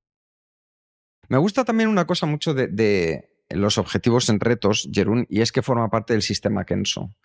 Me 1.27 1.37
gusta 1.37 1.65
también 1.65 1.89
una 1.89 2.05
cosa 2.05 2.25
mucho 2.25 2.53
de, 2.53 3.29
los 3.49 3.77
objetivos 3.77 4.29
en 4.29 4.39
retos, 4.39 4.89
Jerún, 4.91 5.25
y 5.29 5.41
es 5.41 5.51
que 5.51 5.61
forma 5.61 5.89
parte 5.89 6.13
del 6.13 6.21
sistema 6.21 6.65
Kenso. 6.65 7.15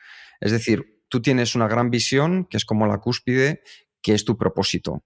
Es 0.40 0.52
decir, 0.52 1.02
tú 1.08 1.22
tienes 1.22 1.54
una 1.54 1.68
gran 1.68 1.90
visión, 1.90 2.46
que 2.46 2.56
es 2.56 2.64
como 2.64 2.86
la 2.86 2.98
cúspide, 2.98 3.62
que 4.02 4.14
es 4.14 4.24
tu 4.24 4.36
propósito. 4.36 5.04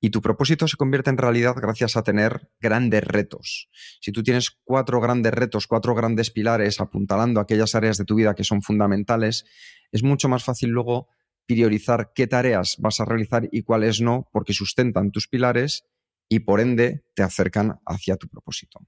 Y 0.00 0.10
tu 0.10 0.20
propósito 0.22 0.68
se 0.68 0.76
convierte 0.76 1.10
en 1.10 1.18
realidad 1.18 1.54
gracias 1.56 1.96
a 1.96 2.02
tener 2.02 2.50
grandes 2.60 3.04
retos. 3.04 3.68
Si 4.00 4.12
tú 4.12 4.22
tienes 4.22 4.50
cuatro 4.64 5.00
grandes 5.00 5.32
retos, 5.32 5.66
cuatro 5.66 5.94
grandes 5.94 6.30
pilares 6.30 6.80
apuntalando 6.80 7.40
aquellas 7.40 7.74
áreas 7.74 7.98
de 7.98 8.04
tu 8.04 8.14
vida 8.14 8.34
que 8.34 8.44
son 8.44 8.62
fundamentales, 8.62 9.44
es 9.92 10.02
mucho 10.02 10.28
más 10.28 10.44
fácil 10.44 10.70
luego 10.70 11.08
priorizar 11.46 12.12
qué 12.14 12.26
tareas 12.26 12.76
vas 12.78 13.00
a 13.00 13.04
realizar 13.04 13.48
y 13.50 13.62
cuáles 13.62 14.00
no, 14.00 14.28
porque 14.32 14.52
sustentan 14.52 15.12
tus 15.12 15.28
pilares 15.28 15.84
y 16.28 16.40
por 16.40 16.60
ende 16.60 17.04
te 17.14 17.22
acercan 17.22 17.80
hacia 17.86 18.16
tu 18.16 18.28
propósito. 18.28 18.80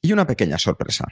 Y 0.00 0.12
una 0.12 0.26
pequeña 0.26 0.58
sorpresa. 0.58 1.06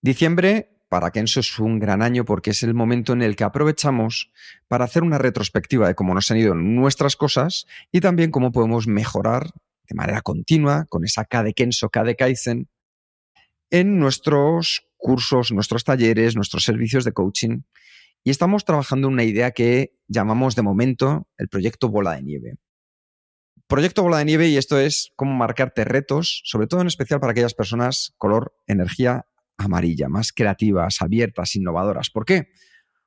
Diciembre 0.00 0.74
para 0.88 1.10
Kenso 1.10 1.40
es 1.40 1.58
un 1.58 1.78
gran 1.78 2.02
año 2.02 2.24
porque 2.24 2.50
es 2.50 2.62
el 2.62 2.72
momento 2.74 3.12
en 3.12 3.22
el 3.22 3.36
que 3.36 3.44
aprovechamos 3.44 4.30
para 4.68 4.84
hacer 4.84 5.02
una 5.02 5.18
retrospectiva 5.18 5.88
de 5.88 5.94
cómo 5.94 6.14
nos 6.14 6.30
han 6.30 6.36
ido 6.36 6.54
nuestras 6.54 7.16
cosas 7.16 7.66
y 7.90 8.00
también 8.00 8.30
cómo 8.30 8.52
podemos 8.52 8.86
mejorar 8.86 9.50
de 9.88 9.94
manera 9.94 10.22
continua 10.22 10.86
con 10.88 11.04
esa 11.04 11.24
K 11.24 11.42
de 11.42 11.52
Kenso, 11.52 11.90
K 11.90 12.04
de 12.04 12.16
Kaizen 12.16 12.68
en 13.70 13.98
nuestros 13.98 14.86
cursos, 14.96 15.52
nuestros 15.52 15.84
talleres, 15.84 16.36
nuestros 16.36 16.64
servicios 16.64 17.04
de 17.04 17.12
coaching. 17.12 17.62
Y 18.22 18.30
estamos 18.30 18.64
trabajando 18.64 19.08
en 19.08 19.14
una 19.14 19.24
idea 19.24 19.50
que 19.50 19.96
llamamos 20.06 20.54
de 20.54 20.62
momento 20.62 21.28
el 21.36 21.48
proyecto 21.48 21.88
Bola 21.88 22.12
de 22.12 22.22
Nieve. 22.22 22.54
Proyecto 23.66 24.02
Bola 24.02 24.18
de 24.18 24.26
Nieve 24.26 24.48
y 24.48 24.58
esto 24.58 24.78
es 24.78 25.10
cómo 25.16 25.32
marcarte 25.32 25.84
retos, 25.84 26.42
sobre 26.44 26.66
todo 26.66 26.82
en 26.82 26.86
especial 26.86 27.18
para 27.18 27.30
aquellas 27.30 27.54
personas 27.54 28.12
color 28.18 28.54
energía 28.66 29.26
amarilla, 29.56 30.08
más 30.08 30.32
creativas, 30.32 31.00
abiertas, 31.00 31.56
innovadoras. 31.56 32.10
¿Por 32.10 32.26
qué? 32.26 32.48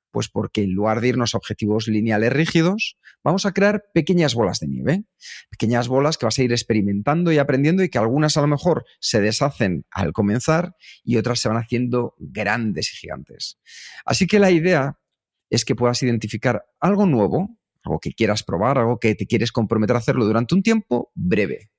Pues 0.10 0.30
porque 0.30 0.64
en 0.64 0.74
lugar 0.74 1.00
de 1.00 1.10
irnos 1.10 1.36
a 1.36 1.38
objetivos 1.38 1.88
lineales 1.88 2.34
rígidos, 2.34 2.98
vamos 3.24 3.46
a 3.46 3.52
crear 3.52 3.84
pequeñas 3.94 4.34
bolas 4.34 4.60
de 4.60 4.68
nieve. 4.68 5.04
Pequeñas 5.52 5.90
bolas 5.90 6.18
que 6.18 6.26
vas 6.26 6.40
a 6.40 6.44
ir 6.44 6.52
experimentando 6.52 7.32
y 7.32 7.38
aprendiendo 7.38 7.84
y 7.84 7.90
que 7.90 8.00
algunas 8.00 8.36
a 8.36 8.42
lo 8.42 8.48
mejor 8.48 8.84
se 9.00 9.22
deshacen 9.22 9.86
al 9.92 10.12
comenzar 10.12 10.76
y 11.04 11.18
otras 11.18 11.40
se 11.40 11.50
van 11.50 11.58
haciendo 11.58 12.16
grandes 12.18 12.92
y 12.94 12.96
gigantes. 12.96 13.60
Así 14.06 14.26
que 14.26 14.40
la 14.40 14.50
idea 14.50 14.98
es 15.52 15.66
que 15.66 15.76
puedas 15.76 16.02
identificar 16.02 16.66
algo 16.80 17.06
nuevo, 17.06 17.58
algo 17.88 18.00
que 18.00 18.14
quieras 18.14 18.44
probar, 18.44 18.78
algo 18.78 19.00
que 19.00 19.16
te 19.16 19.26
quieres 19.26 19.52
comprometer 19.52 19.96
a 19.96 20.00
hacerlo 20.00 20.26
durante 20.26 20.54
un 20.54 20.62
tiempo 20.62 21.12
breve. 21.16 21.72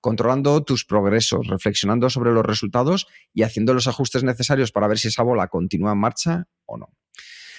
controlando 0.00 0.62
tus 0.62 0.84
progresos, 0.84 1.48
reflexionando 1.48 2.08
sobre 2.08 2.32
los 2.32 2.46
resultados 2.46 3.08
y 3.34 3.42
haciendo 3.42 3.74
los 3.74 3.88
ajustes 3.88 4.22
necesarios 4.22 4.70
para 4.70 4.86
ver 4.86 4.96
si 4.98 5.08
esa 5.08 5.24
bola 5.24 5.48
continúa 5.48 5.92
en 5.92 5.98
marcha 5.98 6.46
o 6.66 6.78
no. 6.78 6.88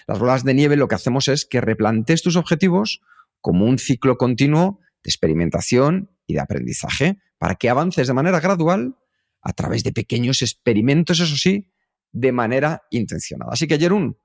Las 0.08 0.20
bolas 0.20 0.46
de 0.46 0.54
nieve 0.54 0.78
lo 0.78 0.88
que 0.88 0.96
hacemos 0.96 1.28
es 1.28 1.46
que 1.46 1.60
replantes 1.60 2.22
tus 2.22 2.38
objetivos 2.38 3.02
como 3.42 3.66
un 3.66 3.78
ciclo 3.78 4.18
continuo 4.18 4.80
de 5.04 5.10
experimentación 5.10 6.12
y 6.28 6.34
de 6.36 6.40
aprendizaje 6.40 7.20
para 7.38 7.56
que 7.56 7.70
avances 7.70 8.08
de 8.08 8.14
manera 8.14 8.40
gradual 8.40 8.96
a 9.42 9.54
través 9.54 9.84
de 9.84 9.92
pequeños 9.92 10.42
experimentos, 10.42 11.20
eso 11.20 11.36
sí, 11.36 11.72
de 12.12 12.32
manera 12.32 12.84
intencionada. 12.90 13.52
Así 13.54 13.68
que, 13.68 13.78
Jerún, 13.78 14.18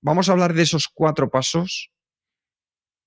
vamos 0.00 0.28
a 0.28 0.32
hablar 0.32 0.54
de 0.54 0.62
esos 0.62 0.88
cuatro 0.88 1.30
pasos 1.30 1.92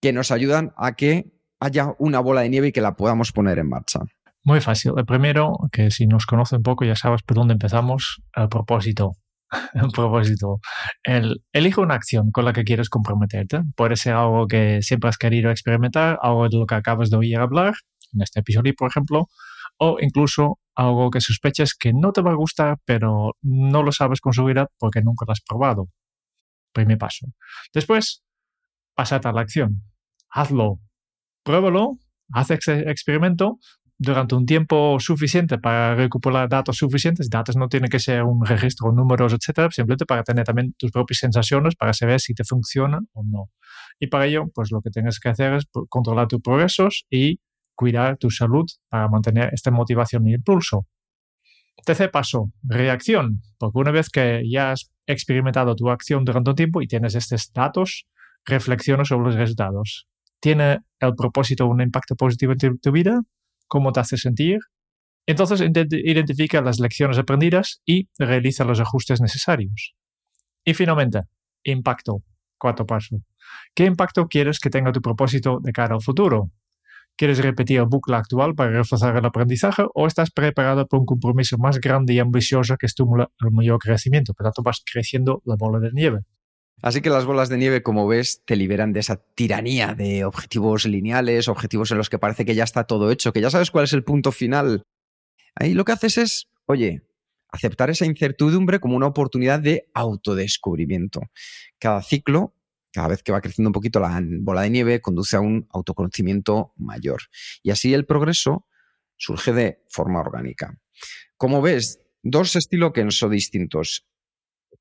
que 0.04 0.12
nos 0.12 0.32
ayudan 0.32 0.74
a 0.76 0.98
que 0.98 1.32
haya 1.62 1.94
una 1.98 2.20
bola 2.20 2.42
de 2.42 2.50
nieve 2.50 2.68
y 2.68 2.72
que 2.74 2.82
la 2.82 2.98
podamos 2.98 3.32
poner 3.32 3.58
en 3.58 3.70
marcha. 3.70 4.02
Muy 4.44 4.60
fácil. 4.60 4.92
El 4.98 5.06
primero, 5.06 5.56
que 5.72 5.92
si 5.92 6.08
nos 6.08 6.26
conoce 6.26 6.58
un 6.58 6.62
poco 6.62 6.84
ya 6.84 6.98
sabes 6.98 7.24
por 7.24 7.38
dónde 7.38 7.54
empezamos, 7.54 8.22
el 8.36 8.50
propósito. 8.50 9.14
El 9.74 9.88
propósito. 9.94 10.60
El, 11.04 11.46
elige 11.54 11.80
una 11.80 11.94
acción 11.94 12.32
con 12.32 12.44
la 12.44 12.52
que 12.52 12.66
quieres 12.66 12.90
comprometerte. 12.90 13.62
Puede 13.78 13.96
ser 13.96 14.16
algo 14.16 14.46
que 14.48 14.82
siempre 14.82 15.10
has 15.10 15.18
querido 15.18 15.52
experimentar, 15.52 16.20
algo 16.22 16.50
de 16.50 16.58
lo 16.58 16.66
que 16.66 16.76
acabas 16.76 17.10
de 17.10 17.16
oír 17.16 17.38
hablar, 17.38 17.76
en 18.14 18.24
este 18.24 18.42
episodio, 18.42 18.74
por 18.76 18.90
ejemplo, 18.90 19.30
o 19.78 20.00
incluso 20.02 20.60
algo 20.76 21.12
que 21.12 21.22
sospechas 21.22 21.76
que 21.76 21.94
no 21.94 22.12
te 22.12 22.22
va 22.22 22.32
a 22.32 22.36
gustar, 22.36 22.78
pero 22.84 23.38
no 23.42 23.84
lo 23.84 23.94
sabes 23.94 24.20
con 24.20 24.34
seguridad 24.34 24.68
porque 24.80 25.02
nunca 25.02 25.24
lo 25.26 25.32
has 25.32 25.42
probado. 25.42 25.88
Primer 26.74 26.98
paso. 26.98 27.28
Después, 27.74 28.24
pasate 28.96 29.30
a 29.30 29.32
la 29.32 29.42
acción. 29.42 29.93
Hazlo. 30.34 30.80
Pruébalo, 31.44 32.00
haz 32.32 32.50
ese 32.50 32.90
experimento 32.90 33.60
durante 34.00 34.34
un 34.34 34.48
tiempo 34.48 35.00
suficiente 35.00 35.60
para 35.60 35.94
recuperar 35.94 36.50
datos 36.50 36.78
suficientes. 36.78 37.30
Datos 37.30 37.56
no 37.56 37.70
tienen 37.70 37.90
que 37.90 38.00
ser 38.00 38.24
un 38.24 38.44
registro, 38.44 38.92
números, 38.92 39.34
etcétera, 39.34 39.70
simplemente 39.70 40.08
para 40.08 40.24
tener 40.24 40.44
también 40.44 40.74
tus 40.74 40.92
propias 40.92 41.20
sensaciones 41.20 41.76
para 41.76 41.94
saber 41.94 42.20
si 42.20 42.34
te 42.34 42.44
funciona 42.44 43.00
o 43.14 43.24
no. 43.24 43.52
Y 44.00 44.08
para 44.08 44.26
ello, 44.26 44.46
pues 44.56 44.72
lo 44.72 44.82
que 44.82 44.90
tienes 44.90 45.20
que 45.20 45.30
hacer 45.30 45.54
es 45.54 45.66
controlar 45.88 46.28
tus 46.28 46.42
progresos 46.42 47.06
y 47.12 47.40
cuidar 47.76 48.18
tu 48.18 48.32
salud 48.32 48.66
para 48.90 49.08
mantener 49.10 49.54
esta 49.54 49.70
motivación 49.70 50.28
y 50.28 50.34
impulso. 50.34 50.88
Tercer 51.86 52.10
paso, 52.10 52.52
reacción, 52.64 53.42
porque 53.60 53.78
una 53.78 53.92
vez 53.92 54.10
que 54.10 54.42
ya 54.50 54.72
has 54.72 54.92
experimentado 55.06 55.76
tu 55.76 55.90
acción 55.92 56.26
durante 56.26 56.50
un 56.50 56.56
tiempo 56.56 56.82
y 56.82 56.88
tienes 56.88 57.14
estos 57.14 57.52
datos, 57.54 58.08
reflexiona 58.46 59.06
sobre 59.06 59.26
los 59.28 59.36
resultados. 59.36 60.08
¿Tiene 60.44 60.80
el 61.00 61.16
propósito 61.16 61.66
un 61.68 61.80
impacto 61.80 62.18
positivo 62.18 62.52
en 62.52 62.78
tu, 62.78 62.92
vida? 62.92 63.22
¿Cómo 63.66 63.94
te 63.94 64.02
hace 64.02 64.18
sentir? 64.18 64.60
Entonces 65.26 65.62
identifica 65.62 66.62
las 66.62 66.82
lecciones 66.82 67.18
aprendidas 67.18 67.82
y 67.86 68.10
realiza 68.20 68.66
los 68.66 68.82
ajustes 68.82 69.22
necesarios. 69.22 69.96
Y 70.66 70.74
finalmente, 70.74 71.22
impacto. 71.64 72.24
Cuarto 72.58 72.86
paso. 72.86 73.22
¿Qué 73.74 73.86
impacto 73.86 74.28
quieres 74.28 74.60
que 74.60 74.70
tenga 74.70 74.92
tu 74.92 75.02
propósito 75.02 75.62
de 75.62 75.72
cara 75.72 75.96
al 75.96 76.02
futuro? 76.02 76.52
¿Quieres 77.16 77.38
repetir 77.38 77.80
el 77.80 77.86
bucle 77.86 78.18
actual 78.18 78.54
para 78.54 78.72
reforzar 78.72 79.16
el 79.16 79.26
aprendizaje 79.26 79.86
o 79.94 80.08
estás 80.08 80.30
preparado 80.30 80.86
para 80.88 81.00
un 81.00 81.06
compromiso 81.06 81.58
más 81.58 81.80
grande 81.80 82.16
y 82.16 82.20
ambicioso 82.20 82.76
que 82.76 82.88
estimula 82.88 83.30
el 83.40 83.52
mayor 83.52 83.80
crecimiento? 83.80 84.34
Por 84.34 84.44
tanto, 84.44 84.62
vas 84.62 84.84
creciendo 84.86 85.42
la 85.46 85.56
bola 85.56 85.80
de 85.80 85.92
nieve. 85.94 86.20
Así 86.82 87.02
que 87.02 87.10
las 87.10 87.26
bolas 87.26 87.50
de 87.50 87.58
nieve, 87.58 87.82
como 87.82 88.08
ves, 88.08 88.44
te 88.46 88.56
liberan 88.56 88.92
de 88.92 89.00
esa 89.00 89.18
tiranía 89.36 89.94
de 89.94 90.26
objetivos 90.26 90.86
lineales, 90.86 91.48
objetivos 91.48 91.92
en 91.92 91.98
los 91.98 92.10
que 92.10 92.20
parece 92.20 92.44
que 92.46 92.56
ya 92.56 92.66
está 92.66 92.84
todo 92.84 93.10
hecho, 93.10 93.32
que 93.32 93.42
ya 93.42 93.50
sabes 93.50 93.72
cuál 93.72 93.86
es 93.86 93.94
el 93.94 94.04
punto 94.04 94.32
final. 94.32 94.84
Ahí 95.56 95.74
lo 95.74 95.86
que 95.86 95.94
haces 95.94 96.18
es, 96.18 96.48
oye, 96.66 97.04
aceptar 97.50 97.90
esa 97.90 98.06
incertidumbre 98.06 98.80
como 98.80 98.98
una 98.98 99.08
oportunidad 99.08 99.60
de 99.60 99.88
autodescubrimiento. 99.94 101.22
Cada 101.80 102.02
ciclo 102.02 102.54
cada 102.94 103.08
vez 103.08 103.24
que 103.24 103.32
va 103.32 103.42
creciendo 103.42 103.70
un 103.70 103.74
poquito 103.74 104.00
la 104.00 104.22
bola 104.42 104.62
de 104.62 104.70
nieve, 104.70 105.02
conduce 105.02 105.36
a 105.36 105.42
un 105.42 105.68
autoconocimiento 105.72 106.74
mayor. 106.78 107.24
Y 107.64 107.72
así 107.72 107.94
el 107.94 108.06
progreso 108.06 108.68
surge 109.18 109.52
de 109.52 109.84
forma 109.90 110.20
orgánica. 110.20 110.80
Como 111.36 111.62
ves, 111.62 112.00
dos 112.22 112.56
estilos 112.56 112.94
que 112.94 113.10
son 113.10 113.32
distintos. 113.32 114.06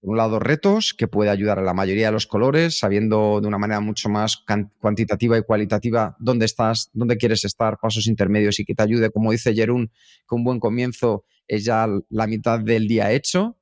Por 0.02 0.10
un 0.10 0.16
lado, 0.16 0.40
retos, 0.40 0.94
que 0.94 1.06
puede 1.06 1.30
ayudar 1.30 1.60
a 1.60 1.62
la 1.62 1.74
mayoría 1.74 2.06
de 2.06 2.12
los 2.12 2.26
colores, 2.26 2.76
sabiendo 2.76 3.40
de 3.40 3.46
una 3.46 3.56
manera 3.58 3.78
mucho 3.78 4.08
más 4.08 4.42
cuantitativa 4.80 5.38
y 5.38 5.42
cualitativa 5.44 6.16
dónde 6.18 6.44
estás, 6.44 6.90
dónde 6.92 7.16
quieres 7.16 7.44
estar, 7.44 7.78
pasos 7.80 8.08
intermedios 8.08 8.58
y 8.58 8.64
que 8.64 8.74
te 8.74 8.82
ayude, 8.82 9.10
como 9.12 9.30
dice 9.30 9.54
Jerún, 9.54 9.92
que 10.28 10.34
un 10.34 10.42
buen 10.42 10.58
comienzo 10.58 11.24
es 11.46 11.64
ya 11.64 11.86
la 12.10 12.26
mitad 12.26 12.58
del 12.58 12.88
día 12.88 13.12
hecho. 13.12 13.56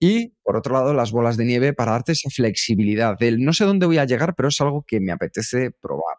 Y, 0.00 0.30
por 0.42 0.56
otro 0.56 0.74
lado, 0.74 0.92
las 0.92 1.12
bolas 1.12 1.36
de 1.36 1.44
nieve 1.44 1.72
para 1.72 1.92
darte 1.92 2.12
esa 2.12 2.30
flexibilidad 2.30 3.16
del 3.18 3.44
no 3.44 3.52
sé 3.52 3.64
dónde 3.64 3.86
voy 3.86 3.98
a 3.98 4.04
llegar, 4.06 4.34
pero 4.36 4.48
es 4.48 4.60
algo 4.60 4.84
que 4.86 4.98
me 5.00 5.12
apetece 5.12 5.70
probar. 5.70 6.16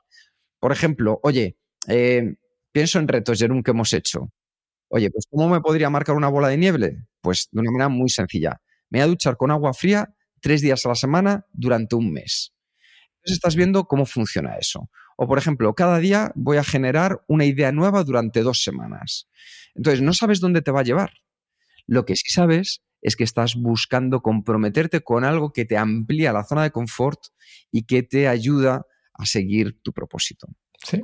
Por 0.60 0.72
ejemplo, 0.72 1.20
oye, 1.24 1.58
eh, 1.88 2.36
pienso 2.72 3.00
en 3.00 3.08
retos, 3.10 3.40
Jerón, 3.40 3.64
que 3.64 3.72
hemos 3.72 3.94
hecho. 3.94 4.32
Oye, 4.90 5.12
pues 5.12 5.26
¿cómo 5.30 5.50
me 5.50 5.62
podría 5.62 5.90
marcar 5.90 6.16
una 6.16 6.30
bola 6.30 6.50
de 6.50 6.58
nieve? 6.58 7.06
Pues 7.22 7.50
de 7.52 7.62
una 7.62 7.72
manera 7.72 7.90
muy 7.90 8.10
sencilla. 8.10 8.62
Me 8.90 9.00
voy 9.00 9.06
a 9.06 9.08
duchar 9.08 9.38
con 9.38 9.52
agua 9.52 9.74
fría 9.74 10.14
tres 10.42 10.62
días 10.62 10.86
a 10.86 10.90
la 10.90 10.96
semana 10.96 11.46
durante 11.52 11.96
un 11.96 12.12
mes. 12.12 12.54
Entonces 13.18 13.38
estás 13.38 13.56
viendo 13.56 13.86
cómo 13.86 14.06
funciona 14.06 14.56
eso. 14.58 14.90
O, 15.18 15.28
por 15.28 15.38
ejemplo, 15.38 15.74
cada 15.74 15.98
día 15.98 16.32
voy 16.36 16.58
a 16.58 16.64
generar 16.64 17.24
una 17.28 17.46
idea 17.46 17.72
nueva 17.72 18.04
durante 18.04 18.42
dos 18.42 18.64
semanas. 18.64 19.28
Entonces, 19.76 20.02
no 20.02 20.14
sabes 20.14 20.40
dónde 20.40 20.62
te 20.62 20.72
va 20.72 20.82
a 20.82 20.84
llevar. 20.84 21.12
Lo 21.88 22.06
que 22.06 22.16
sí 22.16 22.30
sabes 22.30 22.84
es 23.02 23.16
que 23.16 23.24
estás 23.24 23.56
buscando 23.56 24.22
comprometerte 24.22 25.02
con 25.02 25.24
algo 25.24 25.52
que 25.54 25.66
te 25.66 25.78
amplía 25.78 26.34
la 26.34 26.44
zona 26.44 26.64
de 26.64 26.72
confort 26.72 27.20
y 27.72 27.84
que 27.84 28.04
te 28.04 28.28
ayuda 28.28 28.86
a 29.14 29.26
seguir 29.26 29.82
tu 29.82 29.94
propósito. 29.94 30.48
Sí. 30.86 31.02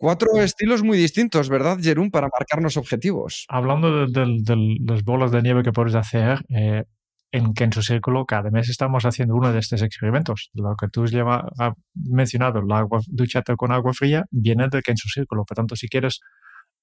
Cuatro 0.00 0.40
estilos 0.40 0.82
muy 0.82 0.96
distintos, 0.96 1.50
¿verdad, 1.50 1.76
Jerún, 1.78 2.10
para 2.10 2.30
marcarnos 2.32 2.78
objetivos? 2.78 3.44
Hablando 3.50 4.06
de, 4.06 4.78
las 4.80 5.04
bolas 5.04 5.30
de 5.30 5.42
nieve 5.42 5.62
que 5.62 5.72
puedes 5.72 5.94
hacer, 5.94 6.38
eh, 6.48 6.84
en 7.32 7.52
Kenzo 7.52 7.82
Círculo 7.82 8.24
cada 8.24 8.50
mes 8.50 8.70
estamos 8.70 9.04
haciendo 9.04 9.34
uno 9.34 9.52
de 9.52 9.58
estos 9.58 9.82
experimentos. 9.82 10.48
Lo 10.54 10.74
que 10.74 10.88
tú 10.88 11.04
has 11.04 11.74
mencionado, 11.92 12.60
el 12.60 12.72
agua, 12.72 13.00
duchate 13.08 13.54
con 13.56 13.72
agua 13.72 13.92
fría, 13.92 14.24
viene 14.30 14.68
de 14.70 14.80
Kenzo 14.80 15.10
Círculo. 15.10 15.44
Por 15.44 15.54
tanto, 15.54 15.76
si 15.76 15.86
quieres, 15.86 16.20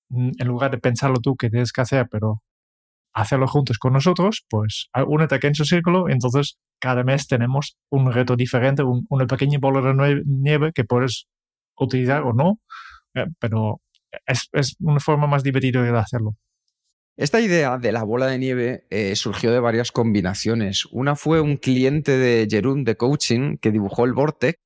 mm, 0.09 0.33
en 0.37 0.47
lugar 0.47 0.69
de 0.69 0.77
pensarlo 0.77 1.19
tú 1.19 1.35
que 1.35 1.49
tienes 1.49 1.71
que 1.71 1.81
hacer, 1.81 2.05
pero 2.11 2.43
hacerlo 3.13 3.47
juntos 3.47 3.79
con 3.79 3.93
nosotros, 3.93 4.45
pues 4.47 4.89
únete 5.07 5.33
aquí 5.33 5.47
en 5.47 5.55
su 5.55 5.65
círculo. 5.65 6.07
Entonces, 6.07 6.59
cada 6.79 7.03
mes 7.03 7.27
tenemos 7.27 7.77
un 7.89 8.13
reto 8.13 8.35
diferente, 8.35 8.83
una 8.83 9.25
pequeña 9.25 9.57
bola 9.59 9.81
de 9.81 10.21
nieve 10.23 10.71
que 10.71 10.83
puedes 10.83 11.25
utilizar 11.79 12.21
o 12.23 12.33
no, 12.33 12.59
pero 13.39 13.81
es, 14.25 14.75
una 14.79 14.99
forma 14.99 15.27
más 15.27 15.43
divertida 15.43 15.81
de 15.81 15.97
hacerlo. 15.97 16.35
Esta 17.15 17.41
idea 17.41 17.77
de 17.77 17.91
la 17.91 18.03
bola 18.03 18.27
de 18.27 18.37
nieve 18.37 18.85
eh, 18.91 19.15
surgió 19.15 19.51
de 19.51 19.59
varias 19.59 19.91
combinaciones. 19.91 20.85
Una 20.91 21.15
fue 21.15 21.41
un 21.41 21.57
cliente 21.57 22.15
de 22.17 22.47
Jerún 22.49 22.83
de 22.83 22.95
coaching 22.95 23.57
que 23.57 23.71
dibujó 23.71 24.05
el 24.05 24.13
vortex. 24.13 24.59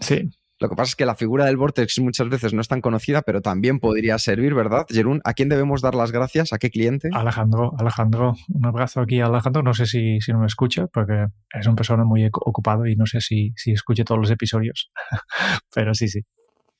Sí. 0.00 0.30
Lo 0.62 0.68
que 0.68 0.76
pasa 0.76 0.90
es 0.90 0.96
que 0.96 1.06
la 1.06 1.16
figura 1.16 1.46
del 1.46 1.56
Vortex 1.56 1.98
muchas 1.98 2.28
veces 2.28 2.54
no 2.54 2.60
es 2.60 2.68
tan 2.68 2.80
conocida, 2.80 3.22
pero 3.22 3.40
también 3.40 3.80
podría 3.80 4.16
servir, 4.18 4.54
¿verdad? 4.54 4.86
Jerún, 4.88 5.20
¿a 5.24 5.34
quién 5.34 5.48
debemos 5.48 5.82
dar 5.82 5.96
las 5.96 6.12
gracias? 6.12 6.52
¿A 6.52 6.58
qué 6.58 6.70
cliente? 6.70 7.08
Alejandro, 7.12 7.72
Alejandro, 7.80 8.34
un 8.48 8.64
abrazo 8.64 9.00
aquí 9.00 9.18
a 9.18 9.26
Alejandro. 9.26 9.64
No 9.64 9.74
sé 9.74 9.86
si, 9.86 10.20
si 10.20 10.32
no 10.32 10.38
me 10.38 10.46
escucha, 10.46 10.86
porque 10.86 11.26
es 11.52 11.66
un 11.66 11.74
persona 11.74 12.04
muy 12.04 12.26
ocupado 12.26 12.86
y 12.86 12.94
no 12.94 13.06
sé 13.06 13.20
si, 13.20 13.52
si 13.56 13.72
escuche 13.72 14.04
todos 14.04 14.20
los 14.20 14.30
episodios, 14.30 14.92
pero 15.74 15.94
sí, 15.94 16.06
sí. 16.06 16.20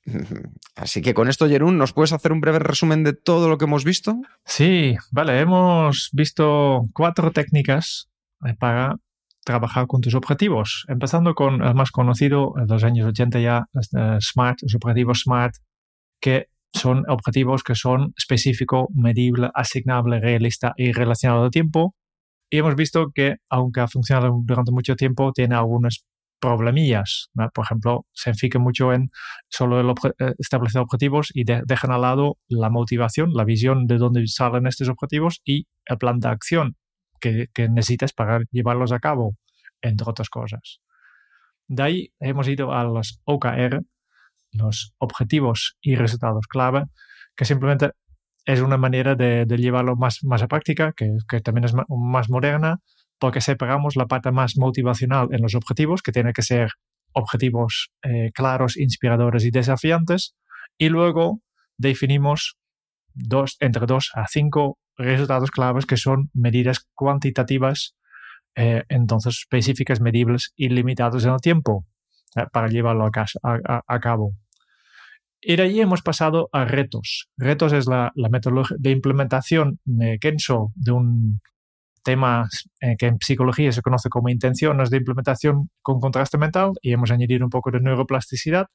Así 0.75 1.01
que 1.01 1.13
con 1.13 1.29
esto, 1.29 1.47
Jerún, 1.47 1.77
¿nos 1.77 1.93
puedes 1.93 2.13
hacer 2.13 2.31
un 2.31 2.41
breve 2.41 2.59
resumen 2.59 3.03
de 3.03 3.13
todo 3.13 3.49
lo 3.49 3.57
que 3.57 3.65
hemos 3.65 3.83
visto? 3.83 4.21
Sí, 4.45 4.95
vale, 5.11 5.39
hemos 5.39 6.09
visto 6.13 6.81
cuatro 6.93 7.31
técnicas 7.31 8.09
para 8.59 8.97
trabajar 9.45 9.87
con 9.87 10.01
tus 10.01 10.15
objetivos, 10.15 10.85
empezando 10.87 11.35
con 11.35 11.61
el 11.63 11.75
más 11.75 11.91
conocido 11.91 12.53
de 12.55 12.65
los 12.65 12.83
años 12.83 13.07
80 13.07 13.39
ya, 13.39 13.65
eh, 13.73 14.17
SMART, 14.19 14.59
los 14.63 14.75
objetivos 14.75 15.21
SMART, 15.21 15.55
que 16.21 16.47
son 16.73 17.03
objetivos 17.07 17.63
que 17.63 17.75
son 17.75 18.13
específico, 18.17 18.87
medible, 18.93 19.49
asignable, 19.53 20.19
realista 20.19 20.73
y 20.75 20.91
relacionado 20.91 21.43
de 21.43 21.49
tiempo. 21.49 21.95
Y 22.49 22.57
hemos 22.57 22.75
visto 22.75 23.11
que, 23.13 23.37
aunque 23.49 23.81
ha 23.81 23.87
funcionado 23.87 24.33
durante 24.43 24.71
mucho 24.71 24.95
tiempo, 24.95 25.31
tiene 25.33 25.55
algunos 25.55 26.05
problemillas. 26.43 27.29
Por 27.53 27.63
ejemplo, 27.63 28.05
se 28.11 28.31
enfoca 28.31 28.59
mucho 28.59 28.91
en 28.91 29.11
solo 29.47 29.79
el 29.79 29.89
eh, 30.19 30.33
establecer 30.39 30.81
objetivos 30.81 31.31
y 31.33 31.45
dejan 31.45 31.91
al 31.91 32.01
lado 32.01 32.37
la 32.49 32.69
motivación, 32.69 33.31
la 33.33 33.45
visión 33.45 33.87
de 33.87 33.97
dónde 33.97 34.27
salen 34.27 34.67
estos 34.67 34.89
objetivos 34.89 35.41
y 35.45 35.67
el 35.85 35.97
plan 35.97 36.19
de 36.19 36.27
acción 36.27 36.75
que, 37.21 37.47
necesitas 37.69 38.11
para 38.11 38.41
llevarlos 38.51 38.91
a 38.91 38.99
cabo, 38.99 39.37
entre 39.81 40.09
otras 40.09 40.29
cosas. 40.29 40.81
De 41.69 41.81
ahí 41.81 42.13
hemos 42.19 42.49
ido 42.49 42.73
a 42.73 42.83
los 42.83 43.21
OKR, 43.23 43.81
los 44.51 44.93
objetivos 44.97 45.77
y 45.81 45.95
resultados 45.95 46.45
clave, 46.47 46.83
que 47.37 47.45
simplemente 47.45 47.91
es 48.45 48.59
una 48.59 48.75
manera 48.75 49.15
de, 49.15 49.45
llevarlo 49.45 49.95
más, 49.95 50.25
más 50.25 50.41
a 50.41 50.47
práctica, 50.47 50.91
que, 50.91 51.15
que 51.29 51.39
también 51.39 51.63
es 51.63 51.73
más 51.87 52.29
moderna, 52.29 52.79
porque 53.23 53.39
separamos 53.39 53.95
la 53.95 54.05
parte 54.05 54.33
más 54.33 54.57
motivacional 54.57 55.29
en 55.31 55.41
los 55.41 55.55
objetivos, 55.55 56.01
que 56.01 56.11
tiene 56.11 56.33
que 56.33 56.41
ser 56.41 56.71
objetivos 57.13 57.89
eh, 58.01 58.31
claros, 58.33 58.75
inspiradores 58.75 59.45
y 59.45 59.49
desafiantes, 59.49 60.35
y 60.77 60.89
luego 60.89 61.39
definimos 61.77 62.57
dos, 63.13 63.55
entre 63.61 63.85
dos 63.85 64.11
a 64.13 64.27
cinco 64.27 64.77
resultados 64.97 65.51
claves 65.51 65.85
que 65.85 65.95
son 65.95 66.31
medidas 66.33 66.85
cuantitativas, 66.95 67.95
eh, 68.57 68.83
entonces 68.89 69.37
específicas, 69.37 70.01
medibles 70.01 70.51
y 70.57 70.67
limitadas 70.67 71.23
en 71.23 71.31
el 71.31 71.39
tiempo 71.39 71.85
eh, 72.35 72.43
para 72.51 72.67
llevarlo 72.67 73.05
a, 73.05 73.99
cabo. 74.01 74.33
Y 75.39 75.55
de 75.55 75.63
allí 75.63 75.79
hemos 75.79 76.01
pasado 76.01 76.49
a 76.51 76.65
retos. 76.65 77.29
Retos 77.37 77.71
es 77.71 77.87
la, 77.87 78.11
la 78.15 78.27
metodología 78.27 78.75
de 78.77 78.91
implementación 78.91 79.79
de 79.85 80.19
de 80.19 80.91
un 80.91 81.39
tema 82.03 82.47
eh, 82.81 82.95
que 82.97 83.07
en 83.07 83.17
psicología 83.19 83.71
se 83.71 83.81
conoce 83.81 84.09
como 84.09 84.29
intenciones 84.29 84.89
de 84.89 84.97
implementación 84.97 85.69
con 85.81 85.99
contraste 85.99 86.37
mental 86.37 86.71
y 86.81 86.93
hemos 86.93 87.11
añadido 87.11 87.45
un 87.45 87.49
poco 87.49 87.71
de 87.71 87.79
neuroplasticidad. 87.79 88.67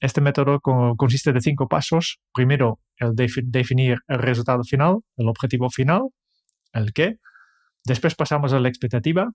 Este 0.00 0.20
método 0.20 0.60
consiste 0.60 1.32
de 1.32 1.40
cinco 1.40 1.68
pasos. 1.68 2.18
Primero, 2.34 2.80
el 2.96 3.14
definir 3.14 3.98
el 4.08 4.18
resultado 4.18 4.64
final, 4.64 4.98
el 5.16 5.28
objetivo 5.28 5.70
final, 5.70 6.08
el 6.72 6.92
qué. 6.92 7.18
Después 7.84 8.16
pasamos 8.16 8.52
a 8.52 8.58
la 8.58 8.68
expectativa, 8.68 9.30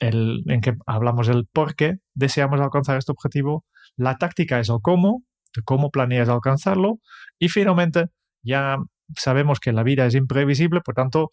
el, 0.00 0.42
en 0.48 0.60
que 0.60 0.74
hablamos 0.86 1.28
del 1.28 1.46
por 1.52 1.76
qué 1.76 1.98
deseamos 2.14 2.60
alcanzar 2.60 2.98
este 2.98 3.12
objetivo. 3.12 3.64
La 3.96 4.18
táctica 4.18 4.58
es 4.58 4.68
el 4.68 4.78
cómo, 4.82 5.22
de 5.54 5.62
cómo 5.62 5.90
planeas 5.90 6.28
alcanzarlo. 6.28 6.98
Y 7.38 7.48
finalmente, 7.48 8.06
ya 8.42 8.76
sabemos 9.16 9.60
que 9.60 9.72
la 9.72 9.84
vida 9.84 10.06
es 10.06 10.16
imprevisible, 10.16 10.80
por 10.80 10.94
tanto, 10.94 11.30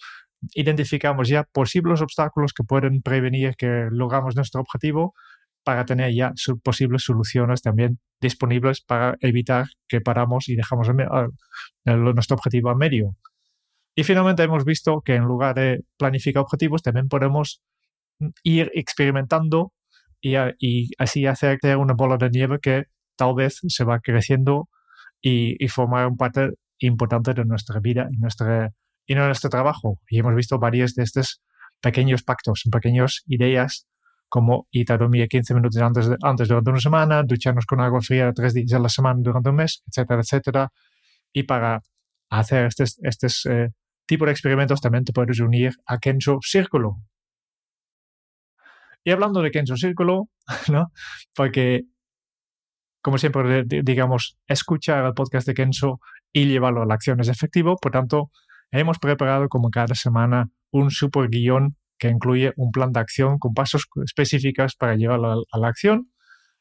identificamos 0.54 1.28
ya 1.28 1.44
posibles 1.44 2.02
obstáculos 2.02 2.54
que 2.54 2.64
pueden 2.64 3.02
prevenir 3.02 3.56
que 3.56 3.88
logramos 3.92 4.36
nuestro 4.36 4.62
objetivo 4.62 5.14
para 5.64 5.86
tener 5.86 6.14
ya 6.14 6.34
posibles 6.64 7.04
soluciones 7.04 7.62
también 7.62 8.00
disponibles 8.22 8.82
para 8.82 9.16
evitar 9.20 9.66
que 9.88 10.00
paramos 10.00 10.48
y 10.48 10.56
dejamos 10.56 10.90
nuestro 11.86 12.36
objetivo 12.36 12.70
a 12.70 12.76
medio. 12.76 13.16
Y 13.96 14.04
finalmente 14.04 14.44
hemos 14.44 14.64
visto 14.66 15.02
que 15.02 15.16
en 15.16 15.24
lugar 15.24 15.56
de 15.56 15.84
planificar 15.98 16.44
objetivos 16.44 16.84
también 16.84 17.08
podemos 17.08 17.62
ir 18.44 18.72
experimentando 18.76 19.74
y, 20.22 20.36
así 20.98 21.26
hacer 21.26 21.60
una 21.78 21.94
bola 21.94 22.18
de 22.18 22.30
nieve 22.30 22.60
que 22.62 22.86
tal 23.16 23.36
vez 23.36 23.60
se 23.68 23.84
va 23.84 24.00
creciendo 24.00 24.70
y, 25.22 25.64
y 25.64 25.68
formar 25.68 26.08
un 26.08 26.18
parte 26.18 26.50
importante 26.80 27.34
de 27.34 27.46
nuestra 27.46 27.80
vida 27.80 28.08
y 28.12 28.18
nuestra 28.18 28.72
y 29.06 29.16
no 29.16 29.26
nuestro 29.26 29.50
trabajo. 29.50 30.00
Y 30.10 30.20
hemos 30.20 30.36
visto 30.36 30.60
varios 30.60 30.96
de 30.96 31.04
estos 31.04 31.42
pequeños 31.82 32.24
pactos, 32.24 32.64
pequeñas 32.72 33.24
ideas 33.28 33.88
como 34.28 34.68
ir 34.72 34.92
a 34.92 34.98
dormir 34.98 35.28
15 35.28 35.54
minutos 35.54 35.82
antes, 35.82 36.10
de, 36.10 36.18
antes 36.24 36.48
durante 36.48 36.70
una 36.70 36.80
semana, 36.80 37.24
ducharnos 37.24 37.66
con 37.66 37.80
agua 37.80 38.02
fría 38.02 38.34
tres 38.34 38.54
días 38.54 38.74
a 38.74 38.80
la 38.80 38.90
semana 38.90 39.20
durante 39.22 39.50
un 39.50 39.56
mes, 39.56 39.84
etcétera, 39.88 40.22
etcétera. 40.22 40.72
Y 41.32 41.44
para 41.44 41.82
hacer 42.30 42.66
estos, 42.66 42.98
estos 43.04 43.46
eh, 43.46 43.70
tipos 44.06 44.26
de 44.26 44.32
experimentos 44.32 44.82
también 44.82 45.06
te 45.06 45.14
puedes 45.14 45.40
unir 45.40 45.74
a 45.86 46.00
Kenzo 46.00 46.40
Círculo. 46.42 46.98
Y 49.04 49.12
hablando 49.12 49.42
de 49.42 49.52
Kenzo 49.52 49.78
Círculo, 49.78 50.30
¿no? 50.72 50.92
porque 51.36 51.84
como 53.02 53.20
siempre, 53.20 53.64
digamos, 53.68 54.40
escuchar 54.48 55.06
el 55.06 55.14
podcast 55.14 55.46
de 55.46 55.54
Kenzo 55.54 56.00
y 56.34 56.46
llevarlo 56.46 56.82
a 56.82 56.88
la 56.88 56.96
acción 56.96 57.20
es 57.20 57.28
efectivo, 57.28 57.78
por 57.78 57.92
tanto, 57.92 58.32
Hemos 58.78 59.00
preparado 59.00 59.48
como 59.48 59.70
cada 59.70 59.96
semana 59.96 60.50
un 60.70 60.92
super 60.92 61.30
guion 61.30 61.78
que 61.98 62.10
incluye 62.10 62.52
un 62.58 62.72
plan 62.72 62.92
de 62.92 63.00
acción 63.00 63.40
con 63.40 63.54
pasos 63.54 63.86
específicos 64.04 64.76
para 64.76 64.96
llevarlo 64.96 65.46
a, 65.50 65.58
la 65.58 65.68
acción. 65.70 66.12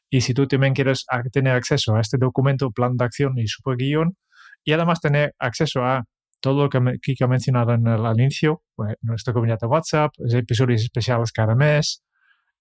Y 0.09 0.21
si 0.21 0.33
tú 0.33 0.47
también 0.47 0.73
quieres 0.73 1.05
tener 1.33 1.53
acceso 1.53 1.93
a 1.93 1.99
este 1.99 2.17
documento, 2.17 2.71
plan 2.71 2.95
de 2.95 3.03
acción 3.03 3.37
y 3.37 3.47
super 3.47 3.75
guion, 3.75 4.15
y 4.63 4.71
además 4.71 5.01
tener 5.01 5.35
acceso 5.39 5.83
a 5.83 6.05
todo 6.39 6.63
lo 6.63 6.69
que 6.69 6.79
Kika 7.01 7.25
ha 7.25 7.27
mencionado 7.27 7.73
en 7.73 7.85
el 7.85 7.99
inicio, 8.17 8.63
pues, 8.75 8.95
nuestra 9.01 9.33
comunidad 9.33 9.59
de 9.59 9.67
WhatsApp, 9.67 10.13
episodios 10.19 10.83
especiales 10.83 11.33
cada 11.33 11.53
mes, 11.53 12.01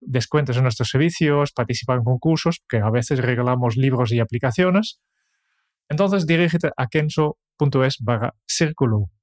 descuentos 0.00 0.56
en 0.56 0.64
nuestros 0.64 0.88
servicios, 0.88 1.52
participar 1.52 1.98
en 1.98 2.04
concursos, 2.04 2.60
que 2.68 2.78
a 2.78 2.90
veces 2.90 3.20
regalamos 3.20 3.76
libros 3.76 4.10
y 4.10 4.18
aplicaciones. 4.18 5.00
Entonces 5.88 6.26
dirígete 6.26 6.72
a 6.76 6.88
kenso.es 6.88 7.98
barra 8.00 8.34
círculo 8.46 9.13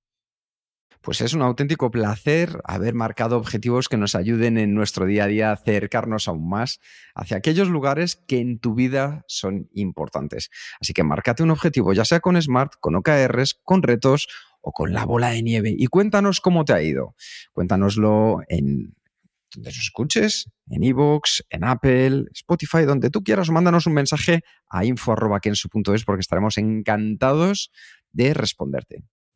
pues 1.01 1.21
es 1.21 1.33
un 1.33 1.41
auténtico 1.41 1.89
placer 1.89 2.61
haber 2.63 2.93
marcado 2.93 3.37
objetivos 3.37 3.89
que 3.89 3.97
nos 3.97 4.15
ayuden 4.15 4.57
en 4.57 4.73
nuestro 4.73 5.05
día 5.05 5.23
a 5.23 5.27
día 5.27 5.49
a 5.49 5.53
acercarnos 5.53 6.27
aún 6.27 6.47
más 6.47 6.79
hacia 7.15 7.37
aquellos 7.37 7.69
lugares 7.69 8.15
que 8.15 8.39
en 8.39 8.59
tu 8.59 8.75
vida 8.75 9.23
son 9.27 9.69
importantes. 9.73 10.49
Así 10.79 10.93
que 10.93 11.03
márcate 11.03 11.43
un 11.43 11.51
objetivo, 11.51 11.93
ya 11.93 12.05
sea 12.05 12.19
con 12.19 12.39
Smart, 12.41 12.73
con 12.79 12.95
OKRs, 12.95 13.59
con 13.63 13.81
retos 13.81 14.27
o 14.61 14.71
con 14.71 14.93
la 14.93 15.05
bola 15.05 15.29
de 15.29 15.41
nieve 15.41 15.73
y 15.75 15.87
cuéntanos 15.87 16.39
cómo 16.39 16.65
te 16.65 16.73
ha 16.73 16.81
ido. 16.81 17.15
Cuéntanoslo 17.51 18.41
en 18.47 18.93
donde 19.53 19.69
nos 19.69 19.79
escuches, 19.79 20.49
en 20.69 20.83
iVoox, 20.83 21.41
en 21.49 21.65
Apple, 21.65 22.25
Spotify, 22.33 22.83
donde 22.85 23.09
tú 23.09 23.23
quieras, 23.23 23.49
o 23.49 23.51
mándanos 23.51 23.85
un 23.85 23.93
mensaje 23.93 24.43
a 24.69 24.85
info.kensu.es 24.85 26.05
porque 26.05 26.21
estaremos 26.21 26.57
encantados 26.57 27.71
de 28.11 28.33
responderte. 28.33 29.03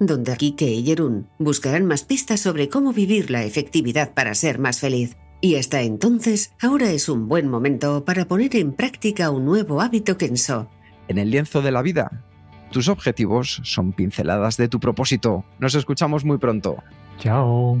donde 0.00 0.36
Kike 0.36 0.66
y 0.66 0.84
Jerún 0.84 1.28
buscarán 1.38 1.86
más 1.86 2.04
pistas 2.04 2.40
sobre 2.40 2.68
cómo 2.68 2.92
vivir 2.92 3.30
la 3.30 3.44
efectividad 3.44 4.14
para 4.14 4.34
ser 4.34 4.58
más 4.58 4.80
feliz. 4.80 5.16
Y 5.40 5.56
hasta 5.56 5.82
entonces, 5.82 6.52
ahora 6.60 6.90
es 6.90 7.08
un 7.08 7.28
buen 7.28 7.48
momento 7.48 8.04
para 8.04 8.26
poner 8.26 8.56
en 8.56 8.72
práctica 8.72 9.30
un 9.30 9.44
nuevo 9.44 9.80
hábito 9.80 10.16
Kenso. 10.16 10.68
En 11.06 11.18
el 11.18 11.30
lienzo 11.30 11.62
de 11.62 11.70
la 11.70 11.82
vida, 11.82 12.24
tus 12.70 12.88
objetivos 12.88 13.60
son 13.64 13.92
pinceladas 13.92 14.56
de 14.56 14.68
tu 14.68 14.80
propósito. 14.80 15.44
Nos 15.58 15.74
escuchamos 15.74 16.24
muy 16.24 16.38
pronto. 16.38 16.82
Chao. 17.18 17.80